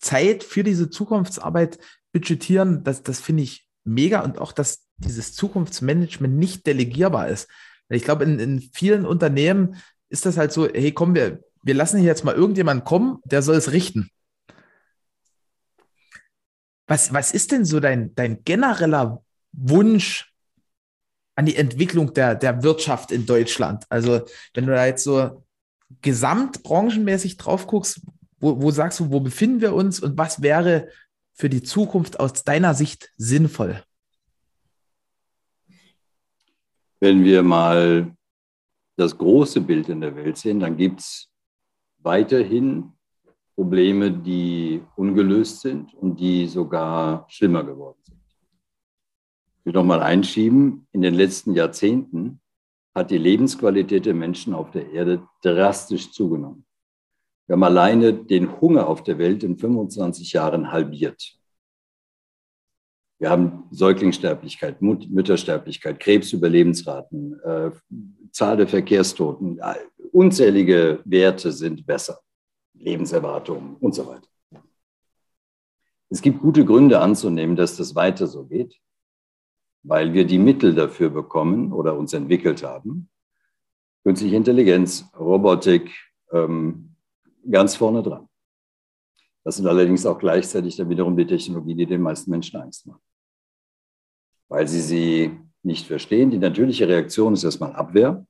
Zeit 0.00 0.42
für 0.42 0.64
diese 0.64 0.90
Zukunftsarbeit 0.90 1.78
budgetieren, 2.12 2.82
das, 2.82 3.04
das 3.04 3.20
finde 3.20 3.44
ich 3.44 3.68
mega 3.84 4.20
und 4.22 4.38
auch, 4.38 4.50
dass 4.50 4.88
dieses 4.96 5.32
Zukunftsmanagement 5.34 6.36
nicht 6.36 6.66
delegierbar 6.66 7.28
ist. 7.28 7.48
Ich 7.88 8.02
glaube, 8.02 8.24
in, 8.24 8.40
in 8.40 8.60
vielen 8.60 9.06
Unternehmen 9.06 9.76
ist 10.08 10.26
das 10.26 10.36
halt 10.36 10.52
so, 10.52 10.66
hey, 10.66 10.92
komm, 10.92 11.14
wir, 11.14 11.40
wir 11.62 11.74
lassen 11.74 11.98
hier 11.98 12.08
jetzt 12.08 12.24
mal 12.24 12.34
irgendjemanden 12.34 12.84
kommen, 12.84 13.18
der 13.24 13.42
soll 13.42 13.56
es 13.56 13.72
richten. 13.72 14.10
Was, 16.86 17.12
was 17.12 17.32
ist 17.32 17.52
denn 17.52 17.64
so 17.64 17.80
dein, 17.80 18.14
dein 18.14 18.44
genereller 18.44 19.24
Wunsch 19.52 20.32
an 21.36 21.46
die 21.46 21.56
Entwicklung 21.56 22.12
der, 22.12 22.34
der 22.34 22.62
Wirtschaft 22.62 23.12
in 23.12 23.24
Deutschland? 23.24 23.84
Also, 23.88 24.26
wenn 24.54 24.66
du 24.66 24.72
da 24.72 24.84
jetzt 24.84 25.04
so 25.04 25.44
gesamtbranchenmäßig 26.02 27.36
drauf 27.36 27.66
guckst, 27.66 28.02
wo, 28.40 28.60
wo 28.60 28.70
sagst 28.70 29.00
du, 29.00 29.10
wo 29.10 29.20
befinden 29.20 29.60
wir 29.60 29.72
uns 29.72 30.00
und 30.00 30.18
was 30.18 30.42
wäre 30.42 30.88
für 31.32 31.48
die 31.48 31.62
Zukunft 31.62 32.18
aus 32.18 32.44
deiner 32.44 32.74
Sicht 32.74 33.12
sinnvoll? 33.16 33.82
Wenn 37.00 37.24
wir 37.24 37.42
mal 37.42 38.14
das 38.96 39.16
große 39.16 39.60
Bild 39.60 39.88
in 39.88 40.00
der 40.00 40.14
Welt 40.14 40.36
sehen, 40.36 40.60
dann 40.60 40.76
gibt 40.76 41.00
es 41.00 41.31
weiterhin 42.02 42.92
Probleme, 43.54 44.10
die 44.10 44.82
ungelöst 44.96 45.60
sind 45.60 45.94
und 45.94 46.18
die 46.18 46.46
sogar 46.46 47.26
schlimmer 47.28 47.64
geworden 47.64 47.98
sind. 48.02 48.18
Ich 49.58 49.66
will 49.66 49.72
noch 49.74 49.84
mal 49.84 50.02
einschieben, 50.02 50.86
in 50.92 51.02
den 51.02 51.14
letzten 51.14 51.54
Jahrzehnten 51.54 52.40
hat 52.94 53.10
die 53.10 53.18
Lebensqualität 53.18 54.06
der 54.06 54.14
Menschen 54.14 54.54
auf 54.54 54.70
der 54.70 54.90
Erde 54.90 55.26
drastisch 55.42 56.10
zugenommen. 56.12 56.66
Wir 57.46 57.54
haben 57.54 57.62
alleine 57.64 58.12
den 58.12 58.60
Hunger 58.60 58.88
auf 58.88 59.02
der 59.02 59.18
Welt 59.18 59.42
in 59.44 59.56
25 59.56 60.32
Jahren 60.32 60.72
halbiert. 60.72 61.38
Wir 63.18 63.30
haben 63.30 63.64
Säuglingssterblichkeit, 63.70 64.82
Müttersterblichkeit, 64.82 66.00
Krebsüberlebensraten, 66.00 67.40
äh, 67.40 67.70
Zahl 68.32 68.56
der 68.56 68.66
Verkehrstoten, 68.66 69.60
unzählige 70.12 71.00
Werte 71.04 71.52
sind 71.52 71.86
besser, 71.86 72.20
Lebenserwartung 72.74 73.76
und 73.80 73.94
so 73.94 74.06
weiter. 74.06 74.28
Es 76.08 76.20
gibt 76.20 76.40
gute 76.40 76.64
Gründe 76.64 77.00
anzunehmen, 77.00 77.56
dass 77.56 77.76
das 77.76 77.94
weiter 77.94 78.26
so 78.26 78.44
geht, 78.44 78.78
weil 79.82 80.12
wir 80.12 80.26
die 80.26 80.38
Mittel 80.38 80.74
dafür 80.74 81.10
bekommen 81.10 81.72
oder 81.72 81.96
uns 81.96 82.12
entwickelt 82.12 82.62
haben. 82.62 83.08
Künstliche 84.04 84.36
Intelligenz, 84.36 85.06
Robotik, 85.18 85.90
ähm, 86.32 86.94
ganz 87.50 87.74
vorne 87.74 88.02
dran. 88.02 88.28
Das 89.44 89.56
sind 89.56 89.66
allerdings 89.66 90.04
auch 90.06 90.18
gleichzeitig 90.18 90.76
dann 90.76 90.90
wiederum 90.90 91.16
die 91.16 91.26
Technologien, 91.26 91.78
die 91.78 91.86
den 91.86 92.02
meisten 92.02 92.30
Menschen 92.30 92.60
Angst 92.60 92.86
machen 92.86 93.02
weil 94.52 94.68
sie 94.68 94.82
sie 94.82 95.40
nicht 95.62 95.86
verstehen. 95.86 96.30
Die 96.30 96.38
natürliche 96.38 96.86
Reaktion 96.86 97.32
ist 97.32 97.42
erstmal 97.42 97.72
Abwehr. 97.72 98.26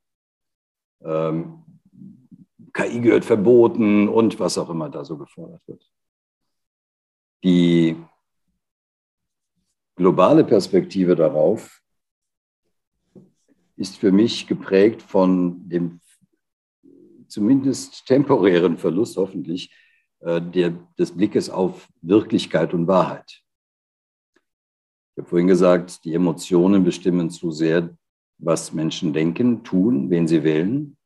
Ähm, 1.04 1.61
KI 2.72 3.00
gehört 3.00 3.24
verboten 3.24 4.08
und 4.08 4.40
was 4.40 4.56
auch 4.58 4.70
immer 4.70 4.88
da 4.88 5.04
so 5.04 5.18
gefordert 5.18 5.62
wird. 5.66 5.90
Die 7.44 7.96
globale 9.96 10.44
Perspektive 10.44 11.14
darauf 11.16 11.82
ist 13.76 13.96
für 13.96 14.12
mich 14.12 14.46
geprägt 14.46 15.02
von 15.02 15.68
dem 15.68 16.00
zumindest 17.28 18.06
temporären 18.06 18.76
Verlust, 18.76 19.16
hoffentlich, 19.16 19.74
äh, 20.20 20.40
der, 20.40 20.70
des 20.98 21.12
Blickes 21.12 21.48
auf 21.50 21.88
Wirklichkeit 22.02 22.74
und 22.74 22.86
Wahrheit. 22.86 23.42
Ich 25.14 25.18
habe 25.18 25.28
vorhin 25.28 25.48
gesagt, 25.48 26.04
die 26.04 26.14
Emotionen 26.14 26.84
bestimmen 26.84 27.30
zu 27.30 27.50
sehr, 27.50 27.96
was 28.38 28.72
Menschen 28.72 29.12
denken, 29.12 29.64
tun, 29.64 30.10
wen 30.10 30.28
sie 30.28 30.42
wählen. 30.44 30.96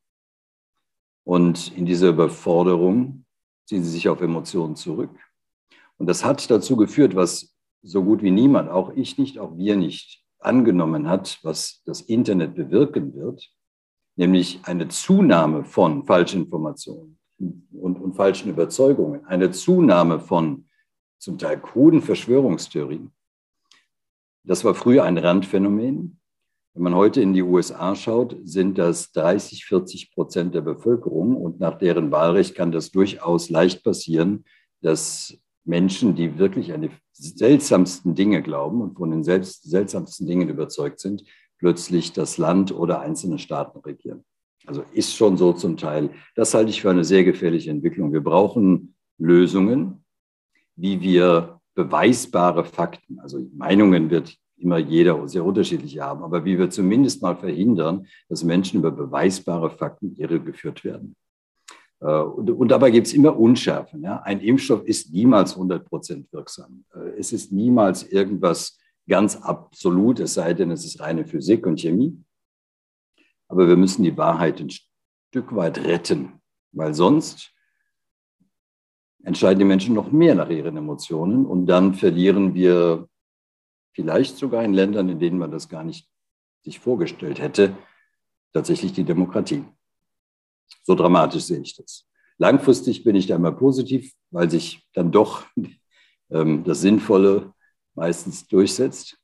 Und 1.26 1.76
in 1.76 1.86
dieser 1.86 2.10
Überforderung 2.10 3.24
ziehen 3.66 3.82
sie 3.82 3.90
sich 3.90 4.08
auf 4.08 4.20
Emotionen 4.20 4.76
zurück. 4.76 5.10
Und 5.98 6.06
das 6.06 6.24
hat 6.24 6.48
dazu 6.48 6.76
geführt, 6.76 7.16
was 7.16 7.56
so 7.82 8.04
gut 8.04 8.22
wie 8.22 8.30
niemand, 8.30 8.70
auch 8.70 8.92
ich 8.94 9.18
nicht, 9.18 9.40
auch 9.40 9.56
wir 9.56 9.74
nicht, 9.74 10.22
angenommen 10.38 11.08
hat, 11.08 11.40
was 11.42 11.82
das 11.84 12.00
Internet 12.00 12.54
bewirken 12.54 13.12
wird, 13.14 13.50
nämlich 14.14 14.60
eine 14.62 14.86
Zunahme 14.86 15.64
von 15.64 16.04
Falschinformationen 16.04 17.18
und, 17.72 18.00
und 18.00 18.14
falschen 18.14 18.48
Überzeugungen, 18.48 19.26
eine 19.26 19.50
Zunahme 19.50 20.20
von 20.20 20.68
zum 21.18 21.38
Teil 21.38 21.60
kruden 21.60 22.02
Verschwörungstheorien. 22.02 23.10
Das 24.44 24.64
war 24.64 24.76
früher 24.76 25.02
ein 25.02 25.18
Randphänomen. 25.18 26.20
Wenn 26.76 26.82
man 26.82 26.94
heute 26.94 27.22
in 27.22 27.32
die 27.32 27.42
USA 27.42 27.94
schaut, 27.94 28.36
sind 28.44 28.76
das 28.76 29.10
30, 29.12 29.64
40 29.64 30.12
Prozent 30.12 30.54
der 30.54 30.60
Bevölkerung 30.60 31.34
und 31.34 31.58
nach 31.58 31.78
deren 31.78 32.10
Wahlrecht 32.10 32.54
kann 32.54 32.70
das 32.70 32.90
durchaus 32.90 33.48
leicht 33.48 33.82
passieren, 33.82 34.44
dass 34.82 35.38
Menschen, 35.64 36.14
die 36.14 36.38
wirklich 36.38 36.74
an 36.74 36.82
die 36.82 36.90
seltsamsten 37.12 38.14
Dinge 38.14 38.42
glauben 38.42 38.82
und 38.82 38.98
von 38.98 39.10
den 39.10 39.24
selbst 39.24 39.62
seltsamsten 39.62 40.26
Dingen 40.26 40.50
überzeugt 40.50 41.00
sind, 41.00 41.24
plötzlich 41.58 42.12
das 42.12 42.36
Land 42.36 42.72
oder 42.72 43.00
einzelne 43.00 43.38
Staaten 43.38 43.78
regieren. 43.78 44.26
Also 44.66 44.84
ist 44.92 45.16
schon 45.16 45.38
so 45.38 45.54
zum 45.54 45.78
Teil. 45.78 46.10
Das 46.34 46.52
halte 46.52 46.68
ich 46.68 46.82
für 46.82 46.90
eine 46.90 47.04
sehr 47.04 47.24
gefährliche 47.24 47.70
Entwicklung. 47.70 48.12
Wir 48.12 48.22
brauchen 48.22 48.94
Lösungen, 49.16 50.04
wie 50.74 51.00
wir 51.00 51.58
beweisbare 51.74 52.66
Fakten, 52.66 53.18
also 53.18 53.40
Meinungen 53.54 54.10
wird 54.10 54.36
immer 54.58 54.78
jeder 54.78 55.28
sehr 55.28 55.44
unterschiedlich 55.44 55.98
haben, 56.00 56.22
aber 56.22 56.44
wie 56.44 56.58
wir 56.58 56.70
zumindest 56.70 57.22
mal 57.22 57.36
verhindern, 57.36 58.06
dass 58.28 58.44
Menschen 58.44 58.80
über 58.80 58.90
beweisbare 58.90 59.70
Fakten 59.70 60.14
irregeführt 60.16 60.84
werden. 60.84 61.16
Äh, 62.00 62.20
und, 62.20 62.50
und 62.50 62.68
dabei 62.68 62.90
gibt 62.90 63.06
es 63.06 63.14
immer 63.14 63.38
Unschärfen. 63.38 64.02
Ja? 64.02 64.22
Ein 64.22 64.40
Impfstoff 64.40 64.84
ist 64.84 65.12
niemals 65.12 65.52
100 65.52 65.84
Prozent 65.84 66.32
wirksam. 66.32 66.84
Äh, 66.94 67.18
es 67.18 67.32
ist 67.32 67.52
niemals 67.52 68.04
irgendwas 68.04 68.78
ganz 69.08 69.36
absolut, 69.36 70.20
es 70.20 70.34
sei 70.34 70.54
denn, 70.54 70.70
es 70.70 70.84
ist 70.84 71.00
reine 71.00 71.24
Physik 71.24 71.66
und 71.66 71.80
Chemie. 71.80 72.18
Aber 73.48 73.68
wir 73.68 73.76
müssen 73.76 74.02
die 74.02 74.16
Wahrheit 74.16 74.60
ein 74.60 74.70
Stück 74.70 75.54
weit 75.54 75.78
retten, 75.84 76.40
weil 76.72 76.94
sonst 76.94 77.52
entscheiden 79.22 79.58
die 79.60 79.64
Menschen 79.64 79.94
noch 79.94 80.10
mehr 80.12 80.34
nach 80.34 80.50
ihren 80.50 80.76
Emotionen 80.76 81.46
und 81.46 81.66
dann 81.66 81.94
verlieren 81.94 82.54
wir 82.54 83.08
vielleicht 83.96 84.36
sogar 84.36 84.62
in 84.62 84.74
Ländern, 84.74 85.08
in 85.08 85.18
denen 85.18 85.38
man 85.38 85.50
das 85.50 85.68
gar 85.68 85.82
nicht 85.82 86.06
sich 86.62 86.78
vorgestellt 86.78 87.40
hätte, 87.40 87.74
tatsächlich 88.52 88.92
die 88.92 89.04
Demokratie. 89.04 89.64
So 90.82 90.94
dramatisch 90.94 91.44
sehe 91.44 91.60
ich 91.60 91.74
das. 91.74 92.06
Langfristig 92.36 93.04
bin 93.04 93.16
ich 93.16 93.26
da 93.26 93.36
immer 93.36 93.52
positiv, 93.52 94.12
weil 94.30 94.50
sich 94.50 94.86
dann 94.92 95.10
doch 95.10 95.46
ähm, 96.30 96.62
das 96.64 96.82
Sinnvolle 96.82 97.54
meistens 97.94 98.46
durchsetzt. 98.46 99.16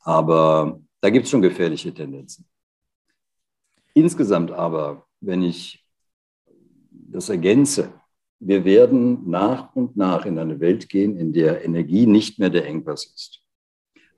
Aber 0.00 0.80
da 1.02 1.10
gibt 1.10 1.26
es 1.26 1.30
schon 1.30 1.42
gefährliche 1.42 1.92
Tendenzen. 1.92 2.48
Insgesamt 3.92 4.50
aber, 4.50 5.06
wenn 5.20 5.42
ich 5.42 5.84
das 6.90 7.28
ergänze, 7.28 7.92
wir 8.40 8.64
werden 8.64 9.28
nach 9.28 9.74
und 9.76 9.94
nach 9.94 10.24
in 10.24 10.38
eine 10.38 10.58
Welt 10.58 10.88
gehen, 10.88 11.18
in 11.18 11.34
der 11.34 11.64
Energie 11.64 12.06
nicht 12.06 12.38
mehr 12.38 12.50
der 12.50 12.66
Engpass 12.66 13.04
ist. 13.04 13.43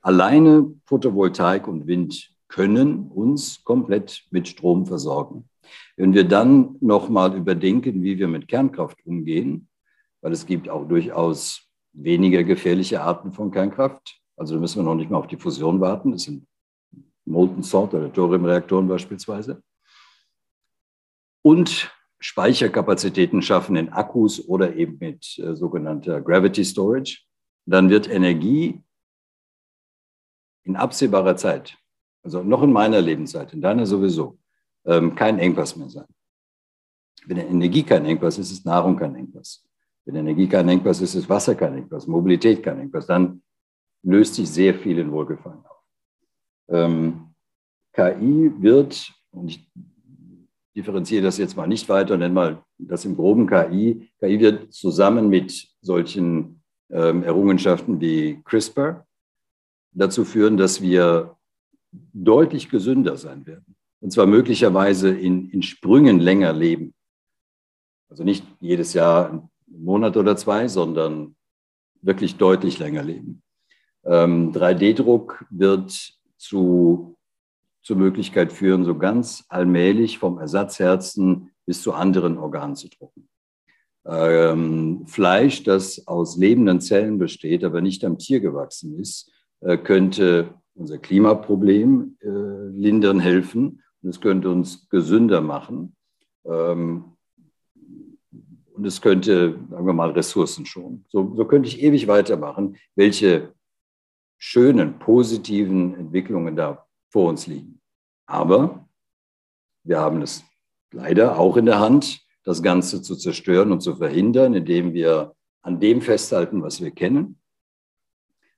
Alleine 0.07 0.73
Photovoltaik 0.85 1.67
und 1.67 1.89
Wind 1.89 2.31
können 2.47 3.09
uns 3.09 3.65
komplett 3.65 4.25
mit 4.31 4.47
Strom 4.47 4.87
versorgen. 4.87 5.49
Wenn 5.97 6.15
wir 6.15 6.23
dann 6.23 6.77
nochmal 6.81 7.35
überdenken, 7.35 8.05
wie 8.05 8.17
wir 8.17 8.29
mit 8.29 8.47
Kernkraft 8.47 9.05
umgehen, 9.05 9.67
weil 10.21 10.31
es 10.31 10.47
gibt 10.47 10.69
auch 10.69 10.87
durchaus 10.87 11.69
weniger 11.93 12.45
gefährliche 12.45 13.03
Arten 13.03 13.33
von 13.33 13.51
Kernkraft. 13.51 14.21
Also 14.37 14.55
da 14.55 14.61
müssen 14.61 14.79
wir 14.79 14.85
noch 14.85 14.95
nicht 14.95 15.11
mal 15.11 15.19
auf 15.19 15.27
die 15.27 15.39
Fusion 15.39 15.81
warten. 15.81 16.13
Das 16.13 16.23
sind 16.23 16.47
Molten 17.25 17.65
Salt 17.65 17.93
oder 17.93 18.13
Thoriumreaktoren 18.13 18.87
beispielsweise. 18.87 19.61
Und 21.43 21.91
Speicherkapazitäten 22.21 23.43
schaffen 23.43 23.75
in 23.75 23.89
Akkus 23.89 24.49
oder 24.49 24.77
eben 24.77 24.99
mit 25.01 25.37
äh, 25.41 25.57
sogenannter 25.57 26.21
Gravity 26.21 26.65
Storage. 26.65 27.25
Dann 27.65 27.91
wird 27.91 28.09
Energie 28.09 28.85
in 30.67 30.77
absehbarer 30.77 31.37
Zeit, 31.37 31.79
also 32.23 32.43
noch 32.43 32.63
in 32.63 32.73
meiner 32.73 33.01
Lebenszeit, 33.01 33.53
in 33.53 33.61
deiner 33.61 33.87
sowieso, 33.87 34.39
ähm, 34.85 35.15
kein 35.15 35.39
Engpass 35.39 35.77
mehr 35.77 35.89
sein. 35.89 36.07
Wenn 37.27 37.39
Energie 37.39 37.83
kein 37.83 38.05
Engpass 38.05 38.39
ist, 38.39 38.51
ist 38.51 38.67
Nahrung 38.67 38.97
kein 38.97 39.15
Engpass. 39.15 39.65
Wenn 40.05 40.17
Energie 40.17 40.49
kein 40.49 40.69
Engpass 40.69 41.01
ist, 41.01 41.15
ist 41.15 41.29
Wasser 41.29 41.55
kein 41.55 41.75
Engpass, 41.75 42.07
Mobilität 42.07 42.63
kein 42.63 42.81
Engpass. 42.81 43.07
Dann 43.07 43.43
löst 44.03 44.35
sich 44.35 44.49
sehr 44.51 44.75
viel 44.75 44.99
in 44.99 45.11
Wohlgefallen 45.11 45.65
auf. 45.65 45.83
Ähm, 46.69 47.35
KI 47.93 48.53
wird, 48.59 49.13
und 49.31 49.49
ich 49.49 49.69
differenziere 50.77 51.23
das 51.23 51.39
jetzt 51.39 51.57
mal 51.57 51.67
nicht 51.67 51.89
weiter, 51.89 52.17
nenne 52.17 52.35
mal 52.35 52.65
das 52.79 53.05
im 53.05 53.17
groben 53.17 53.47
KI. 53.47 54.11
KI 54.21 54.41
wird 54.41 54.73
zusammen 54.73 55.29
mit 55.29 55.69
solchen 55.81 56.63
ähm, 56.91 57.23
Errungenschaften 57.23 58.01
wie 58.01 58.43
CRISPR 58.45 59.07
dazu 59.97 60.25
führen, 60.25 60.57
dass 60.57 60.81
wir 60.81 61.37
deutlich 62.13 62.69
gesünder 62.69 63.17
sein 63.17 63.47
werden. 63.47 63.77
Und 64.01 64.13
zwar 64.13 64.27
möglicherweise 64.27 65.11
in, 65.11 65.49
in 65.51 65.63
Sprüngen 65.63 66.21
länger 66.21 66.53
leben. 66.53 66.95
Also 68.09 68.23
nicht 68.23 68.45
jedes 68.61 68.93
Jahr 68.93 69.31
einen 69.31 69.51
Monat 69.67 70.17
oder 70.17 70.37
zwei, 70.37 70.69
sondern 70.69 71.35
wirklich 72.03 72.37
deutlich 72.37 72.79
länger 72.79 73.03
leben. 73.03 73.43
Ähm, 74.05 74.53
3D-Druck 74.53 75.45
wird 75.51 76.13
zu, 76.37 77.17
zur 77.83 77.97
Möglichkeit 77.97 78.53
führen, 78.53 78.85
so 78.85 78.97
ganz 78.97 79.45
allmählich 79.49 80.19
vom 80.19 80.39
Ersatzherzen 80.39 81.51
bis 81.65 81.83
zu 81.83 81.95
anderen 81.95 82.39
Organen 82.39 82.77
zu 82.77 82.89
drucken. 82.89 83.29
Ähm, 84.07 85.05
Fleisch, 85.09 85.65
das 85.65 86.07
aus 86.07 86.37
lebenden 86.37 86.81
Zellen 86.81 87.19
besteht, 87.19 87.65
aber 87.65 87.81
nicht 87.81 88.05
am 88.05 88.19
Tier 88.19 88.39
gewachsen 88.39 89.01
ist, 89.01 89.33
könnte 89.77 90.55
unser 90.75 90.99
Klimaproblem 90.99 92.17
äh, 92.21 92.29
lindern 92.29 93.19
helfen 93.19 93.83
und 94.03 94.11
es 94.11 94.21
könnte 94.21 94.51
uns 94.51 94.89
gesünder 94.89 95.41
machen. 95.41 95.97
Ähm, 96.45 97.17
und 98.75 98.85
es 98.85 99.01
könnte, 99.01 99.59
sagen 99.71 99.87
wir 99.87 99.95
mal, 99.95 100.11
Ressourcen 100.11 100.67
schonen. 100.67 101.07
So, 101.09 101.35
so 101.35 101.47
könnte 101.47 101.69
ich 101.69 101.83
ewig 101.83 102.09
weitermachen, 102.09 102.77
welche 102.95 103.55
schönen, 104.37 104.99
positiven 104.99 105.95
Entwicklungen 105.95 106.57
da 106.57 106.87
vor 107.11 107.31
uns 107.31 107.47
liegen. 107.47 107.81
Aber 108.27 108.87
wir 109.83 109.99
haben 109.99 110.21
es 110.21 110.45
leider 110.93 111.39
auch 111.39 111.57
in 111.57 111.65
der 111.65 111.81
Hand, 111.81 112.21
das 112.45 112.63
Ganze 112.63 113.03
zu 113.03 113.17
zerstören 113.17 113.73
und 113.73 113.81
zu 113.81 113.97
verhindern, 113.97 114.55
indem 114.55 114.93
wir 114.93 115.35
an 115.63 115.81
dem 115.81 116.03
festhalten, 116.03 116.63
was 116.63 116.81
wir 116.81 116.91
kennen, 116.91 117.41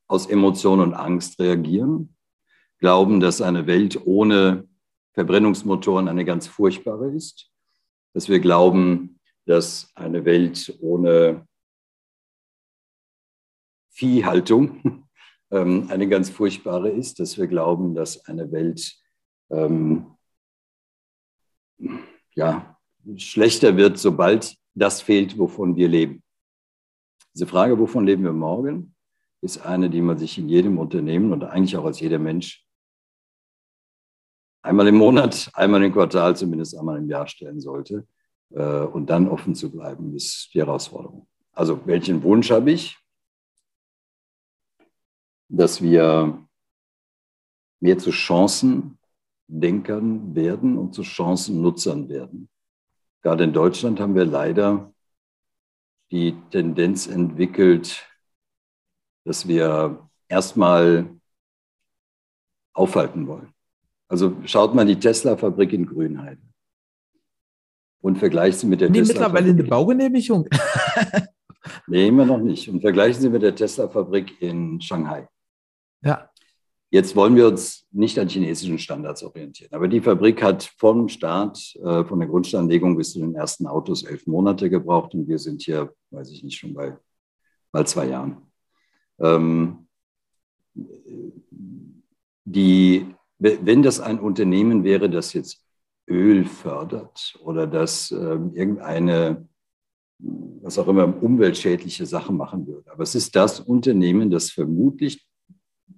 aus 0.08 0.26
Emotion 0.26 0.80
und 0.80 0.94
Angst 0.94 1.38
reagieren, 1.38 2.16
glauben, 2.78 3.20
dass 3.20 3.40
eine 3.40 3.66
Welt 3.66 4.00
ohne 4.04 4.66
Verbrennungsmotoren 5.12 6.08
eine 6.08 6.24
ganz 6.24 6.46
furchtbare 6.46 7.12
ist, 7.12 7.50
dass 8.14 8.28
wir 8.28 8.40
glauben, 8.40 9.20
dass 9.46 9.90
eine 9.94 10.24
Welt 10.24 10.76
ohne 10.80 11.46
Viehhaltung 13.90 15.04
ähm, 15.50 15.88
eine 15.90 16.08
ganz 16.08 16.30
furchtbare 16.30 16.90
ist, 16.90 17.20
dass 17.20 17.36
wir 17.36 17.46
glauben, 17.46 17.94
dass 17.94 18.26
eine 18.26 18.50
Welt 18.52 18.96
ähm, 19.50 20.16
ja, 22.34 22.78
schlechter 23.16 23.76
wird, 23.76 23.98
sobald 23.98 24.56
das 24.74 25.02
fehlt, 25.02 25.38
wovon 25.38 25.76
wir 25.76 25.88
leben. 25.88 26.22
Diese 27.34 27.46
Frage, 27.46 27.78
wovon 27.78 28.06
leben 28.06 28.24
wir 28.24 28.32
morgen, 28.32 28.94
ist 29.40 29.58
eine, 29.58 29.90
die 29.90 30.00
man 30.00 30.18
sich 30.18 30.38
in 30.38 30.48
jedem 30.48 30.78
Unternehmen 30.78 31.32
und 31.32 31.44
eigentlich 31.44 31.76
auch 31.76 31.84
als 31.84 32.00
jeder 32.00 32.18
Mensch 32.18 32.66
einmal 34.62 34.88
im 34.88 34.96
Monat, 34.96 35.50
einmal 35.54 35.82
im 35.84 35.92
Quartal, 35.92 36.36
zumindest 36.36 36.76
einmal 36.76 36.98
im 36.98 37.08
Jahr 37.08 37.26
stellen 37.26 37.60
sollte 37.60 38.06
äh, 38.50 38.80
und 38.80 39.08
dann 39.08 39.28
offen 39.28 39.54
zu 39.54 39.70
bleiben, 39.70 40.14
ist 40.14 40.50
die 40.52 40.58
Herausforderung. 40.58 41.26
Also 41.52 41.86
welchen 41.86 42.22
Wunsch 42.22 42.50
habe 42.50 42.72
ich? 42.72 42.98
Dass 45.48 45.80
wir 45.80 46.46
mehr 47.80 47.98
zu 47.98 48.12
Chancendenkern 48.12 50.34
werden 50.34 50.76
und 50.76 50.94
zu 50.94 51.04
Chancennutzern 51.04 52.08
werden. 52.08 52.48
Gerade 53.22 53.44
in 53.44 53.52
Deutschland 53.52 54.00
haben 54.00 54.14
wir 54.14 54.24
leider 54.24 54.92
die 56.10 56.34
Tendenz 56.50 57.06
entwickelt, 57.06 58.06
dass 59.24 59.46
wir 59.46 60.08
erstmal 60.28 61.08
aufhalten 62.72 63.26
wollen. 63.26 63.52
Also 64.08 64.36
schaut 64.44 64.74
mal 64.74 64.86
die 64.86 64.98
Tesla-Fabrik 64.98 65.72
in 65.72 65.86
Grünheide 65.86 66.40
und 68.00 68.18
vergleicht 68.18 68.58
sie 68.58 68.66
mit 68.66 68.80
der 68.80 68.90
nee, 68.90 69.00
Tesla. 69.00 69.14
mittlerweile 69.14 69.50
eine 69.50 69.64
Baugenehmigung. 69.64 70.48
nee, 71.86 72.08
immer 72.08 72.24
noch 72.24 72.38
nicht. 72.38 72.68
Und 72.68 72.80
vergleichen 72.80 73.20
Sie 73.20 73.28
mit 73.28 73.42
der 73.42 73.54
Tesla-Fabrik 73.54 74.40
in 74.40 74.80
Shanghai. 74.80 75.28
Ja. 76.02 76.30
Jetzt 76.90 77.14
wollen 77.16 77.36
wir 77.36 77.46
uns 77.46 77.86
nicht 77.90 78.18
an 78.18 78.28
chinesischen 78.28 78.78
Standards 78.78 79.22
orientieren. 79.22 79.72
Aber 79.74 79.88
die 79.88 80.00
Fabrik 80.00 80.42
hat 80.42 80.62
vom 80.78 81.08
Start, 81.10 81.58
äh, 81.84 82.02
von 82.04 82.18
der 82.18 82.28
Grundsteinlegung 82.28 82.96
bis 82.96 83.12
zu 83.12 83.18
den 83.18 83.34
ersten 83.34 83.66
Autos 83.66 84.04
elf 84.04 84.26
Monate 84.26 84.70
gebraucht. 84.70 85.12
Und 85.12 85.28
wir 85.28 85.38
sind 85.38 85.60
hier, 85.60 85.92
weiß 86.10 86.30
ich 86.30 86.42
nicht, 86.42 86.58
schon 86.58 86.72
bei 86.72 86.96
bald 87.72 87.88
zwei 87.88 88.06
Jahren. 88.06 88.47
Ähm, 89.20 89.88
die, 92.44 93.06
wenn 93.38 93.82
das 93.82 94.00
ein 94.00 94.18
Unternehmen 94.18 94.84
wäre, 94.84 95.10
das 95.10 95.32
jetzt 95.32 95.64
Öl 96.08 96.44
fördert 96.44 97.38
oder 97.42 97.66
das 97.66 98.10
äh, 98.10 98.16
irgendeine, 98.16 99.46
was 100.18 100.78
auch 100.78 100.88
immer, 100.88 101.22
umweltschädliche 101.22 102.06
Sachen 102.06 102.36
machen 102.36 102.66
würde. 102.66 102.90
Aber 102.90 103.02
es 103.02 103.14
ist 103.14 103.36
das 103.36 103.60
Unternehmen, 103.60 104.30
das 104.30 104.50
vermutlich 104.50 105.26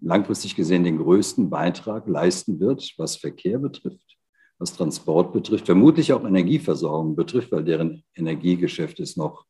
langfristig 0.00 0.56
gesehen 0.56 0.84
den 0.84 0.98
größten 0.98 1.50
Beitrag 1.50 2.06
leisten 2.08 2.58
wird, 2.58 2.94
was 2.96 3.16
Verkehr 3.16 3.58
betrifft, 3.58 4.16
was 4.58 4.74
Transport 4.74 5.32
betrifft, 5.32 5.66
vermutlich 5.66 6.12
auch 6.12 6.24
Energieversorgung 6.24 7.14
betrifft, 7.14 7.52
weil 7.52 7.64
deren 7.64 8.02
Energiegeschäft 8.14 8.98
ist 9.00 9.16
noch, 9.16 9.46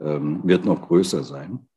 ähm, 0.00 0.40
wird 0.44 0.64
noch 0.64 0.80
größer 0.82 1.24
sein. 1.24 1.68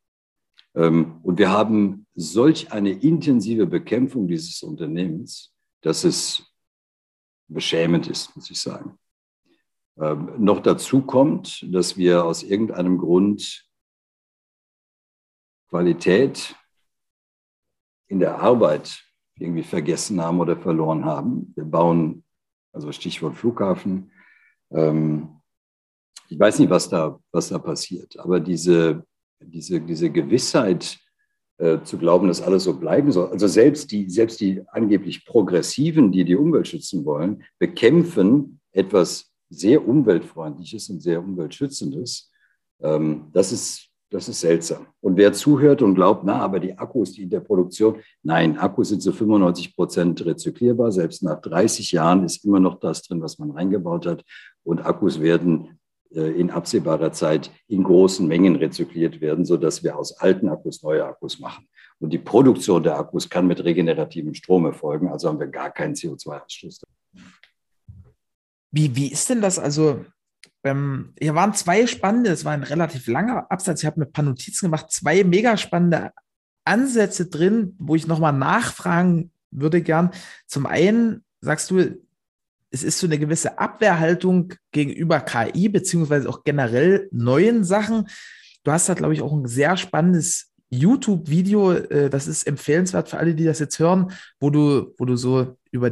Ähm, 0.75 1.19
und 1.23 1.37
wir 1.37 1.49
haben 1.49 2.05
solch 2.15 2.71
eine 2.71 2.91
intensive 2.91 3.65
Bekämpfung 3.65 4.27
dieses 4.27 4.61
Unternehmens, 4.63 5.53
dass 5.81 6.03
es 6.03 6.43
beschämend 7.47 8.07
ist, 8.07 8.35
muss 8.35 8.49
ich 8.49 8.59
sagen. 8.59 8.97
Ähm, 9.97 10.33
noch 10.37 10.61
dazu 10.61 11.01
kommt, 11.01 11.65
dass 11.73 11.95
wir 11.95 12.25
aus 12.25 12.43
irgendeinem 12.43 12.97
Grund 12.97 13.65
Qualität 15.69 16.55
in 18.07 18.19
der 18.19 18.39
Arbeit 18.39 19.03
irgendwie 19.37 19.63
vergessen 19.63 20.21
haben 20.21 20.39
oder 20.39 20.57
verloren 20.57 21.05
haben. 21.05 21.53
Wir 21.55 21.65
bauen, 21.65 22.23
also 22.71 22.91
Stichwort 22.91 23.35
Flughafen, 23.35 24.11
ähm, 24.71 25.41
ich 26.27 26.39
weiß 26.39 26.59
nicht, 26.59 26.69
was 26.69 26.89
da, 26.89 27.19
was 27.31 27.49
da 27.49 27.59
passiert, 27.59 28.17
aber 28.17 28.39
diese, 28.39 29.05
diese, 29.41 29.81
diese 29.81 30.09
Gewissheit 30.09 30.99
äh, 31.57 31.81
zu 31.83 31.97
glauben, 31.97 32.27
dass 32.27 32.41
alles 32.41 32.63
so 32.63 32.77
bleiben 32.77 33.11
soll, 33.11 33.29
also 33.29 33.47
selbst 33.47 33.91
die, 33.91 34.09
selbst 34.09 34.41
die 34.41 34.61
angeblich 34.67 35.25
Progressiven, 35.25 36.11
die 36.11 36.25
die 36.25 36.35
Umwelt 36.35 36.67
schützen 36.67 37.05
wollen, 37.05 37.43
bekämpfen 37.59 38.59
etwas 38.71 39.31
sehr 39.49 39.87
umweltfreundliches 39.87 40.89
und 40.89 41.01
sehr 41.01 41.19
umweltschützendes. 41.19 42.31
Ähm, 42.81 43.27
das 43.31 43.51
ist 43.51 43.89
das 44.11 44.29
ist 44.29 44.39
seltsam. 44.39 44.87
Und 45.01 45.17
wer 45.17 45.33
zuhört 45.33 45.81
und 45.81 45.95
glaubt, 45.95 46.23
na, 46.23 46.39
aber 46.39 46.59
die 46.59 46.77
Akkus, 46.77 47.11
die 47.11 47.23
in 47.23 47.29
der 47.29 47.39
Produktion, 47.39 47.97
nein, 48.23 48.57
Akkus 48.57 48.89
sind 48.89 49.01
zu 49.01 49.11
95 49.11 49.75
Prozent 49.75 50.25
rezyklierbar. 50.25 50.91
Selbst 50.91 51.23
nach 51.23 51.41
30 51.41 51.91
Jahren 51.91 52.23
ist 52.23 52.45
immer 52.45 52.59
noch 52.59 52.79
das 52.79 53.01
drin, 53.01 53.21
was 53.21 53.39
man 53.39 53.51
reingebaut 53.51 54.05
hat. 54.05 54.23
Und 54.63 54.85
Akkus 54.85 55.19
werden 55.19 55.79
in 56.21 56.51
absehbarer 56.51 57.11
Zeit 57.11 57.51
in 57.67 57.83
großen 57.83 58.27
Mengen 58.27 58.55
rezykliert 58.55 59.21
werden, 59.21 59.45
sodass 59.45 59.83
wir 59.83 59.97
aus 59.97 60.19
alten 60.19 60.49
Akkus 60.49 60.83
neue 60.83 61.05
Akkus 61.05 61.39
machen. 61.39 61.67
Und 61.99 62.11
die 62.11 62.19
Produktion 62.19 62.83
der 62.83 62.97
Akkus 62.97 63.29
kann 63.29 63.47
mit 63.47 63.63
regenerativem 63.63 64.33
Strom 64.33 64.65
erfolgen, 64.65 65.09
also 65.09 65.29
haben 65.29 65.39
wir 65.39 65.47
gar 65.47 65.71
keinen 65.71 65.95
CO2-Ausstoß. 65.95 66.83
Wie, 68.71 68.95
wie 68.95 69.11
ist 69.11 69.29
denn 69.29 69.41
das? 69.41 69.57
Also 69.57 70.05
ähm, 70.63 71.13
hier 71.19 71.35
waren 71.35 71.53
zwei 71.53 71.87
spannende, 71.87 72.31
es 72.31 72.43
war 72.43 72.51
ein 72.51 72.63
relativ 72.63 73.07
langer 73.07 73.49
Absatz, 73.49 73.81
ich 73.81 73.85
habe 73.85 73.99
mir 73.99 74.07
ein 74.07 74.11
paar 74.11 74.25
Notizen 74.25 74.65
gemacht, 74.65 74.91
zwei 74.91 75.23
mega 75.23 75.55
spannende 75.55 76.11
Ansätze 76.65 77.27
drin, 77.27 77.75
wo 77.77 77.95
ich 77.95 78.07
nochmal 78.07 78.33
nachfragen 78.33 79.31
würde 79.51 79.81
gern. 79.81 80.11
Zum 80.47 80.65
einen 80.65 81.23
sagst 81.39 81.71
du, 81.71 82.04
es 82.75 82.83
ist 82.83 82.99
so 82.99 83.07
eine 83.07 83.17
gewisse 83.17 83.57
Abwehrhaltung 83.57 84.53
gegenüber 84.73 85.21
KI, 85.21 85.69
beziehungsweise 85.69 86.27
auch 86.27 86.43
generell 86.43 87.07
neuen 87.09 87.63
Sachen. 87.63 88.09
Du 88.65 88.71
hast 88.71 88.89
da, 88.89 88.95
glaube 88.95 89.13
ich, 89.13 89.21
auch 89.21 89.31
ein 89.31 89.47
sehr 89.47 89.77
spannendes 89.77 90.51
YouTube-Video, 90.69 91.71
äh, 91.71 92.09
das 92.09 92.27
ist 92.27 92.45
empfehlenswert 92.45 93.07
für 93.07 93.17
alle, 93.17 93.33
die 93.33 93.45
das 93.45 93.59
jetzt 93.59 93.79
hören, 93.79 94.11
wo 94.41 94.49
du, 94.49 94.93
wo 94.97 95.05
du 95.05 95.15
so 95.15 95.55
über, 95.71 95.91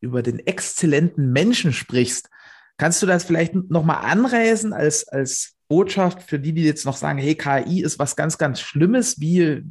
über 0.00 0.22
den 0.24 0.44
exzellenten 0.44 1.30
Menschen 1.30 1.72
sprichst. 1.72 2.30
Kannst 2.78 3.00
du 3.00 3.06
das 3.06 3.22
vielleicht 3.22 3.54
nochmal 3.54 4.04
anreißen 4.04 4.72
als, 4.72 5.06
als 5.06 5.54
Botschaft 5.68 6.22
für 6.22 6.40
die, 6.40 6.52
die 6.52 6.64
jetzt 6.64 6.84
noch 6.84 6.96
sagen, 6.96 7.20
hey, 7.20 7.36
KI 7.36 7.80
ist 7.80 8.00
was 8.00 8.16
ganz, 8.16 8.38
ganz 8.38 8.60
Schlimmes. 8.60 9.20
Wie, 9.20 9.62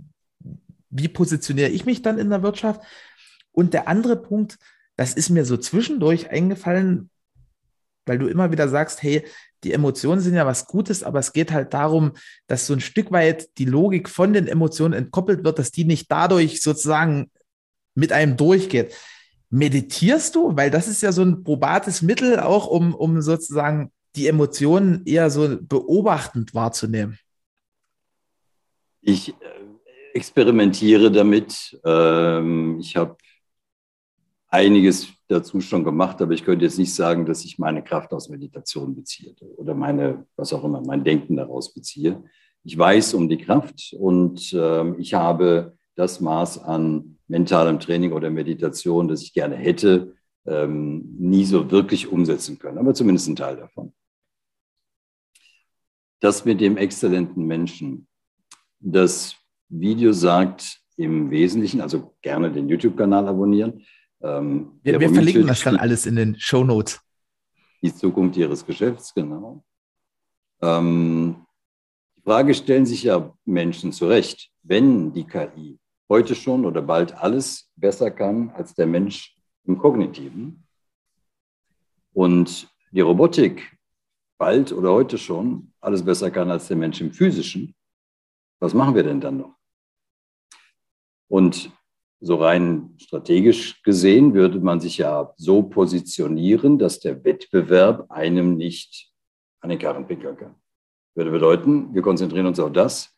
wie 0.90 1.10
positioniere 1.10 1.70
ich 1.70 1.86
mich 1.86 2.02
dann 2.02 2.20
in 2.20 2.30
der 2.30 2.42
Wirtschaft? 2.42 2.80
Und 3.52 3.74
der 3.74 3.90
andere 3.90 4.16
Punkt, 4.16 4.58
das 4.96 5.14
ist 5.14 5.30
mir 5.30 5.46
so 5.46 5.58
zwischendurch 5.58 6.30
eingefallen, 6.30 7.10
weil 8.06 8.20
du 8.20 8.28
immer 8.28 8.52
wieder 8.52 8.68
sagst, 8.68 9.02
hey, 9.02 9.26
die 9.64 9.72
Emotionen 9.72 10.22
sind 10.22 10.36
ja 10.36 10.46
was 10.46 10.68
Gutes, 10.68 11.04
aber 11.04 11.20
es 11.20 11.32
geht 11.34 11.52
halt 11.52 11.74
darum, 11.74 12.14
dass 12.48 12.68
so 12.68 12.74
ein 12.74 12.82
Stück 12.82 13.12
weit 13.12 13.50
die 13.58 13.66
Logik 13.66 14.10
von 14.10 14.34
den 14.34 14.48
Emotionen 14.48 14.94
entkoppelt 14.94 15.44
wird, 15.44 15.58
dass 15.58 15.72
die 15.72 15.86
nicht 15.86 16.12
dadurch 16.12 16.62
sozusagen 16.62 17.32
mit 17.96 18.12
einem 18.12 18.36
durchgeht. 18.36 18.94
Meditierst 19.50 20.36
du? 20.36 20.56
Weil 20.56 20.70
das 20.70 20.88
ist 20.88 21.02
ja 21.02 21.12
so 21.12 21.22
ein 21.22 21.44
probates 21.44 22.02
Mittel 22.02 22.40
auch, 22.40 22.68
um, 22.68 22.94
um 22.94 23.22
sozusagen 23.22 23.92
die 24.16 24.28
Emotionen 24.28 25.04
eher 25.06 25.30
so 25.30 25.58
beobachtend 25.62 26.54
wahrzunehmen. 26.54 27.18
Ich 29.02 29.30
äh, 29.30 29.34
experimentiere 30.14 31.12
damit. 31.12 31.80
Ähm, 31.86 32.80
ich 32.80 32.96
habe 32.96 33.16
einiges 34.54 35.08
dazu 35.28 35.60
schon 35.62 35.84
gemacht, 35.84 36.22
aber 36.22 36.34
ich 36.34 36.46
könnte 36.46 36.64
jetzt 36.64 36.78
nicht 36.78 36.94
sagen, 36.94 37.26
dass 37.26 37.44
ich 37.44 37.58
meine 37.58 37.84
Kraft 37.84 38.14
aus 38.14 38.30
Meditation 38.30 38.96
beziehe 38.96 39.36
oder 39.58 39.74
meine, 39.74 40.28
was 40.36 40.54
auch 40.54 40.64
immer, 40.64 40.80
mein 40.86 41.04
Denken 41.04 41.38
daraus 41.38 41.74
beziehe. 41.74 42.24
Ich 42.64 42.78
weiß 42.78 43.16
um 43.16 43.28
die 43.28 43.40
Kraft 43.40 43.96
und 43.98 44.54
ähm, 44.54 44.96
ich 45.00 45.16
habe 45.16 45.76
das 45.96 46.22
Maß 46.22 46.60
an 46.60 47.18
mentalem 47.28 47.80
Training 47.80 48.12
oder 48.12 48.30
Meditation, 48.30 49.08
das 49.08 49.24
ich 49.24 49.34
gerne 49.34 49.56
hätte, 49.56 50.14
ähm, 50.46 51.16
nie 51.18 51.46
so 51.46 51.72
wirklich 51.72 52.12
umsetzen 52.12 52.60
können, 52.60 52.78
aber 52.78 52.94
zumindest 52.94 53.28
ein 53.30 53.36
Teil 53.36 53.58
davon. 53.58 53.92
Das 56.20 56.46
mit 56.46 56.62
dem 56.62 56.78
exzellenten 56.78 57.46
Menschen. 57.46 58.08
Das 58.80 59.36
Video 59.68 60.14
sagt 60.14 60.80
im 60.96 61.32
Wesentlichen, 61.32 61.82
also 61.82 62.14
gerne 62.22 62.52
den 62.52 62.70
YouTube-Kanal 62.70 63.28
abonnieren. 63.28 63.84
Ähm, 64.24 64.80
wir, 64.82 65.00
wir 65.00 65.10
verlinken 65.10 65.48
das 65.48 65.62
dann 65.62 65.76
alles 65.76 66.06
in 66.06 66.16
den 66.16 66.40
Show 66.40 66.64
Notes. 66.64 67.02
Die 67.82 67.94
Zukunft 67.94 68.38
Ihres 68.38 68.66
Geschäfts, 68.66 69.14
genau. 69.14 69.64
Ähm, 70.62 71.46
die 72.16 72.22
Frage 72.22 72.54
stellen 72.54 72.86
sich 72.86 73.04
ja 73.04 73.34
Menschen 73.44 73.92
zurecht, 73.92 74.50
wenn 74.62 75.12
die 75.12 75.26
KI 75.26 75.78
heute 76.08 76.36
schon 76.36 76.66
oder 76.66 76.82
bald 76.82 77.14
alles 77.16 77.70
besser 77.76 78.12
kann 78.12 78.50
als 78.52 78.74
der 78.74 78.88
Mensch 78.88 79.36
im 79.66 79.78
Kognitiven. 79.78 80.66
Und 82.14 82.70
die 82.92 83.02
Robotik 83.02 83.78
bald 84.38 84.72
oder 84.72 84.94
heute 84.94 85.18
schon 85.18 85.74
alles 85.82 86.04
besser 86.04 86.32
kann 86.32 86.50
als 86.50 86.68
der 86.68 86.78
Mensch 86.78 87.02
im 87.02 87.12
Physischen. 87.12 87.76
Was 88.60 88.74
machen 88.74 88.96
wir 88.96 89.04
denn 89.04 89.20
dann 89.20 89.38
noch? 89.38 89.56
Und 91.28 91.72
so 92.24 92.38
rein 92.38 92.96
strategisch 92.98 93.84
gesehen 93.84 94.34
würde 94.34 94.60
man 94.60 94.80
sich 94.80 94.98
ja 94.98 95.34
so 95.36 95.62
positionieren, 95.62 96.78
dass 96.80 97.02
der 97.02 97.24
Wettbewerb 97.26 98.10
einem 98.10 98.56
nicht 98.56 99.12
an 99.60 99.70
den 99.70 99.78
Karren 99.78 100.08
pinkeln 100.08 100.38
kann. 100.38 100.56
Würde 101.16 101.32
bedeuten, 101.32 101.94
wir 101.94 102.02
konzentrieren 102.02 102.46
uns 102.46 102.60
auf 102.60 102.72
das, 102.72 103.14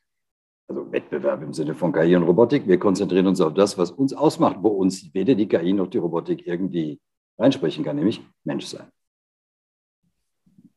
also 0.68 0.92
Wettbewerb 0.92 1.44
im 1.44 1.54
Sinne 1.54 1.76
von 1.76 1.94
KI 1.94 2.16
und 2.16 2.24
Robotik. 2.24 2.68
Wir 2.68 2.80
konzentrieren 2.80 3.28
uns 3.28 3.40
auf 3.42 3.54
das, 3.54 3.78
was 3.78 3.92
uns 3.92 4.12
ausmacht, 4.14 4.58
wo 4.62 4.70
uns 4.70 5.14
weder 5.14 5.36
die 5.36 5.48
KI 5.48 5.74
noch 5.74 5.88
die 5.88 6.00
Robotik 6.00 6.48
irgendwie 6.48 7.00
reinsprechen 7.38 7.86
kann, 7.86 7.98
nämlich 7.98 8.22
Menschsein. 8.44 8.88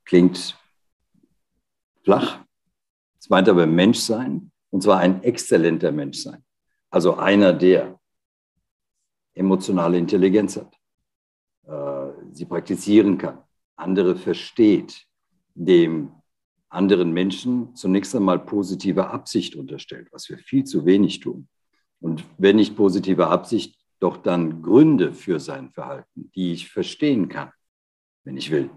Klingt 0.05 0.55
flach, 2.05 2.45
es 3.19 3.31
meint 3.31 3.49
aber 3.49 3.67
Menschsein, 3.67 4.53
und 4.71 4.83
zwar 4.83 4.99
ein 4.99 5.23
exzellenter 5.23 5.93
Menschsein. 5.93 6.45
Also 6.91 7.17
einer, 7.17 7.55
der 7.55 7.98
emotionale 9.39 9.99
Intelligenz 9.99 10.57
hat, 10.57 10.75
äh, 11.67 12.13
sie 12.33 12.45
praktizieren 12.45 13.19
kann, 13.19 13.43
andere 13.77 14.17
versteht, 14.17 15.07
dem 15.55 16.13
anderen 16.69 17.13
Menschen 17.13 17.75
zunächst 17.75 18.15
einmal 18.15 18.39
positive 18.41 19.09
Absicht 19.09 19.57
unterstellt, 19.57 20.09
was 20.13 20.29
wir 20.29 20.39
viel 20.39 20.65
zu 20.65 20.85
wenig 20.85 21.21
tun. 21.21 21.49
Und 22.01 22.25
wenn 22.37 22.57
nicht 22.57 22.77
positive 22.77 23.29
Absicht, 23.29 23.77
doch 24.01 24.17
dann 24.19 24.63
Gründe 24.63 25.13
für 25.13 25.41
sein 25.41 25.71
Verhalten, 25.71 26.31
die 26.35 26.53
ich 26.53 26.71
verstehen 26.71 27.29
kann, 27.29 27.51
wenn 28.25 28.37
ich 28.37 28.51
will. 28.51 28.71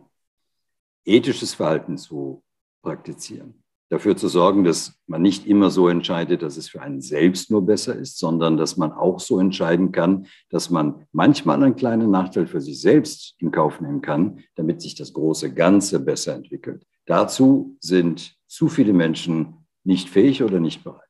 Ethisches 1.05 1.53
Verhalten 1.53 1.97
zu 1.97 2.43
praktizieren. 2.81 3.60
Dafür 3.91 4.15
zu 4.15 4.29
sorgen, 4.29 4.63
dass 4.63 4.97
man 5.05 5.21
nicht 5.21 5.45
immer 5.45 5.69
so 5.69 5.89
entscheidet, 5.89 6.43
dass 6.43 6.55
es 6.55 6.69
für 6.69 6.81
einen 6.81 7.01
selbst 7.01 7.51
nur 7.51 7.65
besser 7.65 7.93
ist, 7.93 8.17
sondern 8.19 8.55
dass 8.55 8.77
man 8.77 8.93
auch 8.93 9.19
so 9.19 9.37
entscheiden 9.37 9.91
kann, 9.91 10.27
dass 10.49 10.69
man 10.69 11.05
manchmal 11.11 11.61
einen 11.61 11.75
kleinen 11.75 12.09
Nachteil 12.09 12.47
für 12.47 12.61
sich 12.61 12.79
selbst 12.79 13.35
in 13.39 13.51
Kauf 13.51 13.81
nehmen 13.81 14.01
kann, 14.01 14.45
damit 14.55 14.81
sich 14.81 14.95
das 14.95 15.11
große 15.11 15.53
Ganze 15.53 15.99
besser 15.99 16.33
entwickelt. 16.35 16.87
Dazu 17.05 17.75
sind 17.81 18.37
zu 18.47 18.69
viele 18.69 18.93
Menschen 18.93 19.67
nicht 19.83 20.07
fähig 20.07 20.41
oder 20.41 20.61
nicht 20.61 20.85
bereit. 20.85 21.09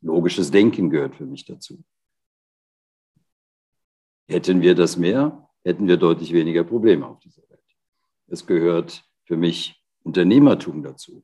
Logisches 0.00 0.50
Denken 0.50 0.88
gehört 0.88 1.16
für 1.16 1.26
mich 1.26 1.44
dazu. 1.44 1.84
Hätten 4.26 4.62
wir 4.62 4.74
das 4.74 4.96
mehr, 4.96 5.50
hätten 5.64 5.86
wir 5.86 5.98
deutlich 5.98 6.32
weniger 6.32 6.64
Probleme 6.64 7.06
auf 7.06 7.18
dieser 7.18 7.42
Welt. 7.50 7.60
Es 8.26 8.46
gehört 8.46 9.04
für 9.24 9.36
mich 9.36 9.84
Unternehmertum 10.02 10.82
dazu. 10.82 11.22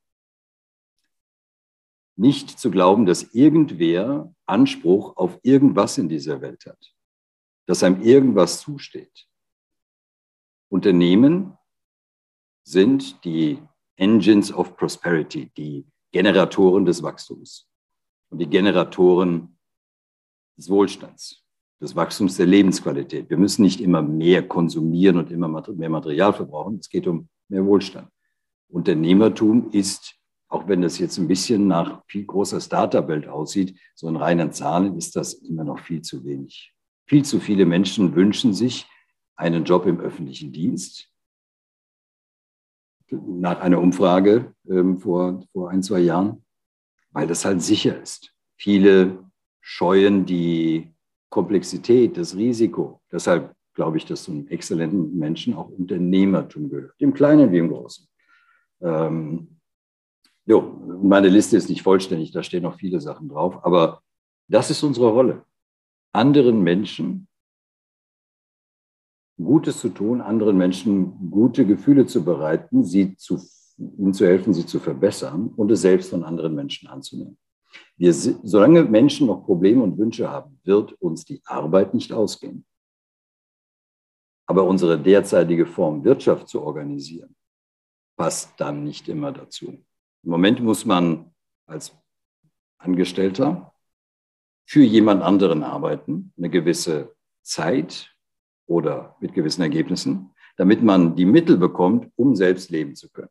Nicht 2.17 2.59
zu 2.59 2.71
glauben, 2.71 3.07
dass 3.07 3.35
irgendwer 3.35 4.33
Anspruch 4.47 5.17
auf 5.17 5.39
irgendwas 5.43 5.99
in 5.99 6.09
dieser 6.09 6.41
Welt 6.41 6.67
hat, 6.67 6.95
dass 7.67 7.83
einem 7.83 8.03
irgendwas 8.03 8.61
zusteht. 8.61 9.27
Unternehmen 10.69 11.57
sind 12.65 13.25
die 13.25 13.63
Engines 13.97 14.53
of 14.53 14.77
Prosperity, 14.77 15.51
die 15.57 15.87
Generatoren 16.13 16.85
des 16.85 17.03
Wachstums 17.03 17.69
und 18.31 18.39
die 18.39 18.49
Generatoren 18.49 19.59
des 20.57 20.69
Wohlstands, 20.69 21.43
des 21.81 21.95
Wachstums 21.95 22.37
der 22.37 22.47
Lebensqualität. 22.47 23.29
Wir 23.29 23.37
müssen 23.37 23.63
nicht 23.63 23.81
immer 23.81 24.03
mehr 24.03 24.47
konsumieren 24.47 25.19
und 25.19 25.31
immer 25.31 25.49
mehr 25.49 25.91
Material 25.91 26.33
verbrauchen. 26.33 26.79
Es 26.81 26.89
geht 26.89 27.07
um 27.07 27.29
mehr 27.49 27.65
Wohlstand. 27.65 28.09
Unternehmertum 28.69 29.71
ist, 29.71 30.15
auch 30.55 30.69
wenn 30.69 30.83
das 30.83 30.99
jetzt 31.01 31.19
ein 31.19 31.27
bisschen 31.27 31.67
nach 31.67 32.05
viel 32.07 32.25
großer 32.25 32.61
Startup-Welt 32.61 33.27
aussieht, 33.27 33.77
so 33.97 34.09
in 34.09 34.15
reinen 34.15 34.53
Zahlen 34.53 34.97
ist 34.97 35.17
das 35.17 35.35
immer 35.35 35.65
noch 35.65 35.81
viel 35.81 36.01
zu 36.01 36.25
wenig. 36.25 36.73
Viel 37.07 37.25
zu 37.25 37.41
viele 37.41 37.67
Menschen 37.67 38.15
wünschen 38.15 38.55
sich 38.55 38.87
einen 39.35 39.65
Job 39.65 39.85
im 39.85 39.99
öffentlichen 39.99 40.53
Dienst. 40.53 41.11
Nach 43.11 43.61
einer 43.61 43.81
Umfrage 43.81 44.55
ähm, 44.69 44.99
vor, 44.99 45.45
vor 45.53 45.71
ein, 45.71 45.83
zwei 45.83 45.99
Jahren, 45.99 46.45
weil 47.11 47.27
das 47.27 47.45
halt 47.45 47.61
sicher 47.61 48.01
ist. 48.01 48.33
Viele 48.57 49.25
scheuen 49.61 50.25
die 50.25 50.95
Komplexität, 51.31 52.17
das 52.17 52.37
Risiko. 52.37 53.03
Deshalb 53.11 53.55
glaube 53.75 53.97
ich, 53.97 54.05
dass 54.05 54.23
zu 54.23 54.31
einem 54.31 54.47
exzellenten 54.47 55.19
Menschen 55.19 55.55
auch 55.55 55.69
Unternehmertum 55.69 56.71
gehört, 56.71 56.95
im 56.99 57.13
Kleinen 57.13 57.51
wie 57.51 57.59
im 57.59 57.71
Großen. 57.71 58.07
Ähm, 58.83 59.55
jo, 60.47 60.61
meine 61.03 61.29
Liste 61.29 61.57
ist 61.57 61.69
nicht 61.69 61.83
vollständig, 61.83 62.33
da 62.33 62.43
stehen 62.43 62.63
noch 62.63 62.79
viele 62.79 63.01
Sachen 63.01 63.29
drauf, 63.29 63.65
aber 63.65 64.03
das 64.49 64.71
ist 64.71 64.83
unsere 64.83 65.09
Rolle. 65.11 65.45
Anderen 66.13 66.63
Menschen 66.63 67.29
Gutes 69.37 69.81
zu 69.81 69.89
tun, 69.89 70.21
anderen 70.21 70.57
Menschen 70.57 71.31
gute 71.31 71.67
Gefühle 71.67 72.07
zu 72.07 72.25
bereiten, 72.25 72.85
sie 72.85 73.17
zu, 73.17 73.41
ihnen 73.77 74.15
zu 74.15 74.27
helfen, 74.27 74.55
sie 74.55 74.65
zu 74.65 74.79
verbessern 74.79 75.49
und 75.57 75.73
es 75.73 75.81
selbst 75.81 76.11
von 76.11 76.23
anderen 76.23 76.55
Menschen 76.55 76.89
anzunehmen. 76.89 77.37
Wir, 77.97 78.13
solange 78.13 78.85
Menschen 78.85 79.27
noch 79.27 79.45
Probleme 79.45 79.83
und 79.83 79.99
Wünsche 79.99 80.31
haben, 80.31 80.61
wird 80.63 80.93
uns 81.01 81.25
die 81.25 81.43
Arbeit 81.47 81.95
nicht 81.95 82.13
ausgehen. 82.13 82.65
Aber 84.47 84.65
unsere 84.65 85.01
derzeitige 85.01 85.67
Form, 85.67 86.05
Wirtschaft 86.05 86.49
zu 86.49 86.63
organisieren, 86.63 87.35
passt 88.17 88.53
dann 88.59 88.85
nicht 88.85 89.09
immer 89.09 89.33
dazu. 89.33 89.85
Im 90.25 90.31
Moment 90.31 90.61
muss 90.61 90.87
man 90.87 91.35
als 91.67 91.95
Angestellter 92.79 93.75
für 94.67 94.83
jemand 94.83 95.23
anderen 95.23 95.63
arbeiten, 95.63 96.33
eine 96.39 96.49
gewisse 96.49 97.15
Zeit 97.43 98.11
oder 98.67 99.17
mit 99.21 99.35
gewissen 99.35 99.61
Ergebnissen, 99.61 100.31
damit 100.57 100.83
man 100.83 101.15
die 101.15 101.27
Mittel 101.27 101.59
bekommt, 101.59 102.11
um 102.17 102.35
selbst 102.35 102.71
leben 102.71 102.95
zu 102.95 103.11
können. 103.11 103.29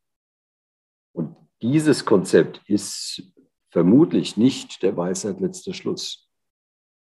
Und 1.14 1.36
dieses 1.64 2.06
Konzept 2.06 2.62
ist 2.68 3.24
vermutlich 3.72 4.38
nicht 4.38 4.84
der 4.84 4.96
Weisheit 4.96 5.40
letzter 5.40 5.74
Schluss. 5.74 6.30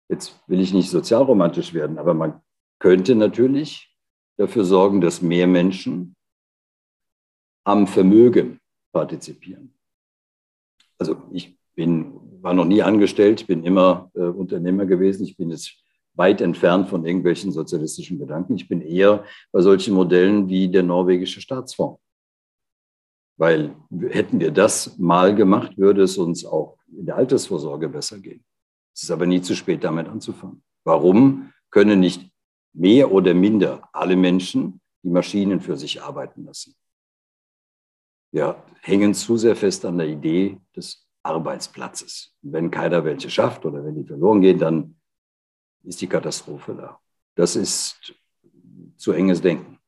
Jetzt 0.09 0.41
will 0.47 0.61
ich 0.61 0.73
nicht 0.73 0.89
sozialromantisch 0.89 1.75
werden, 1.75 1.99
aber 1.99 2.15
man 2.15 2.41
könnte 2.79 3.13
natürlich 3.13 3.95
dafür 4.37 4.65
sorgen, 4.65 4.99
dass 4.99 5.21
mehr 5.21 5.45
Menschen 5.45 6.15
am 7.63 7.85
Vermögen 7.85 8.59
partizipieren. 8.95 9.73
Also 10.97 11.17
ich 11.33 11.59
bin, 11.75 12.13
war 12.41 12.53
noch 12.53 12.63
nie 12.63 12.81
angestellt, 12.81 13.45
bin 13.45 13.65
immer 13.65 14.09
äh, 14.15 14.21
Unternehmer 14.21 14.85
gewesen. 14.85 15.25
Ich 15.25 15.35
bin 15.35 15.49
jetzt 15.49 15.75
weit 16.13 16.39
entfernt 16.39 16.87
von 16.87 17.05
irgendwelchen 17.05 17.51
sozialistischen 17.51 18.17
Gedanken. 18.19 18.55
Ich 18.55 18.69
bin 18.69 18.79
eher 18.79 19.25
bei 19.51 19.61
solchen 19.61 19.93
Modellen 19.93 20.47
wie 20.47 20.69
der 20.69 20.83
norwegische 20.83 21.41
Staatsfonds. 21.41 21.99
Weil 23.37 23.75
hätten 24.07 24.39
wir 24.39 24.51
das 24.51 24.97
mal 24.97 25.35
gemacht, 25.35 25.77
würde 25.77 26.03
es 26.03 26.17
uns 26.17 26.45
auch 26.45 26.77
in 26.87 27.05
der 27.05 27.17
Altersvorsorge 27.17 27.89
besser 27.89 28.19
gehen. 28.19 28.45
Es 28.95 29.03
ist 29.03 29.11
aber 29.11 29.25
nie 29.25 29.41
zu 29.41 29.55
spät, 29.55 29.83
damit 29.83 30.07
anzufangen. 30.07 30.63
Warum 30.85 31.51
können 31.69 31.99
nicht 31.99 32.31
mehr 32.71 33.11
oder 33.11 33.33
minder 33.33 33.89
alle 33.91 34.15
Menschen 34.15 34.79
die 35.03 35.09
Maschinen 35.09 35.59
für 35.59 35.75
sich 35.75 36.01
arbeiten 36.01 36.45
lassen? 36.45 36.73
Wir 38.35 38.61
hängen 38.81 39.13
zu 39.13 39.37
sehr 39.37 39.55
fest 39.55 39.85
an 39.85 39.97
der 39.97 40.07
Idee 40.07 40.57
des 40.75 41.07
Arbeitsplatzes. 41.23 42.33
wenn 42.41 42.69
keiner 42.69 43.05
welche 43.05 43.29
schafft 43.29 43.65
oder 43.65 43.81
wenn 43.85 43.95
die 43.95 44.03
verloren 44.03 44.41
gehen, 44.41 44.59
dann 44.59 44.97
ist 45.85 46.01
die 46.01 46.07
Katastrophe 46.07 46.75
da. 46.75 46.99
Das 47.35 47.55
ist 47.55 48.13
zu 48.97 49.13
enges 49.13 49.39
Denken. 49.39 49.79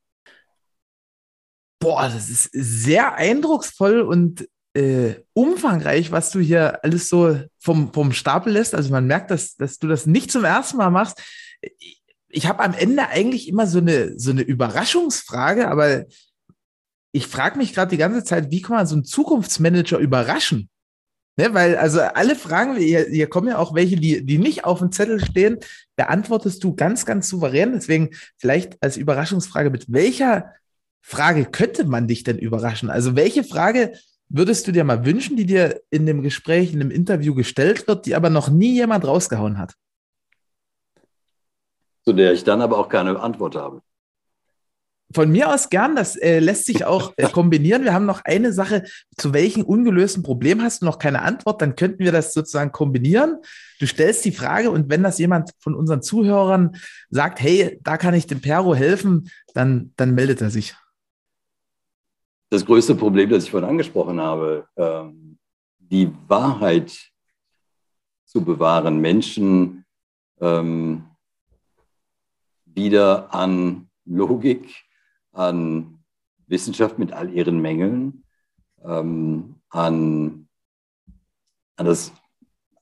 Boah, 1.78 2.04
das 2.04 2.30
ist 2.30 2.50
sehr 2.54 3.16
eindrucksvoll 3.16 4.00
und 4.00 4.48
äh, 4.74 5.16
umfangreich, 5.34 6.14
was 6.14 6.32
du 6.32 6.40
hier 6.40 6.82
alles 6.86 7.10
so 7.10 7.38
vom, 7.60 7.92
vom 7.92 8.14
Stapel 8.14 8.54
lässt. 8.54 8.74
Also 8.74 8.92
man 8.92 9.08
merkt, 9.08 9.30
dass, 9.30 9.58
dass 9.58 9.78
du 9.78 9.90
das 9.90 10.06
nicht 10.06 10.32
zum 10.32 10.46
ersten 10.46 10.78
Mal 10.78 10.90
machst. 10.90 11.22
Ich 12.30 12.48
habe 12.48 12.64
am 12.64 12.74
Ende 12.74 13.10
eigentlich 13.10 13.50
immer 13.50 13.68
so 13.68 13.80
eine, 13.80 14.18
so 14.18 14.32
eine 14.32 14.42
Überraschungsfrage, 14.42 15.68
aber 15.68 16.06
ich 17.12 17.28
frage 17.28 17.58
mich 17.58 17.74
gerade 17.74 17.90
die 17.90 17.98
ganze 17.98 18.24
Zeit, 18.24 18.52
wie 18.52 18.62
kann 18.62 18.76
man 18.76 18.88
so 18.88 18.96
einen 18.96 19.06
Zukunftsmanager 19.06 19.98
überraschen? 19.98 20.70
Ne, 21.40 21.54
weil 21.54 21.78
also 21.78 22.02
alle 22.02 22.36
Fragen, 22.36 22.78
hier, 22.78 23.06
hier 23.06 23.28
kommen 23.28 23.48
ja 23.48 23.60
auch 23.60 23.76
welche, 23.76 23.96
die, 23.96 24.26
die 24.26 24.40
nicht 24.40 24.66
auf 24.66 24.80
dem 24.80 24.92
Zettel 24.92 25.24
stehen, 25.24 25.60
beantwortest 25.96 26.64
du 26.64 26.76
ganz, 26.76 27.06
ganz 27.06 27.30
souverän. 27.30 27.74
Deswegen 27.74 28.10
vielleicht 28.38 28.82
als 28.82 28.98
Überraschungsfrage, 28.98 29.70
mit 29.70 29.92
welcher 29.92 30.52
Frage 31.02 31.46
könnte 31.46 31.86
man 31.86 32.08
dich 32.08 32.24
denn 32.24 32.40
überraschen? 32.40 32.90
Also 32.90 33.16
welche 33.16 33.44
Frage 33.44 33.94
würdest 34.30 34.68
du 34.68 34.72
dir 34.72 34.84
mal 34.84 35.06
wünschen, 35.06 35.38
die 35.38 35.46
dir 35.46 35.80
in 35.92 36.08
dem 36.08 36.24
Gespräch, 36.24 36.74
in 36.74 36.80
dem 36.80 36.92
Interview 36.92 37.36
gestellt 37.36 37.88
wird, 37.88 38.08
die 38.08 38.16
aber 38.16 38.32
noch 38.32 38.50
nie 38.50 38.74
jemand 38.74 39.06
rausgehauen 39.06 39.60
hat? 39.60 39.76
Zu 42.04 42.14
der 42.14 42.34
ich 42.34 42.44
dann 42.46 42.62
aber 42.62 42.80
auch 42.80 42.90
keine 42.90 43.20
Antwort 43.20 43.56
habe. 43.56 43.82
Von 45.14 45.32
mir 45.32 45.54
aus 45.54 45.70
gern, 45.70 45.96
das 45.96 46.16
äh, 46.18 46.40
lässt 46.40 46.66
sich 46.66 46.86
auch 46.86 47.14
äh, 47.18 47.30
kombinieren. 47.32 47.84
Wir 47.84 47.94
haben 47.94 48.06
noch 48.06 48.26
eine 48.26 48.52
Sache, 48.52 48.84
zu 49.18 49.34
welchem 49.34 49.64
ungelösten 49.64 50.22
Problem 50.22 50.62
hast 50.62 50.82
du 50.82 50.86
noch 50.86 51.00
keine 51.00 51.22
Antwort, 51.22 51.62
dann 51.62 51.76
könnten 51.76 52.00
wir 52.00 52.12
das 52.12 52.34
sozusagen 52.34 52.72
kombinieren. 52.72 53.38
Du 53.80 53.88
stellst 53.88 54.26
die 54.26 54.32
Frage 54.32 54.70
und 54.72 54.90
wenn 54.90 55.04
das 55.04 55.18
jemand 55.18 55.52
von 55.60 55.76
unseren 55.76 56.02
Zuhörern 56.02 56.76
sagt, 57.10 57.42
hey, 57.42 57.80
da 57.84 57.98
kann 57.98 58.14
ich 58.14 58.28
dem 58.28 58.42
Perro 58.42 58.76
helfen, 58.76 59.30
dann, 59.54 59.94
dann 59.96 60.14
meldet 60.14 60.42
er 60.42 60.50
sich 60.50 60.76
das 62.50 62.66
größte 62.66 62.96
Problem, 62.96 63.30
das 63.30 63.44
ich 63.44 63.52
vorhin 63.52 63.70
angesprochen 63.70 64.20
habe, 64.20 64.68
ähm, 64.78 65.38
die 65.80 66.12
Wahrheit 66.28 67.12
zu 68.26 68.44
bewahren, 68.44 69.00
Menschen 69.00 69.86
ähm, 70.40 71.06
wieder 72.66 73.34
an 73.34 73.90
Logik, 74.06 74.87
an 75.38 76.00
Wissenschaft 76.48 76.98
mit 76.98 77.14
all 77.14 77.32
ihren 77.32 77.60
Mängeln, 77.62 78.24
ähm, 78.84 79.56
an, 79.70 80.48
an, 81.76 81.86
das, 81.86 82.12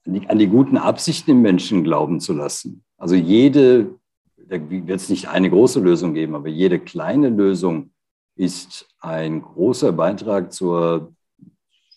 an, 0.05 0.13
die, 0.13 0.27
an 0.29 0.39
die 0.39 0.47
guten 0.47 0.77
Absichten 0.77 1.31
im 1.31 1.41
Menschen 1.41 1.83
glauben 1.83 2.19
zu 2.19 2.33
lassen. 2.33 2.83
Also 2.97 3.15
jede, 3.15 3.95
da 4.37 4.57
wird 4.69 4.89
es 4.89 5.09
nicht 5.09 5.27
eine 5.27 5.49
große 5.49 5.79
Lösung 5.79 6.13
geben, 6.13 6.35
aber 6.35 6.47
jede 6.47 6.79
kleine 6.79 7.29
Lösung 7.29 7.91
ist 8.35 8.87
ein 8.99 9.41
großer 9.41 9.91
Beitrag 9.91 10.53
zur, 10.53 11.13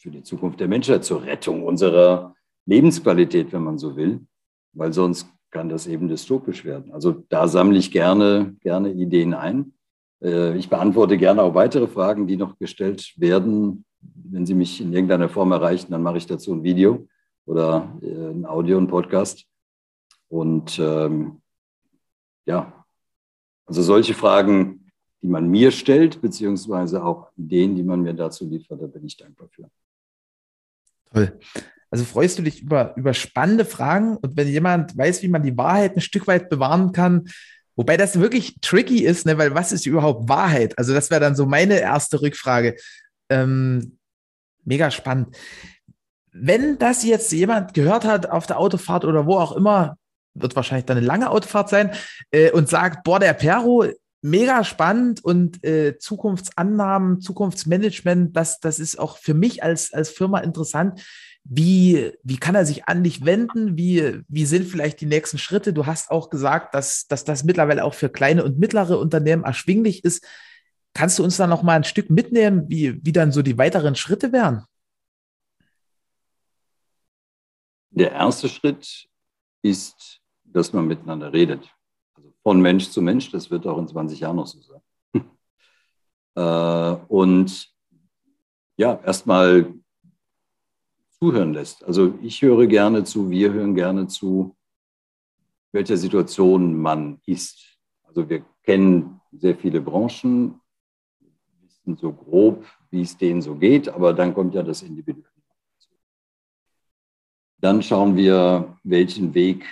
für 0.00 0.10
die 0.10 0.22
Zukunft 0.22 0.60
der 0.60 0.68
Menschheit, 0.68 1.04
zur 1.04 1.22
Rettung 1.22 1.64
unserer 1.64 2.34
Lebensqualität, 2.66 3.52
wenn 3.52 3.64
man 3.64 3.78
so 3.78 3.96
will, 3.96 4.26
weil 4.72 4.92
sonst 4.92 5.28
kann 5.50 5.68
das 5.68 5.86
eben 5.86 6.08
dystopisch 6.08 6.64
werden. 6.64 6.92
Also 6.92 7.24
da 7.28 7.48
sammle 7.48 7.78
ich 7.78 7.90
gerne, 7.90 8.56
gerne 8.60 8.92
Ideen 8.92 9.34
ein. 9.34 9.72
Äh, 10.22 10.56
ich 10.56 10.68
beantworte 10.68 11.18
gerne 11.18 11.42
auch 11.42 11.54
weitere 11.54 11.86
Fragen, 11.86 12.26
die 12.26 12.36
noch 12.36 12.58
gestellt 12.58 13.14
werden. 13.16 13.84
Wenn 14.00 14.46
Sie 14.46 14.54
mich 14.54 14.80
in 14.80 14.92
irgendeiner 14.92 15.28
Form 15.28 15.52
erreichen, 15.52 15.90
dann 15.90 16.02
mache 16.02 16.18
ich 16.18 16.26
dazu 16.26 16.52
ein 16.52 16.62
Video 16.62 17.06
oder 17.46 17.96
äh, 18.02 18.30
ein 18.30 18.46
Audio, 18.46 18.78
ein 18.78 18.88
Podcast. 18.88 19.44
Und 20.28 20.78
ähm, 20.78 21.40
ja, 22.46 22.84
also 23.66 23.82
solche 23.82 24.14
Fragen 24.14 24.88
die 25.22 25.28
man 25.28 25.48
mir 25.48 25.70
stellt, 25.70 26.20
beziehungsweise 26.20 27.04
auch 27.04 27.30
Ideen, 27.36 27.74
die 27.74 27.82
man 27.82 28.02
mir 28.02 28.14
dazu 28.14 28.48
liefert. 28.48 28.80
Da 28.80 28.86
bin 28.86 29.04
ich 29.04 29.16
dankbar 29.16 29.48
für. 29.48 29.68
Toll. 31.12 31.38
Also 31.90 32.04
freust 32.04 32.38
du 32.38 32.42
dich 32.42 32.62
über, 32.62 32.94
über 32.96 33.14
spannende 33.14 33.64
Fragen 33.64 34.18
und 34.18 34.36
wenn 34.36 34.46
jemand 34.46 34.96
weiß, 34.96 35.22
wie 35.22 35.28
man 35.28 35.42
die 35.42 35.56
Wahrheit 35.56 35.96
ein 35.96 36.02
Stück 36.02 36.26
weit 36.26 36.50
bewahren 36.50 36.92
kann, 36.92 37.28
wobei 37.78 37.96
das 37.96 38.18
wirklich 38.18 38.56
tricky 38.60 39.04
ist, 39.04 39.24
ne, 39.24 39.38
weil 39.38 39.54
was 39.54 39.70
ist 39.70 39.86
überhaupt 39.86 40.28
Wahrheit? 40.28 40.76
Also 40.76 40.92
das 40.92 41.10
wäre 41.10 41.20
dann 41.20 41.36
so 41.36 41.46
meine 41.46 41.78
erste 41.78 42.20
Rückfrage. 42.20 42.74
Ähm, 43.30 43.98
mega 44.64 44.90
spannend. 44.90 45.36
Wenn 46.32 46.76
das 46.78 47.04
jetzt 47.04 47.30
jemand 47.32 47.74
gehört 47.74 48.04
hat 48.04 48.28
auf 48.28 48.46
der 48.46 48.58
Autofahrt 48.58 49.04
oder 49.04 49.26
wo 49.26 49.36
auch 49.36 49.52
immer, 49.52 49.96
wird 50.34 50.56
wahrscheinlich 50.56 50.86
dann 50.86 50.98
eine 50.98 51.06
lange 51.06 51.30
Autofahrt 51.30 51.68
sein, 51.68 51.92
äh, 52.32 52.50
und 52.50 52.68
sagt, 52.68 53.04
boah, 53.04 53.20
der 53.20 53.32
Perro, 53.32 53.86
mega 54.22 54.64
spannend 54.64 55.24
und 55.24 55.64
äh, 55.64 55.98
Zukunftsannahmen, 55.98 57.20
Zukunftsmanagement, 57.20 58.36
das, 58.36 58.58
das 58.58 58.80
ist 58.80 58.98
auch 58.98 59.18
für 59.18 59.34
mich 59.34 59.62
als, 59.62 59.92
als 59.92 60.10
Firma 60.10 60.40
interessant. 60.40 61.00
Wie, 61.50 62.12
wie 62.22 62.36
kann 62.36 62.54
er 62.54 62.66
sich 62.66 62.88
an 62.88 63.02
dich 63.02 63.24
wenden? 63.24 63.78
Wie, 63.78 64.20
wie 64.28 64.44
sind 64.44 64.66
vielleicht 64.66 65.00
die 65.00 65.06
nächsten 65.06 65.38
Schritte? 65.38 65.72
Du 65.72 65.86
hast 65.86 66.10
auch 66.10 66.28
gesagt, 66.28 66.74
dass, 66.74 67.06
dass 67.06 67.24
das 67.24 67.42
mittlerweile 67.42 67.84
auch 67.84 67.94
für 67.94 68.10
kleine 68.10 68.44
und 68.44 68.58
mittlere 68.58 68.98
Unternehmen 68.98 69.44
erschwinglich 69.44 70.04
ist. 70.04 70.26
Kannst 70.92 71.18
du 71.18 71.24
uns 71.24 71.38
da 71.38 71.46
noch 71.46 71.62
mal 71.62 71.76
ein 71.76 71.84
Stück 71.84 72.10
mitnehmen, 72.10 72.66
wie, 72.68 73.02
wie 73.02 73.12
dann 73.12 73.32
so 73.32 73.40
die 73.40 73.56
weiteren 73.56 73.94
Schritte 73.94 74.30
wären? 74.30 74.66
Der 77.92 78.12
erste 78.12 78.50
Schritt 78.50 79.08
ist, 79.62 80.20
dass 80.44 80.74
man 80.74 80.86
miteinander 80.86 81.32
redet. 81.32 81.66
Also 82.14 82.34
von 82.42 82.60
Mensch 82.60 82.90
zu 82.90 83.00
Mensch, 83.00 83.30
das 83.30 83.50
wird 83.50 83.66
auch 83.66 83.78
in 83.78 83.88
20 83.88 84.20
Jahren 84.20 84.36
noch 84.36 84.46
so 84.46 84.60
sein. 84.60 84.80
Äh, 86.36 86.96
und 87.08 87.74
ja, 88.76 89.00
erstmal 89.02 89.74
zuhören 91.20 91.52
lässt. 91.52 91.84
Also 91.84 92.14
ich 92.22 92.42
höre 92.42 92.66
gerne 92.66 93.04
zu, 93.04 93.30
wir 93.30 93.52
hören 93.52 93.74
gerne 93.74 94.06
zu, 94.06 94.56
welcher 95.72 95.96
Situation 95.96 96.76
man 96.76 97.20
ist. 97.26 97.78
Also 98.02 98.28
wir 98.28 98.44
kennen 98.62 99.20
sehr 99.32 99.56
viele 99.56 99.80
Branchen, 99.80 100.60
wissen 101.60 101.96
so 101.96 102.12
grob, 102.12 102.64
wie 102.90 103.02
es 103.02 103.16
denen 103.16 103.42
so 103.42 103.54
geht, 103.54 103.88
aber 103.88 104.12
dann 104.12 104.34
kommt 104.34 104.54
ja 104.54 104.62
das 104.62 104.82
Individuelle. 104.82 105.26
Dann 107.60 107.82
schauen 107.82 108.16
wir, 108.16 108.78
welchen 108.84 109.34
Weg 109.34 109.64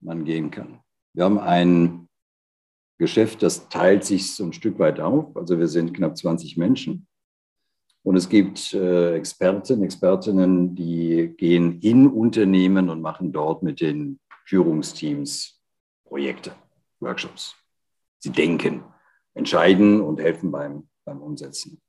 man 0.00 0.24
gehen 0.24 0.50
kann. 0.50 0.80
Wir 1.12 1.24
haben 1.24 1.38
ein 1.38 2.08
Geschäft, 2.98 3.42
das 3.42 3.68
teilt 3.68 4.04
sich 4.04 4.34
so 4.34 4.44
ein 4.44 4.52
Stück 4.52 4.78
weit 4.78 4.98
auf. 5.00 5.36
Also 5.36 5.58
wir 5.58 5.66
sind 5.66 5.94
knapp 5.94 6.16
20 6.16 6.56
Menschen. 6.56 7.07
Und 8.02 8.16
es 8.16 8.28
gibt 8.28 8.72
äh, 8.74 9.14
Experten, 9.14 9.82
Expertinnen, 9.82 10.74
die 10.74 11.34
gehen 11.36 11.80
in 11.80 12.06
Unternehmen 12.06 12.88
und 12.88 13.02
machen 13.02 13.32
dort 13.32 13.62
mit 13.62 13.80
den 13.80 14.18
Führungsteams 14.46 15.60
Projekte, 16.04 16.52
Workshops. 17.00 17.54
Sie 18.18 18.30
denken, 18.30 18.82
entscheiden 19.34 20.00
und 20.00 20.20
helfen 20.20 20.50
beim, 20.50 20.88
beim 21.04 21.20
Umsetzen. 21.20 21.80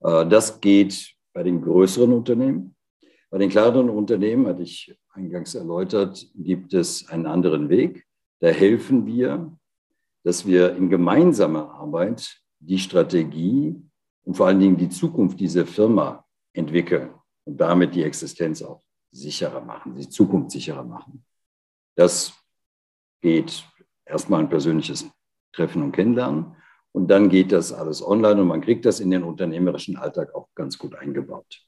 Äh, 0.00 0.26
das 0.26 0.60
geht 0.60 1.14
bei 1.32 1.42
den 1.42 1.62
größeren 1.62 2.12
Unternehmen. 2.12 2.76
Bei 3.30 3.38
den 3.38 3.48
kleineren 3.48 3.88
Unternehmen, 3.88 4.46
hatte 4.46 4.62
ich 4.62 4.94
eingangs 5.12 5.54
erläutert, 5.54 6.26
gibt 6.34 6.74
es 6.74 7.08
einen 7.08 7.26
anderen 7.26 7.70
Weg. 7.70 8.06
Da 8.40 8.48
helfen 8.48 9.06
wir, 9.06 9.56
dass 10.24 10.46
wir 10.46 10.76
in 10.76 10.90
gemeinsamer 10.90 11.72
Arbeit 11.72 12.42
die 12.58 12.78
Strategie 12.78 13.82
und 14.24 14.36
vor 14.36 14.46
allen 14.46 14.60
Dingen 14.60 14.76
die 14.76 14.88
Zukunft 14.88 15.40
dieser 15.40 15.66
Firma 15.66 16.24
entwickeln 16.52 17.10
und 17.44 17.60
damit 17.60 17.94
die 17.94 18.02
Existenz 18.02 18.62
auch 18.62 18.82
sicherer 19.10 19.60
machen, 19.60 19.94
die 19.94 20.08
Zukunft 20.08 20.50
sicherer 20.50 20.84
machen. 20.84 21.24
Das 21.96 22.32
geht 23.20 23.64
erstmal 24.04 24.40
ein 24.40 24.48
persönliches 24.48 25.06
Treffen 25.52 25.82
und 25.82 25.92
Kennenlernen 25.92 26.56
und 26.92 27.08
dann 27.08 27.28
geht 27.28 27.52
das 27.52 27.72
alles 27.72 28.06
online 28.06 28.40
und 28.40 28.48
man 28.48 28.60
kriegt 28.60 28.84
das 28.84 29.00
in 29.00 29.10
den 29.10 29.22
unternehmerischen 29.22 29.96
Alltag 29.96 30.34
auch 30.34 30.48
ganz 30.54 30.78
gut 30.78 30.94
eingebaut. 30.94 31.60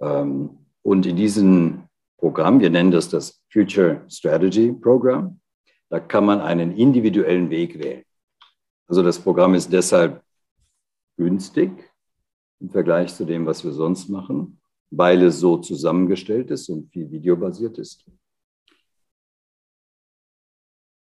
Ähm, 0.00 0.66
und 0.82 1.06
in 1.06 1.16
diesem 1.16 1.84
Programm, 2.16 2.60
wir 2.60 2.70
nennen 2.70 2.90
das 2.90 3.08
das 3.08 3.40
Future 3.52 4.02
Strategy 4.08 4.72
Program, 4.72 5.40
da 5.90 6.00
kann 6.00 6.24
man 6.24 6.40
einen 6.40 6.72
individuellen 6.72 7.50
Weg 7.50 7.78
wählen. 7.78 8.04
Also 8.86 9.02
das 9.02 9.18
Programm 9.18 9.54
ist 9.54 9.72
deshalb 9.72 10.22
günstig 11.18 11.70
im 12.60 12.70
Vergleich 12.70 13.14
zu 13.14 13.26
dem, 13.26 13.44
was 13.44 13.62
wir 13.64 13.72
sonst 13.72 14.08
machen, 14.08 14.60
weil 14.90 15.22
es 15.22 15.38
so 15.38 15.58
zusammengestellt 15.58 16.50
ist 16.50 16.70
und 16.70 16.90
viel 16.90 17.10
videobasiert 17.10 17.76
ist. 17.76 18.10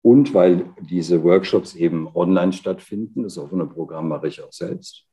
Und 0.02 0.32
weil 0.34 0.74
diese 0.80 1.22
Workshops 1.22 1.74
eben 1.74 2.08
online 2.16 2.52
stattfinden, 2.52 3.22
das 3.22 3.38
offene 3.38 3.66
Programm 3.66 4.08
mache 4.08 4.28
ich 4.28 4.42
auch 4.42 4.52
selbst. 4.52 5.06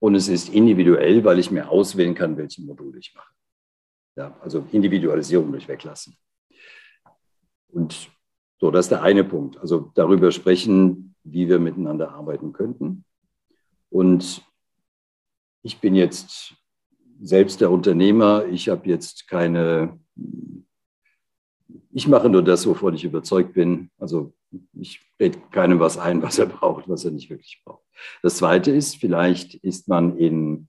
Und 0.00 0.14
es 0.14 0.28
ist 0.28 0.50
individuell, 0.50 1.24
weil 1.24 1.38
ich 1.38 1.50
mir 1.50 1.70
auswählen 1.70 2.14
kann, 2.14 2.36
welche 2.36 2.62
Module 2.62 2.98
ich 2.98 3.14
mache. 3.14 3.32
Ja, 4.16 4.38
also 4.40 4.66
Individualisierung 4.72 5.50
durch 5.50 5.68
Weglassen. 5.68 6.16
Und 7.68 8.10
so, 8.58 8.70
das 8.70 8.86
ist 8.86 8.90
der 8.90 9.02
eine 9.02 9.24
Punkt. 9.24 9.58
Also 9.58 9.90
darüber 9.94 10.32
sprechen, 10.32 11.14
wie 11.24 11.48
wir 11.48 11.58
miteinander 11.58 12.12
arbeiten 12.12 12.52
könnten. 12.52 13.04
Und 13.90 14.42
ich 15.62 15.80
bin 15.80 15.94
jetzt 15.94 16.54
selbst 17.20 17.60
der 17.60 17.70
Unternehmer. 17.70 18.46
Ich 18.46 18.68
habe 18.68 18.88
jetzt 18.88 19.28
keine, 19.28 19.98
ich 21.92 22.08
mache 22.08 22.28
nur 22.30 22.42
das, 22.42 22.66
wovon 22.66 22.94
ich 22.94 23.04
überzeugt 23.04 23.54
bin. 23.54 23.90
Also 23.98 24.32
ich 24.72 25.00
rede 25.20 25.38
keinem 25.50 25.80
was 25.80 25.98
ein, 25.98 26.22
was 26.22 26.38
er 26.38 26.46
braucht, 26.46 26.88
was 26.88 27.04
er 27.04 27.10
nicht 27.10 27.28
wirklich 27.28 27.60
braucht. 27.64 27.84
Das 28.22 28.36
Zweite 28.36 28.70
ist, 28.70 28.96
vielleicht 28.96 29.54
ist 29.54 29.88
man 29.88 30.16
in 30.16 30.68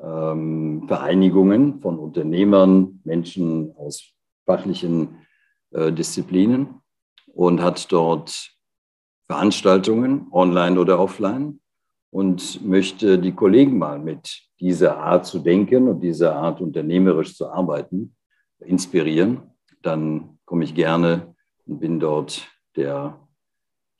ähm, 0.00 0.84
Vereinigungen 0.86 1.80
von 1.80 1.98
Unternehmern, 1.98 3.00
Menschen 3.04 3.74
aus 3.76 4.12
fachlichen 4.46 5.18
äh, 5.72 5.92
Disziplinen 5.92 6.80
und 7.32 7.60
hat 7.62 7.90
dort 7.92 8.52
Veranstaltungen, 9.26 10.28
online 10.32 10.80
oder 10.80 10.98
offline, 10.98 11.60
und 12.10 12.64
möchte 12.64 13.18
die 13.18 13.32
Kollegen 13.32 13.78
mal 13.78 13.98
mit 13.98 14.48
dieser 14.60 14.96
Art 14.96 15.26
zu 15.26 15.38
denken 15.38 15.88
und 15.88 16.00
dieser 16.00 16.34
Art 16.34 16.60
unternehmerisch 16.60 17.36
zu 17.36 17.50
arbeiten 17.50 18.16
inspirieren, 18.60 19.50
dann 19.82 20.38
komme 20.44 20.64
ich 20.64 20.74
gerne 20.74 21.34
und 21.66 21.80
bin 21.80 22.00
dort 22.00 22.48
der 22.76 23.18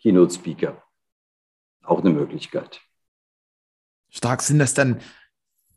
Keynote 0.00 0.34
Speaker. 0.34 0.82
Auch 1.84 2.00
eine 2.00 2.10
Möglichkeit. 2.10 2.80
Stark 4.10 4.42
sind 4.42 4.58
das 4.58 4.74
dann 4.74 5.00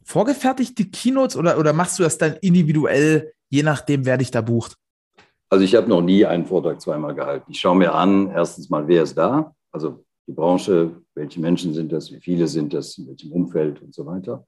vorgefertigte 0.04 0.86
Keynotes 0.86 1.36
oder, 1.36 1.58
oder 1.58 1.74
machst 1.74 2.00
du 2.00 2.04
das 2.04 2.18
dann 2.18 2.38
individuell, 2.42 3.34
je 3.50 3.64
nachdem, 3.64 4.06
wer 4.06 4.18
dich 4.18 4.32
da 4.32 4.42
bucht? 4.42 4.78
Also 5.52 5.66
ich 5.66 5.76
habe 5.76 5.90
noch 5.90 6.02
nie 6.02 6.26
einen 6.26 6.46
Vortrag 6.46 6.80
zweimal 6.80 7.14
gehalten. 7.14 7.52
Ich 7.52 7.60
schaue 7.60 7.76
mir 7.76 7.94
an, 7.94 8.32
erstens 8.32 8.70
mal, 8.70 8.88
wer 8.88 9.04
ist 9.04 9.18
da, 9.18 9.54
also 9.74 10.06
die 10.26 10.32
Branche, 10.32 11.02
welche 11.14 11.42
Menschen 11.42 11.74
sind 11.74 11.92
das, 11.92 12.10
wie 12.10 12.22
viele 12.22 12.48
sind 12.48 12.74
das, 12.74 12.98
in 12.98 13.10
welchem 13.10 13.34
Umfeld 13.34 13.82
und 13.82 13.94
so 13.94 14.06
weiter. 14.06 14.48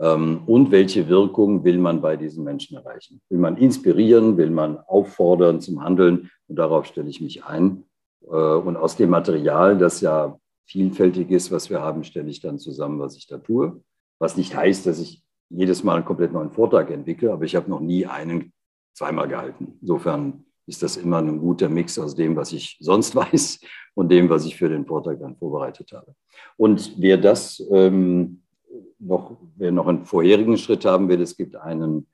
Ähm, 0.00 0.44
und 0.46 0.70
welche 0.70 1.06
Wirkung 1.08 1.64
will 1.64 1.76
man 1.76 2.00
bei 2.00 2.16
diesen 2.16 2.44
Menschen 2.44 2.78
erreichen? 2.78 3.20
Will 3.28 3.38
man 3.38 3.58
inspirieren, 3.58 4.38
will 4.38 4.48
man 4.48 4.78
auffordern 4.78 5.60
zum 5.60 5.84
Handeln? 5.84 6.30
Und 6.46 6.56
darauf 6.56 6.86
stelle 6.86 7.10
ich 7.10 7.20
mich 7.20 7.44
ein. 7.44 7.84
Äh, 8.22 8.30
und 8.30 8.78
aus 8.78 8.96
dem 8.96 9.10
Material, 9.10 9.76
das 9.76 10.00
ja 10.00 10.38
vielfältig 10.64 11.30
ist, 11.30 11.52
was 11.52 11.68
wir 11.68 11.82
haben, 11.82 12.04
stelle 12.04 12.30
ich 12.30 12.40
dann 12.40 12.58
zusammen, 12.58 13.00
was 13.00 13.18
ich 13.18 13.26
da 13.26 13.36
tue. 13.36 13.82
Was 14.18 14.38
nicht 14.38 14.56
heißt, 14.56 14.86
dass 14.86 14.98
ich 14.98 15.22
jedes 15.50 15.84
Mal 15.84 15.96
einen 15.96 16.04
komplett 16.06 16.32
neuen 16.32 16.52
Vortrag 16.52 16.90
entwickle, 16.90 17.34
aber 17.34 17.44
ich 17.44 17.54
habe 17.54 17.68
noch 17.68 17.80
nie 17.80 18.06
einen 18.06 18.54
zweimal 18.98 19.28
gehalten. 19.28 19.78
Insofern 19.80 20.44
ist 20.66 20.82
das 20.82 20.96
immer 20.96 21.18
ein 21.18 21.38
guter 21.38 21.68
Mix 21.68 21.98
aus 21.98 22.14
dem, 22.14 22.36
was 22.36 22.52
ich 22.52 22.76
sonst 22.80 23.14
weiß 23.22 23.60
und 23.94 24.10
dem, 24.10 24.28
was 24.28 24.44
ich 24.44 24.56
für 24.56 24.68
den 24.68 24.84
Vortrag 24.86 25.20
dann 25.20 25.36
vorbereitet 25.36 25.92
habe. 25.92 26.14
Und 26.56 26.94
wer 26.98 27.16
das 27.16 27.62
ähm, 27.70 28.42
noch, 28.98 29.36
wer 29.56 29.72
noch 29.72 29.86
einen 29.86 30.04
vorherigen 30.04 30.56
Schritt 30.58 30.84
haben 30.84 31.08
will, 31.08 31.22
es 31.22 31.36
gibt 31.36 31.56
einen 31.56 32.06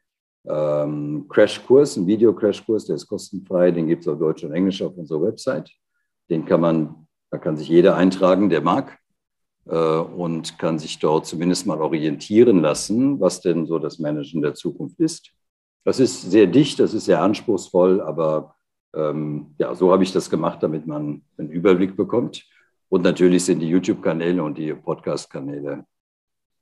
ähm, 0.46 1.26
Crashkurs, 1.28 1.96
einen 1.96 2.06
Video-Crashkurs, 2.06 2.84
der 2.84 2.96
ist 2.96 3.08
kostenfrei, 3.08 3.70
den 3.70 3.88
gibt 3.88 4.02
es 4.02 4.08
auf 4.08 4.18
Deutsch 4.18 4.44
und 4.44 4.52
Englisch 4.52 4.82
auf 4.82 4.96
unserer 4.96 5.22
Website. 5.22 5.70
Den 6.28 6.44
kann 6.44 6.60
man, 6.60 7.06
da 7.30 7.38
kann 7.38 7.56
sich 7.56 7.68
jeder 7.68 7.96
eintragen, 7.96 8.50
der 8.50 8.60
mag 8.60 8.98
äh, 9.66 9.98
und 9.98 10.58
kann 10.58 10.78
sich 10.78 10.98
dort 10.98 11.26
zumindest 11.26 11.66
mal 11.66 11.80
orientieren 11.80 12.60
lassen, 12.60 13.20
was 13.20 13.40
denn 13.40 13.66
so 13.66 13.78
das 13.78 13.98
Managen 13.98 14.42
der 14.42 14.54
Zukunft 14.54 15.00
ist. 15.00 15.32
Das 15.84 16.00
ist 16.00 16.30
sehr 16.30 16.46
dicht, 16.46 16.80
das 16.80 16.94
ist 16.94 17.04
sehr 17.04 17.20
anspruchsvoll, 17.20 18.00
aber 18.00 18.56
ähm, 18.94 19.54
ja, 19.58 19.74
so 19.74 19.92
habe 19.92 20.02
ich 20.02 20.12
das 20.12 20.30
gemacht, 20.30 20.62
damit 20.62 20.86
man 20.86 21.22
einen 21.36 21.50
Überblick 21.50 21.96
bekommt. 21.96 22.44
Und 22.88 23.02
natürlich 23.02 23.44
sind 23.44 23.60
die 23.60 23.68
YouTube-Kanäle 23.68 24.42
und 24.42 24.56
die 24.56 24.72
Podcast-Kanäle 24.72 25.84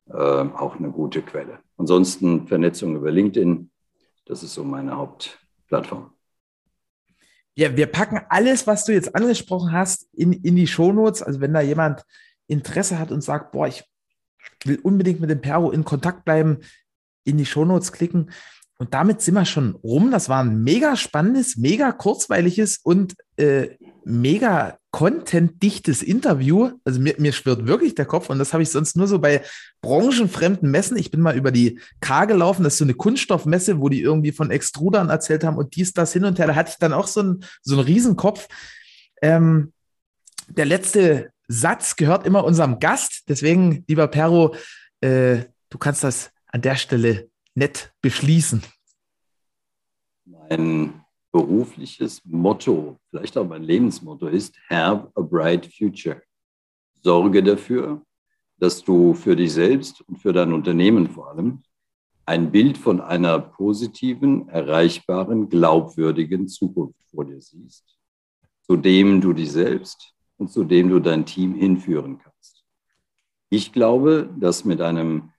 äh, 0.09 0.15
auch 0.15 0.77
eine 0.77 0.91
gute 0.91 1.23
Quelle. 1.23 1.61
Ansonsten 1.77 2.47
Vernetzung 2.47 2.97
über 2.97 3.11
LinkedIn, 3.11 3.71
das 4.27 4.43
ist 4.43 4.55
so 4.55 4.65
meine 4.65 4.97
Hauptplattform. 4.97 6.11
Ja, 7.55 7.77
wir 7.77 7.87
packen 7.87 8.21
alles, 8.31 8.67
was 8.67 8.85
du 8.87 8.93
jetzt 8.93 9.15
angesprochen 9.15 9.73
hast, 9.73 10.09
in, 10.15 10.33
in 10.33 10.57
die 10.57 10.67
Shownotes. 10.67 11.23
Also 11.23 11.41
wenn 11.41 11.53
da 11.53 11.61
jemand 11.61 12.03
Interesse 12.47 12.99
hat 12.99 13.13
und 13.13 13.21
sagt, 13.21 13.53
boah, 13.53 13.67
ich 13.67 13.85
will 14.65 14.79
unbedingt 14.83 15.21
mit 15.21 15.31
dem 15.31 15.41
Perro 15.41 15.71
in 15.71 15.85
Kontakt 15.85 16.25
bleiben, 16.25 16.61
in 17.25 17.37
die 17.37 17.47
Shownotes 17.47 17.93
klicken. 17.93 18.31
Und 18.83 18.93
damit 18.95 19.21
sind 19.21 19.35
wir 19.35 19.45
schon 19.45 19.77
rum. 19.77 20.11
Das 20.11 20.29
war 20.29 20.43
ein 20.43 20.65
mega 20.65 20.97
spannendes, 20.97 21.57
mega 21.57 21.93
kurzweiliges 21.93 22.81
und 22.83 23.15
äh, 23.37 23.77
mega 24.05 24.77
contentdichtes 24.91 26.03
Interview. 26.03 26.73
Also 26.85 26.99
mir, 26.99 27.15
mir 27.19 27.33
schwirrt 27.33 27.69
wirklich 27.69 27.95
der 27.95 28.07
Kopf 28.07 28.29
und 28.29 28.41
das 28.41 28.53
habe 28.53 28.65
ich 28.65 28.71
sonst 28.71 28.97
nur 28.97 29.07
so 29.07 29.21
bei 29.21 29.43
branchenfremden 29.83 30.69
Messen. 30.69 30.97
Ich 30.97 31.13
bin 31.13 31.21
mal 31.21 31.37
über 31.37 31.53
die 31.53 31.79
K 32.01 32.25
gelaufen, 32.25 32.65
das 32.65 32.73
ist 32.73 32.79
so 32.79 32.85
eine 32.85 32.95
Kunststoffmesse, 32.95 33.79
wo 33.79 33.89
die 33.89 34.03
irgendwie 34.03 34.33
von 34.33 34.51
Extrudern 34.51 35.11
erzählt 35.11 35.45
haben 35.45 35.59
und 35.59 35.77
dies, 35.77 35.93
das 35.93 36.13
hin 36.13 36.25
und 36.25 36.41
her. 36.41 36.49
Da 36.49 36.57
hatte 36.57 36.73
ich 36.73 36.79
dann 36.79 36.93
auch 36.93 37.07
so 37.07 37.21
einen, 37.21 37.45
so 37.63 37.77
einen 37.77 37.85
Riesenkopf. 37.85 38.49
Ähm, 39.23 39.73
der 40.49 40.67
letzte 40.67 41.31
Satz 41.47 41.95
gehört 41.95 42.27
immer 42.27 42.43
unserem 42.43 42.81
Gast. 42.81 43.29
Deswegen, 43.29 43.85
lieber 43.87 44.09
Perro, 44.09 44.57
äh, 45.03 45.45
du 45.71 45.79
kannst 45.79 46.03
das 46.03 46.33
an 46.49 46.63
der 46.63 46.75
Stelle 46.75 47.31
nett 47.55 47.93
beschließen. 48.01 48.63
Mein 50.25 51.05
berufliches 51.33 52.25
Motto, 52.25 52.99
vielleicht 53.11 53.37
auch 53.39 53.47
mein 53.47 53.63
Lebensmotto 53.63 54.29
ist 54.29 54.55
Have 54.69 55.11
a 55.15 55.23
bright 55.23 55.67
future. 55.67 56.23
Sorge 57.03 57.43
dafür, 57.43 58.05
dass 58.59 58.83
du 58.85 59.15
für 59.15 59.35
dich 59.35 59.53
selbst 59.53 60.03
und 60.03 60.19
für 60.19 60.33
dein 60.33 60.53
Unternehmen 60.53 61.09
vor 61.09 61.31
allem 61.31 61.63
ein 62.27 62.53
Bild 62.53 62.79
von 62.79 63.01
einer 63.01 63.41
positiven, 63.41 64.49
erreichbaren, 64.49 65.49
glaubwürdigen 65.49 66.47
Zukunft 66.47 67.03
vor 67.11 67.25
dir 67.25 67.41
siehst, 67.41 67.99
zu 68.63 68.77
dem 68.77 69.21
du 69.21 69.33
dich 69.33 69.51
selbst 69.51 70.15
und 70.37 70.49
zu 70.49 70.63
dem 70.65 70.89
du 70.89 71.01
dein 71.01 71.27
Team 71.27 71.55
hinführen 71.55 72.19
kannst. 72.19 72.65
Ich 73.51 73.73
glaube, 73.73 74.33
dass 74.39 74.65
mit 74.65 74.81
einem, 74.81 75.32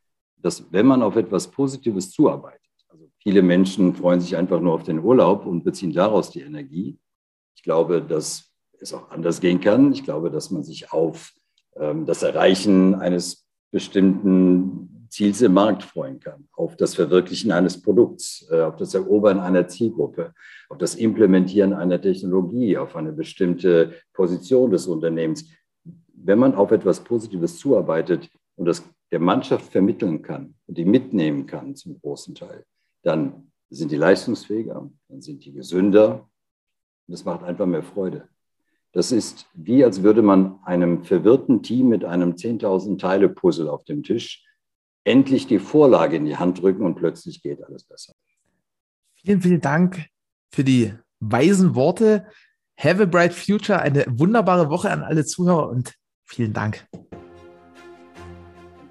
dass 0.43 0.71
wenn 0.71 0.85
man 0.85 1.01
auf 1.01 1.15
etwas 1.15 1.49
Positives 1.49 2.11
zuarbeitet, 2.11 2.61
also 2.89 3.09
viele 3.19 3.41
Menschen 3.41 3.95
freuen 3.95 4.21
sich 4.21 4.35
einfach 4.35 4.59
nur 4.59 4.73
auf 4.73 4.83
den 4.83 4.99
Urlaub 4.99 5.45
und 5.45 5.63
beziehen 5.63 5.93
daraus 5.93 6.29
die 6.29 6.41
Energie. 6.41 6.99
Ich 7.55 7.63
glaube, 7.63 8.01
dass 8.01 8.51
es 8.79 8.93
auch 8.93 9.09
anders 9.09 9.39
gehen 9.39 9.61
kann. 9.61 9.93
Ich 9.93 10.03
glaube, 10.03 10.29
dass 10.29 10.51
man 10.51 10.63
sich 10.63 10.91
auf 10.91 11.31
ähm, 11.75 12.05
das 12.05 12.23
Erreichen 12.23 12.95
eines 12.95 13.47
bestimmten 13.71 15.07
Ziels 15.09 15.41
im 15.41 15.53
Markt 15.53 15.83
freuen 15.83 16.19
kann, 16.19 16.47
auf 16.53 16.75
das 16.75 16.95
Verwirklichen 16.95 17.51
eines 17.51 17.81
Produkts, 17.81 18.47
äh, 18.51 18.61
auf 18.61 18.75
das 18.75 18.93
Erobern 18.95 19.39
einer 19.39 19.67
Zielgruppe, 19.67 20.33
auf 20.69 20.77
das 20.77 20.95
Implementieren 20.95 21.73
einer 21.73 22.01
Technologie, 22.01 22.77
auf 22.77 22.95
eine 22.95 23.13
bestimmte 23.13 23.93
Position 24.13 24.71
des 24.71 24.87
Unternehmens. 24.87 25.49
Wenn 26.15 26.39
man 26.39 26.55
auf 26.55 26.71
etwas 26.71 26.99
Positives 26.99 27.59
zuarbeitet 27.59 28.29
und 28.55 28.65
das 28.65 28.83
der 29.13 29.19
Mannschaft 29.19 29.71
vermitteln 29.71 30.23
kann 30.23 30.55
und 30.65 30.75
die 30.75 30.85
mitnehmen 30.85 31.45
kann 31.45 31.75
zum 31.75 32.01
großen 32.01 32.33
Teil, 32.33 32.65
dann 33.03 33.51
sind 33.69 33.91
die 33.91 33.95
leistungsfähiger, 33.95 34.89
dann 35.07 35.21
sind 35.21 35.45
die 35.45 35.53
gesünder 35.53 36.27
und 37.05 37.13
es 37.13 37.23
macht 37.23 37.43
einfach 37.43 37.67
mehr 37.67 37.83
Freude. 37.83 38.27
Das 38.91 39.11
ist 39.11 39.45
wie, 39.53 39.83
als 39.83 40.01
würde 40.01 40.23
man 40.23 40.59
einem 40.63 41.03
verwirrten 41.03 41.61
Team 41.61 41.89
mit 41.89 42.03
einem 42.03 42.31
10.000 42.31 42.97
Teile 42.97 43.29
Puzzle 43.29 43.69
auf 43.69 43.83
dem 43.83 44.01
Tisch 44.01 44.43
endlich 45.03 45.45
die 45.45 45.59
Vorlage 45.59 46.15
in 46.15 46.25
die 46.25 46.37
Hand 46.37 46.63
drücken 46.63 46.83
und 46.83 46.95
plötzlich 46.95 47.43
geht 47.43 47.63
alles 47.63 47.83
besser. 47.83 48.13
Vielen, 49.13 49.41
vielen 49.41 49.61
Dank 49.61 50.07
für 50.51 50.63
die 50.63 50.91
weisen 51.19 51.75
Worte. 51.75 52.25
Have 52.79 52.99
a 52.99 53.05
bright 53.05 53.33
future. 53.33 53.79
Eine 53.79 54.05
wunderbare 54.07 54.71
Woche 54.71 54.89
an 54.89 55.03
alle 55.03 55.23
Zuhörer 55.23 55.69
und 55.69 55.93
vielen 56.23 56.53
Dank. 56.53 56.87